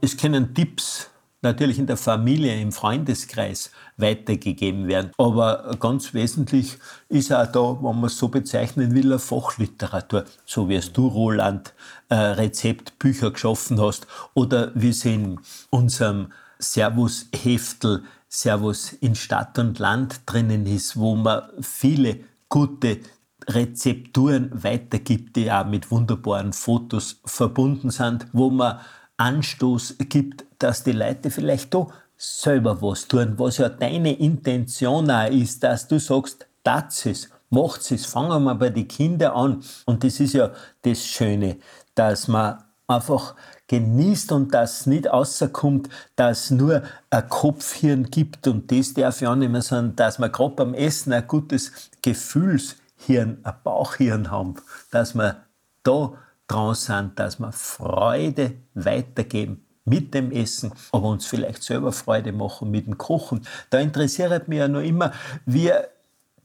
Es 0.00 0.16
können 0.16 0.54
Tipps 0.54 1.10
natürlich 1.44 1.78
in 1.78 1.86
der 1.86 1.96
Familie, 1.96 2.60
im 2.60 2.72
Freundeskreis 2.72 3.70
weitergegeben 3.96 4.88
werden. 4.88 5.12
Aber 5.16 5.76
ganz 5.78 6.12
wesentlich 6.12 6.76
ist 7.08 7.32
auch 7.32 7.46
da, 7.46 7.78
wenn 7.80 8.00
man 8.00 8.06
es 8.06 8.18
so 8.18 8.28
bezeichnen 8.28 8.94
will, 8.94 9.12
eine 9.12 9.18
Fachliteratur. 9.20 10.24
So 10.44 10.68
wie 10.68 10.74
es 10.74 10.92
du, 10.92 11.06
Roland, 11.06 11.74
äh, 12.08 12.16
Rezeptbücher 12.16 13.30
geschaffen 13.30 13.80
hast 13.80 14.08
oder 14.34 14.72
wie 14.74 14.88
es 14.88 15.04
in 15.04 15.38
unserem 15.70 16.32
Servus-Heftel 16.58 18.04
Servus 18.34 18.92
in 18.94 19.14
Stadt 19.14 19.60
und 19.60 19.78
Land 19.78 20.22
drinnen 20.26 20.66
ist, 20.66 20.96
wo 20.96 21.14
man 21.14 21.44
viele 21.60 22.18
gute 22.48 22.98
Rezepturen 23.46 24.50
weitergibt, 24.52 25.36
die 25.36 25.52
auch 25.52 25.66
mit 25.66 25.92
wunderbaren 25.92 26.52
Fotos 26.52 27.20
verbunden 27.24 27.90
sind, 27.90 28.26
wo 28.32 28.50
man 28.50 28.80
Anstoß 29.18 29.96
gibt, 30.08 30.46
dass 30.58 30.82
die 30.82 30.92
Leute 30.92 31.30
vielleicht 31.30 31.72
da 31.74 31.86
selber 32.16 32.82
was 32.82 33.06
tun, 33.06 33.34
was 33.36 33.58
ja 33.58 33.68
deine 33.68 34.18
Intention 34.18 35.08
auch 35.12 35.30
ist, 35.30 35.62
dass 35.62 35.86
du 35.86 36.00
sagst, 36.00 36.48
das 36.64 37.06
ist, 37.06 37.30
macht 37.50 37.88
es, 37.92 38.04
fangen 38.04 38.42
wir 38.42 38.56
bei 38.56 38.70
den 38.70 38.88
Kindern 38.88 39.32
an. 39.32 39.64
Und 39.84 40.02
das 40.02 40.18
ist 40.18 40.32
ja 40.32 40.50
das 40.82 41.06
Schöne, 41.06 41.58
dass 41.94 42.26
man 42.26 42.63
einfach 42.86 43.34
genießt 43.68 44.32
und 44.32 44.52
dass 44.52 44.86
nicht 44.86 45.06
rauskommt, 45.06 45.88
dass 46.16 46.50
nur 46.50 46.82
ein 47.10 47.28
Kopfhirn 47.28 48.10
gibt 48.10 48.46
und 48.46 48.70
das 48.70 48.94
darf 48.94 49.20
nicht 49.20 49.50
mehr 49.50 49.62
sein, 49.62 49.96
dass 49.96 50.18
wir 50.18 50.28
gerade 50.28 50.54
beim 50.54 50.74
Essen 50.74 51.12
ein 51.12 51.26
gutes 51.26 51.72
Gefühlshirn, 52.02 53.38
ein 53.42 53.54
Bauchhirn 53.62 54.30
haben, 54.30 54.56
dass 54.90 55.14
wir 55.14 55.42
da 55.82 56.12
dran 56.46 56.74
sind, 56.74 57.18
dass 57.18 57.38
wir 57.38 57.52
Freude 57.52 58.54
weitergeben 58.74 59.64
mit 59.86 60.14
dem 60.14 60.30
Essen, 60.30 60.72
aber 60.92 61.08
uns 61.08 61.26
vielleicht 61.26 61.62
selber 61.62 61.92
Freude 61.92 62.32
machen 62.32 62.70
mit 62.70 62.86
dem 62.86 62.98
Kochen. 62.98 63.46
Da 63.70 63.78
interessiert 63.78 64.48
mich 64.48 64.58
ja 64.58 64.68
noch 64.68 64.80
immer, 64.80 65.12
wie 65.46 65.70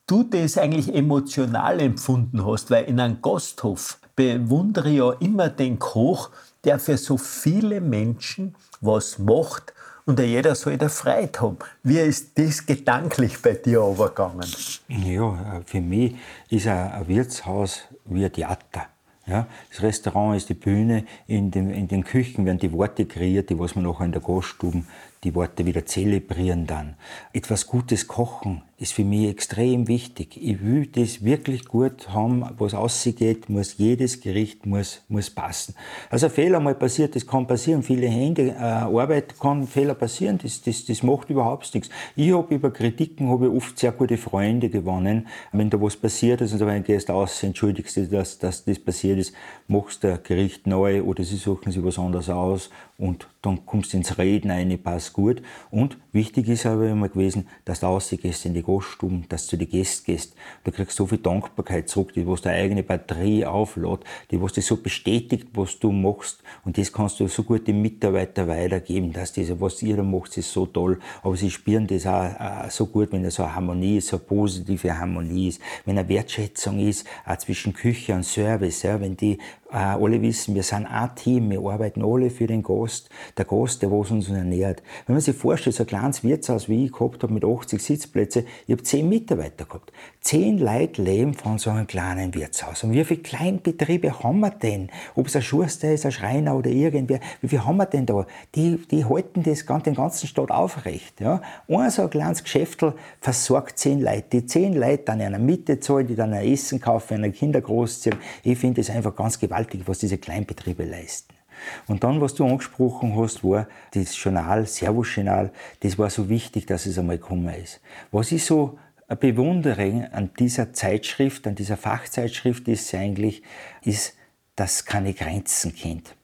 du 0.07 0.23
das 0.23 0.57
eigentlich 0.57 0.93
emotional 0.93 1.79
empfunden 1.79 2.45
hast, 2.45 2.71
weil 2.71 2.85
in 2.85 2.99
einem 2.99 3.21
Gasthof 3.21 3.98
bewundere 4.19 4.89
ja 4.89 5.11
immer 5.21 5.47
den 5.47 5.79
Koch, 5.79 6.29
der 6.65 6.77
für 6.77 6.97
so 6.97 7.17
viele 7.17 7.79
Menschen 7.79 8.53
was 8.81 9.17
macht 9.17 9.73
und 10.05 10.19
jeder 10.19 10.55
soll 10.55 10.77
da 10.77 10.89
Freude 10.89 11.39
haben. 11.39 11.57
Wie 11.83 11.99
ist 11.99 12.37
das 12.37 12.65
gedanklich 12.65 13.41
bei 13.41 13.53
dir 13.53 13.79
übergegangen? 13.79 14.45
Ja, 14.89 15.61
für 15.65 15.79
mich 15.79 16.15
ist 16.49 16.67
ein 16.67 17.07
Wirtshaus 17.07 17.83
wie 18.05 18.25
ein 18.25 18.33
Theater. 18.33 18.87
Ja, 19.25 19.47
das 19.69 19.83
Restaurant 19.83 20.35
ist 20.35 20.49
die 20.49 20.55
Bühne, 20.55 21.05
in 21.27 21.51
den, 21.51 21.69
in 21.69 21.87
den 21.87 22.03
Küchen 22.03 22.45
werden 22.45 22.57
die 22.57 22.73
Worte 22.73 23.05
kreiert, 23.05 23.49
die 23.49 23.59
was 23.59 23.75
man 23.75 23.85
nachher 23.85 24.05
in 24.05 24.11
der 24.11 24.21
Gaststube 24.21 24.83
die 25.23 25.35
Worte 25.35 25.65
wieder 25.65 25.85
zelebrieren 25.85 26.65
dann. 26.65 26.95
Etwas 27.31 27.67
Gutes 27.67 28.07
kochen 28.07 28.63
ist 28.79 28.93
für 28.93 29.03
mich 29.03 29.27
extrem 29.27 29.89
wichtig. 29.89 30.39
Ich 30.41 30.63
will 30.63 30.87
das 30.87 31.23
wirklich 31.23 31.65
gut 31.65 32.09
haben, 32.09 32.45
was 32.57 32.73
ausgeht, 32.73 33.49
muss 33.49 33.77
jedes 33.77 34.21
Gericht 34.21 34.65
muss, 34.65 35.01
muss 35.09 35.29
passen. 35.29 35.75
Also 36.09 36.27
ein 36.27 36.31
Fehler 36.31 36.61
mal 36.61 36.75
passiert, 36.75 37.13
das 37.15 37.27
kann 37.27 37.45
passieren. 37.45 37.83
Viele 37.83 38.07
Hände, 38.07 38.51
äh, 38.51 38.57
Arbeit 38.57 39.37
kann 39.37 39.67
Fehler 39.67 39.95
passieren, 39.95 40.39
das, 40.41 40.61
das, 40.61 40.85
das 40.85 41.03
macht 41.03 41.29
überhaupt 41.29 41.73
nichts. 41.73 41.89
Ich 42.15 42.31
habe 42.31 42.55
über 42.55 42.71
Kritiken 42.71 43.29
habe 43.29 43.51
oft 43.51 43.77
sehr 43.77 43.91
gute 43.91 44.17
Freunde 44.17 44.69
gewonnen. 44.69 45.27
Wenn 45.51 45.69
da 45.69 45.81
was 45.81 45.97
passiert 45.97 46.39
ist 46.39 46.53
und 46.53 46.61
du 46.61 46.81
gehst 46.81 47.11
aus, 47.11 47.43
entschuldigst 47.43 47.97
du, 47.97 48.07
dass, 48.07 48.39
dass 48.39 48.63
das 48.63 48.79
passiert 48.79 49.19
ist, 49.19 49.33
machst 49.67 50.05
du 50.05 50.13
ein 50.13 50.19
Gericht 50.23 50.67
neu 50.67 51.03
oder 51.03 51.25
sie 51.25 51.35
suchen 51.35 51.73
sich 51.73 51.83
was 51.83 51.99
anderes 51.99 52.29
aus 52.29 52.69
und 52.97 53.27
dann 53.41 53.65
kommst 53.65 53.93
du 53.93 53.97
ins 53.97 54.17
Reden 54.17 54.51
rein, 54.51 54.77
passt 54.81 55.13
gut. 55.13 55.41
Und 55.71 55.97
wichtig 56.11 56.47
ist 56.47 56.65
aber 56.65 56.87
immer 56.87 57.09
gewesen, 57.09 57.47
dass 57.65 57.81
du 57.81 57.87
rausgehst 57.87 58.45
in 58.45 58.53
die 58.53 58.63
Gaststuben, 58.63 59.25
dass 59.29 59.45
du 59.45 59.51
zu 59.51 59.57
den 59.57 59.69
Gästen 59.69 60.05
gehst. 60.05 60.35
Du 60.63 60.71
kriegst 60.71 60.95
so 60.95 61.05
viel 61.05 61.17
Dankbarkeit 61.17 61.89
zurück, 61.89 62.13
die 62.13 62.27
was 62.27 62.41
deine 62.41 62.57
eigene 62.57 62.83
Batterie 62.83 63.45
auflädt, 63.45 63.99
die 64.31 64.41
was 64.41 64.53
dich 64.53 64.65
so 64.65 64.77
bestätigt, 64.77 65.47
was 65.53 65.79
du 65.79 65.91
machst. 65.91 66.43
Und 66.65 66.77
das 66.77 66.91
kannst 66.91 67.19
du 67.19 67.27
so 67.27 67.43
gut 67.43 67.67
den 67.67 67.81
Mitarbeitern 67.81 68.47
weitergeben, 68.47 69.13
dass 69.13 69.33
diese, 69.33 69.59
was 69.61 69.81
ihr 69.81 69.97
da 69.97 70.03
macht, 70.03 70.37
ist 70.37 70.51
so 70.51 70.65
toll. 70.65 70.99
Aber 71.21 71.35
sie 71.35 71.51
spüren 71.51 71.87
das 71.87 72.05
auch, 72.05 72.39
auch 72.39 72.69
so 72.69 72.87
gut, 72.87 73.11
wenn 73.11 73.23
da 73.23 73.31
so 73.31 73.43
eine 73.43 73.55
Harmonie 73.55 73.97
ist, 73.97 74.07
so 74.07 74.17
eine 74.17 74.25
positive 74.25 74.97
Harmonie 74.97 75.49
ist, 75.49 75.61
wenn 75.85 75.97
eine 75.97 76.07
Wertschätzung 76.09 76.79
ist, 76.79 77.05
auch 77.25 77.37
zwischen 77.37 77.73
Küche 77.73 78.13
und 78.13 78.23
Service, 78.23 78.83
ja, 78.83 78.99
wenn 78.99 79.17
die 79.17 79.37
äh, 79.71 79.77
alle 79.77 80.21
wissen, 80.21 80.55
wir 80.55 80.63
sind 80.63 80.85
ein 80.87 81.15
Team, 81.15 81.51
wir 81.51 81.59
arbeiten 81.59 82.03
alle 82.03 82.29
für 82.29 82.47
den 82.47 82.63
Gast, 82.63 83.09
der 83.37 83.45
Gast, 83.45 83.81
der 83.81 83.91
was 83.91 84.11
uns 84.11 84.29
ernährt. 84.29 84.81
Wenn 85.05 85.15
man 85.15 85.21
sich 85.21 85.35
vorstellt, 85.35 85.75
so 85.75 85.83
ein 85.83 85.87
kleines 85.99 86.23
Wirtshaus, 86.23 86.69
wie 86.69 86.85
ich 86.85 86.91
gehabt 86.91 87.23
habe, 87.23 87.33
mit 87.33 87.43
80 87.43 87.81
Sitzplätzen, 87.81 88.45
ich 88.67 88.71
habe 88.71 88.83
10 88.83 89.07
Mitarbeiter 89.07 89.65
gehabt. 89.65 89.91
10 90.21 90.57
Leute 90.57 91.01
leben 91.01 91.33
von 91.33 91.57
so 91.57 91.69
einem 91.69 91.87
kleinen 91.87 92.33
Wirtshaus. 92.33 92.83
Und 92.83 92.93
wie 92.93 93.03
viele 93.03 93.21
Kleinbetriebe 93.21 94.23
haben 94.23 94.39
wir 94.39 94.51
denn? 94.51 94.89
Ob 95.15 95.27
es 95.27 95.35
ein 95.35 95.41
Schuster 95.41 95.91
ist, 95.91 96.05
ein 96.05 96.11
Schreiner 96.11 96.55
oder 96.55 96.69
irgendwer, 96.69 97.19
wie 97.41 97.47
viele 97.47 97.65
haben 97.65 97.77
wir 97.77 97.85
denn 97.85 98.05
da? 98.05 98.25
Die, 98.55 98.77
die 98.89 99.05
halten 99.05 99.43
das, 99.43 99.65
den 99.65 99.95
ganzen 99.95 100.27
Stadt 100.27 100.51
aufrecht. 100.51 101.19
Ja? 101.19 101.41
Ein 101.67 101.89
so 101.89 102.03
ein 102.03 102.09
kleines 102.09 102.43
Geschäftel 102.43 102.93
versorgt 103.21 103.77
10 103.79 104.01
Leute. 104.01 104.23
Die 104.31 104.45
10 104.45 104.73
Leute 104.73 105.03
dann 105.05 105.19
in 105.19 105.27
einer 105.27 105.39
Miete 105.39 105.79
zahlen, 105.79 106.07
die 106.07 106.15
dann 106.15 106.33
ein 106.33 106.45
Essen 106.45 106.79
kaufen, 106.79 107.15
eine 107.15 107.31
Kinder 107.31 107.61
großziehen. 107.61 108.15
Ich 108.43 108.57
finde 108.57 108.81
das 108.81 108.89
einfach 108.89 109.15
ganz 109.15 109.39
gewaltig, 109.39 109.81
was 109.85 109.99
diese 109.99 110.17
Kleinbetriebe 110.17 110.85
leisten. 110.85 111.38
Und 111.87 112.03
dann, 112.03 112.21
was 112.21 112.35
du 112.35 112.45
angesprochen 112.45 113.15
hast, 113.17 113.43
war 113.43 113.67
das 113.93 114.21
Journal, 114.21 114.65
Servus-Journal, 114.65 115.51
das 115.81 115.97
war 115.97 116.09
so 116.09 116.29
wichtig, 116.29 116.65
dass 116.65 116.85
es 116.85 116.97
einmal 116.97 117.17
gekommen 117.17 117.53
ist. 117.53 117.81
Was 118.11 118.31
ich 118.31 118.45
so 118.45 118.77
bewundere 119.15 120.09
an 120.11 120.31
dieser 120.37 120.73
Zeitschrift, 120.73 121.47
an 121.47 121.55
dieser 121.55 121.77
Fachzeitschrift 121.77 122.67
ist 122.67 122.93
eigentlich, 122.93 123.41
ist, 123.83 124.15
dass 124.55 124.75
es 124.75 124.85
keine 124.85 125.13
Grenzen 125.13 125.73
kennt. 125.73 126.15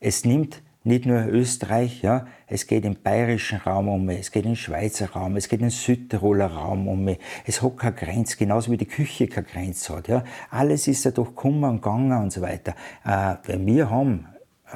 Es 0.00 0.24
nimmt 0.24 0.62
nicht 0.84 1.06
nur 1.06 1.26
Österreich, 1.26 2.02
ja, 2.02 2.26
es 2.48 2.66
geht 2.66 2.84
im 2.84 2.96
bayerischen 3.00 3.58
Raum 3.58 3.88
um 3.88 4.04
mich, 4.04 4.18
es 4.18 4.32
geht 4.32 4.44
im 4.44 4.56
Schweizer 4.56 5.10
Raum, 5.10 5.36
es 5.36 5.48
geht 5.48 5.60
im 5.60 5.70
Südtiroler 5.70 6.46
Raum 6.46 6.88
um 6.88 7.04
mich. 7.04 7.18
Es 7.46 7.62
hat 7.62 7.76
keine 7.76 7.94
Grenze, 7.94 8.36
genauso 8.36 8.72
wie 8.72 8.76
die 8.76 8.86
Küche 8.86 9.28
keine 9.28 9.46
Grenze 9.46 9.96
hat. 9.96 10.08
Ja. 10.08 10.24
Alles 10.50 10.88
ist 10.88 11.04
ja 11.04 11.12
durch 11.12 11.36
Kummer 11.36 11.68
und 11.68 11.82
Ganger 11.82 12.20
und 12.20 12.32
so 12.32 12.40
weiter. 12.40 12.74
Äh, 13.04 13.36
wir 13.64 13.90
haben 13.90 14.26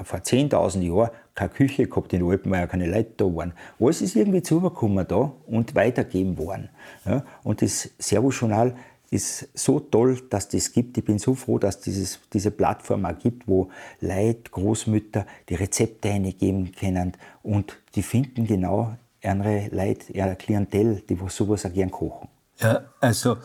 vor 0.05 0.21
10.000 0.21 0.81
Jahren 0.83 1.11
keine 1.35 1.51
Küche 1.51 1.87
gehabt 1.87 2.13
in 2.13 2.23
Alpen, 2.23 2.51
weil 2.51 2.61
ja 2.61 2.67
keine 2.67 2.87
Leute 2.87 3.13
da 3.17 3.25
waren. 3.25 3.53
Alles 3.79 4.03
ist 4.03 4.17
irgendwie 4.17 4.43
zugekommen 4.43 5.07
da 5.07 5.33
und 5.47 5.75
weitergeben 5.75 6.39
worden. 6.39 6.71
Ja. 7.05 7.25
Und 7.43 7.63
das 7.63 7.91
Servus-Journal 7.99 8.75
ist 9.11 9.49
so 9.55 9.79
toll, 9.81 10.21
dass 10.31 10.49
das 10.49 10.73
gibt. 10.73 10.99
Ich 10.99 11.05
bin 11.05 11.19
so 11.19 11.35
froh, 11.35 11.59
dass 11.59 11.81
dieses, 11.81 12.19
diese 12.33 12.51
Plattform 12.51 13.05
auch 13.05 13.19
gibt, 13.19 13.47
wo 13.47 13.71
Leute, 14.01 14.51
Großmütter 14.51 15.27
die 15.49 15.55
Rezepte 15.55 16.11
eingeben 16.11 16.73
können 16.73 17.13
und 17.43 17.77
die 17.95 18.03
finden 18.03 18.47
genau 18.47 18.97
andere 19.23 19.69
Leute, 19.71 20.13
ihre 20.13 20.37
Klientel, 20.37 21.03
die 21.09 21.19
sowas 21.29 21.67
auch 21.67 21.73
gern 21.73 21.91
kochen. 21.91 22.29
Ja, 22.59 22.85
also 23.01 23.37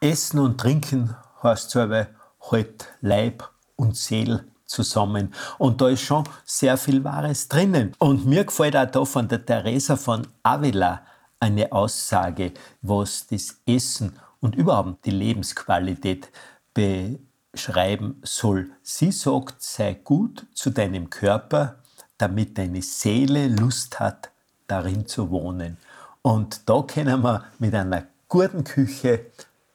Essen 0.00 0.40
und 0.40 0.58
Trinken 0.58 1.14
heißt 1.42 1.70
so, 1.70 1.88
weil 1.88 2.08
halt 2.50 2.88
Leib 3.00 3.48
und 3.76 3.96
Seele 3.96 4.44
zusammen. 4.72 5.32
Und 5.58 5.80
da 5.80 5.88
ist 5.88 6.02
schon 6.02 6.24
sehr 6.44 6.76
viel 6.76 7.04
Wahres 7.04 7.48
drinnen. 7.48 7.94
Und 7.98 8.26
mir 8.26 8.44
gefällt 8.44 8.76
auch 8.76 8.90
da 8.90 9.04
von 9.04 9.28
der 9.28 9.44
Teresa 9.44 9.96
von 9.96 10.26
Avila 10.42 11.02
eine 11.38 11.70
Aussage, 11.72 12.52
was 12.80 13.26
das 13.26 13.58
Essen 13.66 14.18
und 14.40 14.56
überhaupt 14.56 15.04
die 15.04 15.10
Lebensqualität 15.10 16.30
beschreiben 16.74 18.20
soll. 18.22 18.70
Sie 18.82 19.12
sagt, 19.12 19.62
sei 19.62 19.94
gut 19.94 20.46
zu 20.54 20.70
deinem 20.70 21.10
Körper, 21.10 21.76
damit 22.18 22.56
deine 22.58 22.82
Seele 22.82 23.48
Lust 23.48 24.00
hat, 24.00 24.30
darin 24.66 25.06
zu 25.06 25.30
wohnen. 25.30 25.76
Und 26.22 26.68
da 26.68 26.82
können 26.82 27.22
wir 27.22 27.44
mit 27.58 27.74
einer 27.74 28.04
guten 28.28 28.64
Küche, 28.64 29.26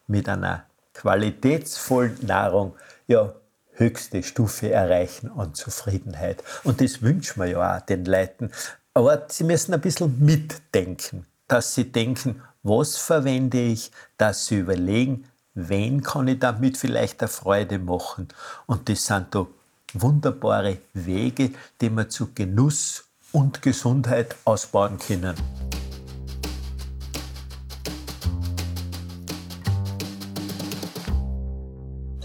mit 0.06 0.28
einer 0.28 0.64
qualitätsvollen 0.94 2.18
Nahrung 2.26 2.74
ja 3.06 3.32
höchste 3.78 4.22
Stufe 4.22 4.70
erreichen 4.70 5.30
an 5.30 5.54
Zufriedenheit. 5.54 6.42
Und 6.64 6.80
das 6.80 7.02
wünschen 7.02 7.40
wir 7.40 7.46
ja 7.46 7.76
auch 7.76 7.80
den 7.80 8.04
Leuten. 8.04 8.50
Aber 8.94 9.26
sie 9.28 9.44
müssen 9.44 9.74
ein 9.74 9.80
bisschen 9.80 10.24
mitdenken, 10.24 11.26
dass 11.46 11.74
sie 11.74 11.90
denken, 11.90 12.42
was 12.62 12.96
verwende 12.96 13.60
ich, 13.60 13.90
dass 14.16 14.46
sie 14.46 14.58
überlegen, 14.58 15.24
wen 15.54 16.02
kann 16.02 16.28
ich 16.28 16.38
damit 16.38 16.76
vielleicht 16.76 17.20
eine 17.20 17.28
Freude 17.28 17.78
machen? 17.78 18.28
Und 18.66 18.88
das 18.88 19.06
sind 19.06 19.34
da 19.34 19.46
wunderbare 19.94 20.78
Wege, 20.92 21.52
die 21.80 21.90
wir 21.90 22.08
zu 22.08 22.32
Genuss 22.34 23.04
und 23.32 23.62
Gesundheit 23.62 24.36
ausbauen 24.44 24.98
können. 24.98 25.34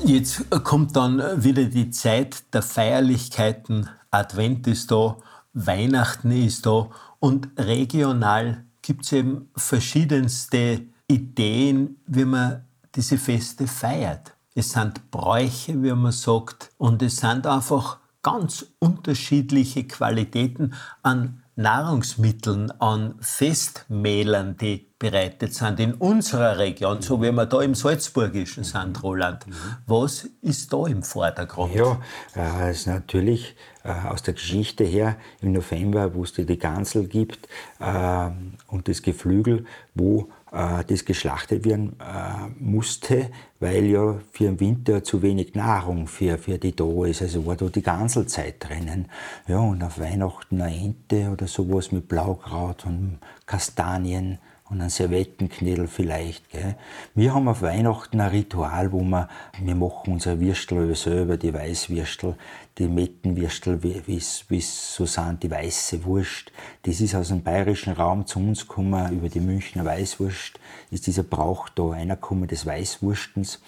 Jetzt 0.05 0.49
kommt 0.65 0.97
dann 0.97 1.21
wieder 1.41 1.63
die 1.63 1.89
Zeit 1.89 2.53
der 2.53 2.61
Feierlichkeiten. 2.61 3.89
Advent 4.11 4.67
ist 4.67 4.91
da, 4.91 5.15
Weihnachten 5.53 6.31
ist 6.31 6.65
da 6.65 6.89
und 7.19 7.47
regional 7.57 8.65
gibt 8.81 9.05
es 9.05 9.13
eben 9.13 9.49
verschiedenste 9.55 10.81
Ideen, 11.07 12.01
wie 12.05 12.25
man 12.25 12.65
diese 12.95 13.17
Feste 13.17 13.65
feiert. 13.65 14.33
Es 14.53 14.71
sind 14.71 15.09
Bräuche, 15.09 15.81
wie 15.81 15.93
man 15.93 16.11
sagt, 16.11 16.71
und 16.77 17.01
es 17.01 17.17
sind 17.17 17.47
einfach 17.47 17.99
ganz 18.21 18.65
unterschiedliche 18.79 19.85
Qualitäten 19.85 20.73
an 21.01 21.42
Nahrungsmitteln, 21.55 22.71
an 22.79 23.15
Festmählern, 23.19 24.57
die 24.57 24.87
bereitet 24.97 25.53
sind 25.53 25.79
in 25.79 25.93
unserer 25.93 26.57
Region, 26.57 27.01
so 27.01 27.21
wie 27.21 27.31
wir 27.31 27.45
da 27.45 27.61
im 27.61 27.75
Salzburgischen 27.75 28.63
sind, 28.63 29.03
Roland. 29.03 29.45
Was 29.85 30.29
ist 30.41 30.71
da 30.71 30.87
im 30.87 31.03
Vordergrund? 31.03 31.75
Ja, 31.75 31.99
äh, 32.35 32.71
ist 32.71 32.87
natürlich 32.87 33.55
äh, 33.83 33.91
aus 33.91 34.23
der 34.23 34.33
Geschichte 34.33 34.83
her 34.83 35.17
im 35.41 35.51
November, 35.51 36.15
wo 36.15 36.23
es 36.23 36.33
die 36.33 36.57
Gansel 36.57 37.07
gibt 37.07 37.47
äh, 37.79 38.29
und 38.67 38.87
das 38.87 39.01
Geflügel, 39.01 39.65
wo 39.93 40.29
das 40.53 41.05
geschlachtet 41.05 41.65
werden 41.65 41.95
äh, 41.99 42.47
musste, 42.59 43.31
weil 43.59 43.85
ja 43.85 44.19
für 44.31 44.45
den 44.45 44.59
Winter 44.59 45.03
zu 45.03 45.23
wenig 45.23 45.55
Nahrung 45.55 46.05
für, 46.05 46.37
für 46.37 46.59
die 46.59 46.75
da 46.75 47.05
ist. 47.05 47.23
Also 47.23 47.45
war 47.45 47.55
da 47.55 47.65
die 47.65 47.81
Ganselzeit 47.81 48.55
drinnen. 48.59 49.07
Ja, 49.47 49.59
und 49.59 49.83
auf 49.83 49.99
Weihnachten 49.99 50.61
eine 50.61 50.75
Ente 50.75 51.31
oder 51.31 51.47
sowas 51.47 51.91
mit 51.91 52.07
Blaukraut 52.07 52.85
und 52.85 53.17
Kastanien 53.47 54.37
und 54.73 54.81
ein 54.81 54.89
Servettenknädel 54.89 55.87
vielleicht. 55.87 56.49
Gell. 56.49 56.75
Wir 57.13 57.33
haben 57.33 57.47
auf 57.47 57.61
Weihnachten 57.61 58.19
ein 58.19 58.29
Ritual, 58.29 58.91
wo 58.91 59.01
wir, 59.01 59.29
wir 59.61 59.75
machen 59.75 60.13
unsere 60.13 60.39
Würstel 60.39 60.93
selber, 60.95 61.37
die 61.37 61.53
Weißwürstel, 61.53 62.35
die 62.79 62.87
Mettenwürstel, 62.87 63.83
wie 63.83 64.17
es 64.17 64.95
so 64.95 65.05
sind, 65.05 65.43
die 65.43 65.51
weiße 65.51 66.03
Wurst. 66.05 66.51
Das 66.83 66.99
ist 66.99 67.13
aus 67.13 67.27
dem 67.27 67.43
bayerischen 67.43 67.93
Raum 67.93 68.25
zu 68.25 68.39
uns 68.39 68.67
gekommen, 68.67 69.13
über 69.13 69.29
die 69.29 69.41
Münchner 69.41 69.85
Weißwurst 69.85 70.59
ist 70.89 71.07
dieser 71.07 71.23
Brauch 71.23 71.69
da 71.69 71.83
reingekommen, 71.83 72.47
des 72.47 72.65
Weißwurstens, 72.65 73.61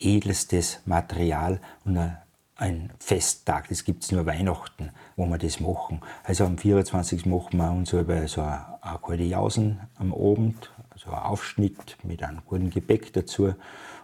edelstes 0.00 0.80
Material 0.86 1.60
und 1.84 1.98
ein 1.98 2.18
ein 2.58 2.92
Festtag, 2.98 3.68
das 3.68 3.84
gibt 3.84 4.02
es 4.02 4.12
nur 4.12 4.26
Weihnachten, 4.26 4.90
wo 5.16 5.26
wir 5.26 5.38
das 5.38 5.60
machen. 5.60 6.00
Also 6.24 6.44
am 6.44 6.58
24. 6.58 7.24
machen 7.24 7.56
wir 7.56 7.70
uns 7.70 7.90
so 7.90 7.98
eine 8.42 8.98
kalte 9.00 9.22
Jausen 9.22 9.80
am 9.94 10.12
Abend, 10.12 10.70
also 10.90 11.10
ein 11.10 11.22
Aufschnitt 11.22 11.96
mit 12.02 12.22
einem 12.22 12.40
guten 12.44 12.70
Gebäck 12.70 13.12
dazu 13.12 13.54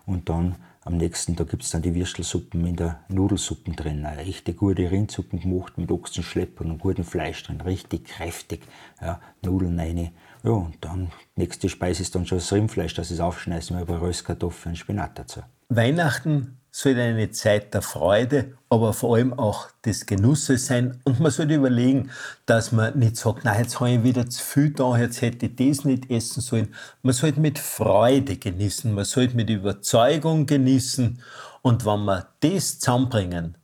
und 0.07 0.29
dann 0.29 0.55
am 0.83 0.99
nächsten 0.99 1.35
Tag 1.35 1.49
gibt 1.49 1.63
es 1.63 1.71
dann 1.71 1.81
die 1.83 1.95
Würstelsuppen 1.95 2.67
in 2.67 2.77
der 2.77 3.01
Nudelsuppen 3.09 3.75
drin. 3.75 4.05
Eine 4.05 4.21
echte 4.21 4.53
gute 4.53 4.91
Rindsuppen 4.91 5.41
gemacht 5.41 5.79
mit 5.79 5.91
Ochsenschleppern 5.91 6.71
und 6.71 6.79
gutem 6.79 7.05
Fleisch 7.05 7.43
drin, 7.43 7.63
richtig 7.63 8.05
kräftig. 8.05 8.61
Ja, 9.01 9.19
Nudeln 9.43 9.81
rein. 9.81 10.11
Ja, 10.43 10.51
und 10.51 10.77
dann, 10.83 11.11
nächste 11.37 11.71
Speise 11.71 12.03
ist 12.03 12.15
dann 12.15 12.27
schon 12.27 12.39
das 12.39 12.53
Rindfleisch, 12.53 12.93
das 12.93 13.11
ist 13.11 13.21
aufschneiden, 13.21 13.79
mit 13.79 13.89
Röstkartoffeln 13.89 14.75
und 14.75 14.77
Spinat 14.77 15.19
dazu. 15.19 15.41
Weihnachten 15.71 16.59
sollte 16.77 17.03
eine 17.03 17.31
Zeit 17.31 17.73
der 17.73 17.83
Freude, 17.83 18.59
aber 18.69 18.93
vor 18.95 19.15
allem 19.15 19.33
auch 19.33 19.69
des 19.85 20.07
Genusses 20.07 20.67
sein. 20.67 21.01
Und 21.05 21.21
man 21.21 21.31
sollte 21.31 21.55
überlegen, 21.55 22.11
dass 22.47 22.73
man 22.73 22.99
nicht 22.99 23.17
sagt, 23.17 23.43
na, 23.45 23.57
jetzt 23.57 23.79
habe 23.79 23.93
ich 23.93 24.03
wieder 24.03 24.29
zu 24.29 24.43
viel 24.43 24.71
da, 24.71 24.99
jetzt 24.99 25.23
hätte 25.23 25.47
ich 25.47 25.55
das 25.55 25.85
nicht 25.85 26.11
essen 26.11 26.41
sollen. 26.41 26.75
Man 27.03 27.15
sollte 27.15 27.39
mit 27.39 27.61
Freude 27.61 28.37
genießen, 28.37 28.93
man 28.93 29.05
sollte 29.05 29.37
mit 29.37 29.51
Überzeugung 29.51 30.47
genießen. 30.47 31.23
Und 31.63 31.87
wenn 31.87 32.05
wir 32.07 32.27
das 32.41 32.81
zusammenbringen, 32.81 33.57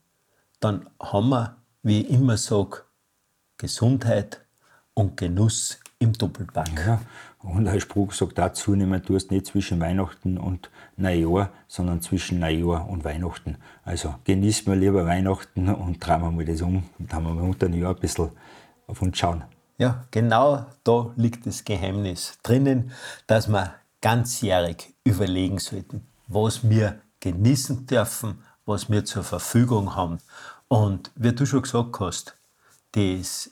dann 0.60 0.88
haben 1.02 1.30
wir, 1.30 1.56
wie 1.82 2.02
ich 2.02 2.10
immer 2.10 2.36
sage, 2.36 2.82
Gesundheit 3.58 4.40
und 4.94 5.16
Genuss 5.16 5.80
im 5.98 6.12
Doppelpack. 6.12 6.70
Ja, 6.86 7.00
und 7.42 7.66
ein 7.66 7.80
Spruch 7.80 8.12
sagt 8.12 8.36
dazu, 8.38 8.74
du 8.74 9.14
hast 9.14 9.30
nicht 9.30 9.46
zwischen 9.46 9.80
Weihnachten 9.80 10.36
und 10.36 10.70
Neujahr, 10.96 11.50
sondern 11.68 12.02
zwischen 12.02 12.38
Neujahr 12.38 12.88
und 12.88 13.04
Weihnachten. 13.04 13.56
Also 13.82 14.14
genießen 14.24 14.66
wir 14.66 14.76
lieber 14.76 15.06
Weihnachten 15.06 15.68
und 15.68 16.04
drehen 16.04 16.20
wir 16.20 16.30
mal 16.30 16.44
das 16.44 16.60
um 16.60 16.82
haben 17.10 17.24
wir 17.24 17.42
unter 17.42 17.68
dem 17.68 17.80
Jahr 17.80 17.94
ein 17.94 18.00
bisschen 18.00 18.30
auf 18.86 19.00
uns 19.00 19.16
schauen. 19.18 19.44
Ja, 19.78 20.04
genau 20.10 20.66
da 20.84 21.10
liegt 21.16 21.46
das 21.46 21.64
Geheimnis 21.64 22.38
drinnen, 22.42 22.92
dass 23.26 23.48
wir 23.48 23.74
ganzjährig 24.02 24.94
überlegen 25.04 25.58
sollten, 25.58 26.06
was 26.26 26.68
wir 26.68 27.00
genießen 27.20 27.86
dürfen, 27.86 28.42
was 28.66 28.90
wir 28.90 29.06
zur 29.06 29.24
Verfügung 29.24 29.96
haben. 29.96 30.18
Und 30.68 31.10
wie 31.14 31.32
du 31.32 31.46
schon 31.46 31.62
gesagt 31.62 31.98
hast, 32.00 32.36
das 32.92 33.50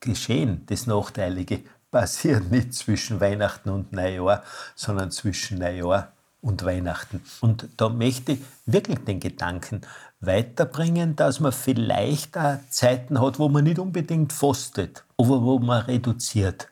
Geschehen, 0.00 0.64
das 0.66 0.86
Nachteilige, 0.86 1.62
passiert 1.90 2.50
nicht 2.50 2.74
zwischen 2.74 3.20
Weihnachten 3.20 3.70
und 3.70 3.92
Neujahr, 3.92 4.42
sondern 4.74 5.10
zwischen 5.10 5.58
Neujahr 5.58 6.12
und 6.40 6.64
Weihnachten. 6.64 7.22
Und 7.40 7.68
da 7.76 7.88
möchte 7.88 8.32
ich 8.32 8.40
wirklich 8.66 8.98
den 9.04 9.20
Gedanken 9.20 9.82
weiterbringen, 10.20 11.16
dass 11.16 11.40
man 11.40 11.52
vielleicht 11.52 12.36
auch 12.36 12.58
Zeiten 12.70 13.20
hat, 13.20 13.38
wo 13.38 13.48
man 13.48 13.64
nicht 13.64 13.78
unbedingt 13.78 14.32
fastet, 14.32 15.04
aber 15.16 15.42
wo 15.42 15.58
man 15.58 15.82
reduziert. 15.82 16.68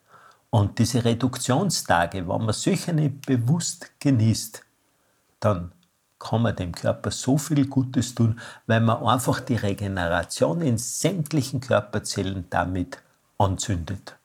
Und 0.51 0.79
diese 0.79 1.05
Reduktionstage, 1.05 2.27
wenn 2.27 2.45
man 2.45 2.53
solche 2.53 2.93
nicht 2.93 3.27
bewusst 3.27 3.91
genießt, 4.01 4.63
dann 5.41 5.73
kann 6.19 6.43
man 6.43 6.57
dem 6.57 6.73
Körper 6.73 7.11
so 7.11 7.39
viel 7.39 7.67
Gutes 7.67 8.15
tun, 8.15 8.41
weil 8.67 8.81
man 8.81 9.03
einfach 9.05 9.41
die 9.41 9.57
Regeneration 9.57 10.63
in 10.63 10.79
sämtlichen 10.79 11.61
Körperzellen 11.61 12.47
damit 12.51 12.99
anzündet. 13.39 14.17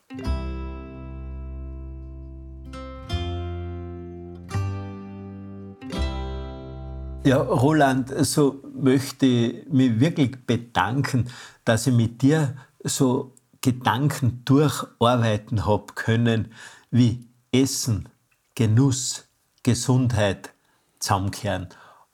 Ja, 7.26 7.38
Roland, 7.42 8.14
so 8.26 8.62
möchte 8.76 9.26
ich 9.26 9.66
mich 9.70 9.98
wirklich 10.02 10.46
bedanken, 10.46 11.30
dass 11.64 11.88
ich 11.88 11.94
mit 11.94 12.22
dir 12.22 12.58
so 12.84 13.34
Gedanken 13.62 14.44
durcharbeiten 14.44 15.66
habe 15.66 15.94
können, 15.94 16.52
wie 16.92 17.26
Essen, 17.54 18.10
Genuss, 18.56 19.24
Gesundheit 19.64 20.54
zusammenkehren. 21.00 21.70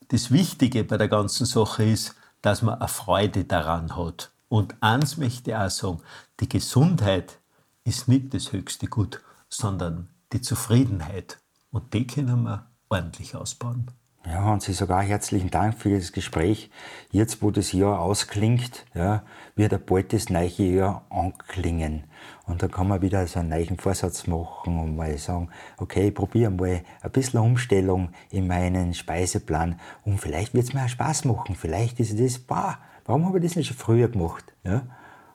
Das 0.09 0.29
Wichtige 0.29 0.83
bei 0.83 0.97
der 0.97 1.07
ganzen 1.07 1.47
Sache 1.47 1.85
ist, 1.85 2.13
dass 2.43 2.61
man 2.61 2.75
eine 2.75 2.87
Freude 2.87 3.45
daran 3.45 3.97
hat. 3.97 4.29
Und 4.47 4.75
eins 4.79 5.17
möchte 5.17 5.51
ich 5.51 5.57
auch 5.57 5.71
sagen, 5.71 6.01
die 6.39 6.49
Gesundheit 6.49 7.39
ist 7.83 8.07
nicht 8.07 8.31
das 8.35 8.51
höchste 8.51 8.85
Gut, 8.85 9.21
sondern 9.49 10.07
die 10.33 10.41
Zufriedenheit. 10.41 11.39
Und 11.71 11.95
die 11.95 12.05
können 12.05 12.43
wir 12.43 12.67
ordentlich 12.89 13.35
ausbauen. 13.35 13.89
Ja, 14.25 14.51
und 14.51 14.61
Sie 14.61 14.73
sogar 14.73 15.01
herzlichen 15.01 15.49
Dank 15.49 15.79
für 15.79 15.97
das 15.97 16.11
Gespräch. 16.11 16.69
Jetzt, 17.09 17.41
wo 17.41 17.51
das 17.51 17.71
Jahr 17.71 17.99
ausklingt, 17.99 18.85
ja, 18.93 19.23
wird 19.55 19.73
ein 19.73 19.83
bald 19.85 20.11
das 20.11 20.29
neue 20.29 20.49
Jahr 20.49 21.05
anklingen. 21.09 22.03
Und 22.45 22.61
da 22.61 22.67
kann 22.67 22.89
man 22.89 23.01
wieder 23.01 23.25
so 23.27 23.39
einen 23.39 23.49
neuen 23.49 23.77
Vorsatz 23.77 24.27
machen 24.27 24.77
und 24.77 24.97
mal 24.97 25.17
sagen, 25.17 25.49
okay, 25.77 26.09
ich 26.09 26.15
probiere 26.15 26.51
mal 26.51 26.81
ein 27.01 27.11
bisschen 27.11 27.39
Umstellung 27.39 28.09
in 28.29 28.47
meinen 28.47 28.93
Speiseplan 28.93 29.79
und 30.03 30.19
vielleicht 30.19 30.53
wird 30.53 30.65
es 30.65 30.73
mir 30.73 30.83
auch 30.83 30.89
Spaß 30.89 31.25
machen. 31.25 31.55
Vielleicht 31.55 31.99
ist 31.99 32.19
das, 32.19 32.39
boah, 32.39 32.77
warum 33.05 33.25
habe 33.25 33.37
ich 33.37 33.45
das 33.45 33.55
nicht 33.55 33.67
schon 33.67 33.77
früher 33.77 34.09
gemacht? 34.09 34.53
Ja? 34.63 34.81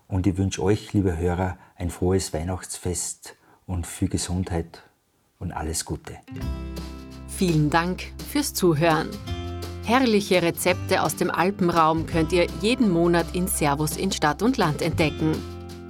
Und 0.08 0.26
ich 0.26 0.36
wünsche 0.36 0.62
euch, 0.62 0.92
liebe 0.92 1.16
Hörer, 1.16 1.56
ein 1.76 1.88
frohes 1.90 2.34
Weihnachtsfest 2.34 3.36
und 3.66 3.86
viel 3.86 4.08
Gesundheit 4.08 4.82
und 5.38 5.52
alles 5.52 5.84
Gute. 5.86 6.18
Vielen 7.36 7.70
Dank 7.70 8.04
fürs 8.30 8.54
Zuhören. 8.54 9.08
Herrliche 9.84 10.40
Rezepte 10.40 11.02
aus 11.02 11.16
dem 11.16 11.30
Alpenraum 11.30 12.06
könnt 12.06 12.32
ihr 12.32 12.46
jeden 12.60 12.90
Monat 12.90 13.26
in 13.32 13.48
Servus 13.48 13.96
in 13.96 14.12
Stadt 14.12 14.42
und 14.42 14.56
Land 14.56 14.80
entdecken. 14.80 15.32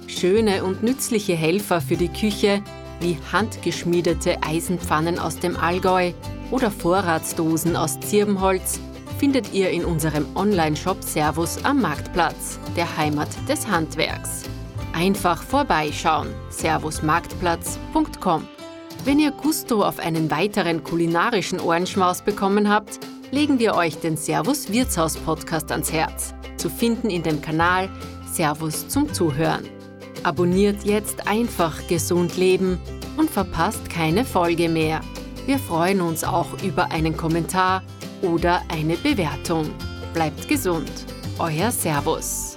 Schöne 0.07 0.63
und 0.63 0.83
nützliche 0.83 1.35
Helfer 1.35 1.81
für 1.81 1.97
die 1.97 2.09
Küche 2.09 2.61
wie 2.99 3.17
handgeschmiedete 3.31 4.43
Eisenpfannen 4.43 5.19
aus 5.19 5.39
dem 5.39 5.57
Allgäu 5.57 6.11
oder 6.51 6.71
Vorratsdosen 6.71 7.75
aus 7.75 7.99
Zirbenholz 7.99 8.79
findet 9.19 9.53
ihr 9.53 9.69
in 9.69 9.85
unserem 9.85 10.25
Online-Shop 10.35 11.03
Servus 11.03 11.63
am 11.63 11.81
Marktplatz, 11.81 12.59
der 12.75 12.97
Heimat 12.97 13.29
des 13.47 13.67
Handwerks. 13.67 14.43
Einfach 14.93 15.43
vorbeischauen. 15.43 16.29
servusmarktplatz.com 16.49 18.54
Wenn 19.05 19.19
ihr 19.19 19.29
Gusto 19.29 19.83
auf 19.83 19.99
einen 19.99 20.31
weiteren 20.31 20.83
kulinarischen 20.83 21.59
Ohrenschmaus 21.59 22.23
bekommen 22.23 22.67
habt, 22.71 22.99
legen 23.29 23.59
wir 23.59 23.75
euch 23.75 23.97
den 23.99 24.17
Servus 24.17 24.71
Wirtshaus 24.71 25.15
Podcast 25.15 25.71
ans 25.71 25.91
Herz, 25.91 26.33
zu 26.57 26.71
finden 26.71 27.11
in 27.11 27.21
dem 27.21 27.39
Kanal 27.39 27.87
Servus 28.33 28.87
zum 28.87 29.13
Zuhören. 29.13 29.69
Abonniert 30.23 30.85
jetzt 30.85 31.27
einfach 31.27 31.87
gesund 31.87 32.35
leben 32.35 32.79
und 33.15 33.29
verpasst 33.29 33.91
keine 33.91 34.25
Folge 34.25 34.69
mehr. 34.69 35.01
Wir 35.45 35.59
freuen 35.59 36.01
uns 36.01 36.23
auch 36.23 36.63
über 36.63 36.91
einen 36.91 37.15
Kommentar 37.15 37.83
oder 38.23 38.63
eine 38.69 38.95
Bewertung. 38.97 39.69
Bleibt 40.15 40.47
gesund. 40.47 40.91
Euer 41.37 41.69
Servus. 41.69 42.54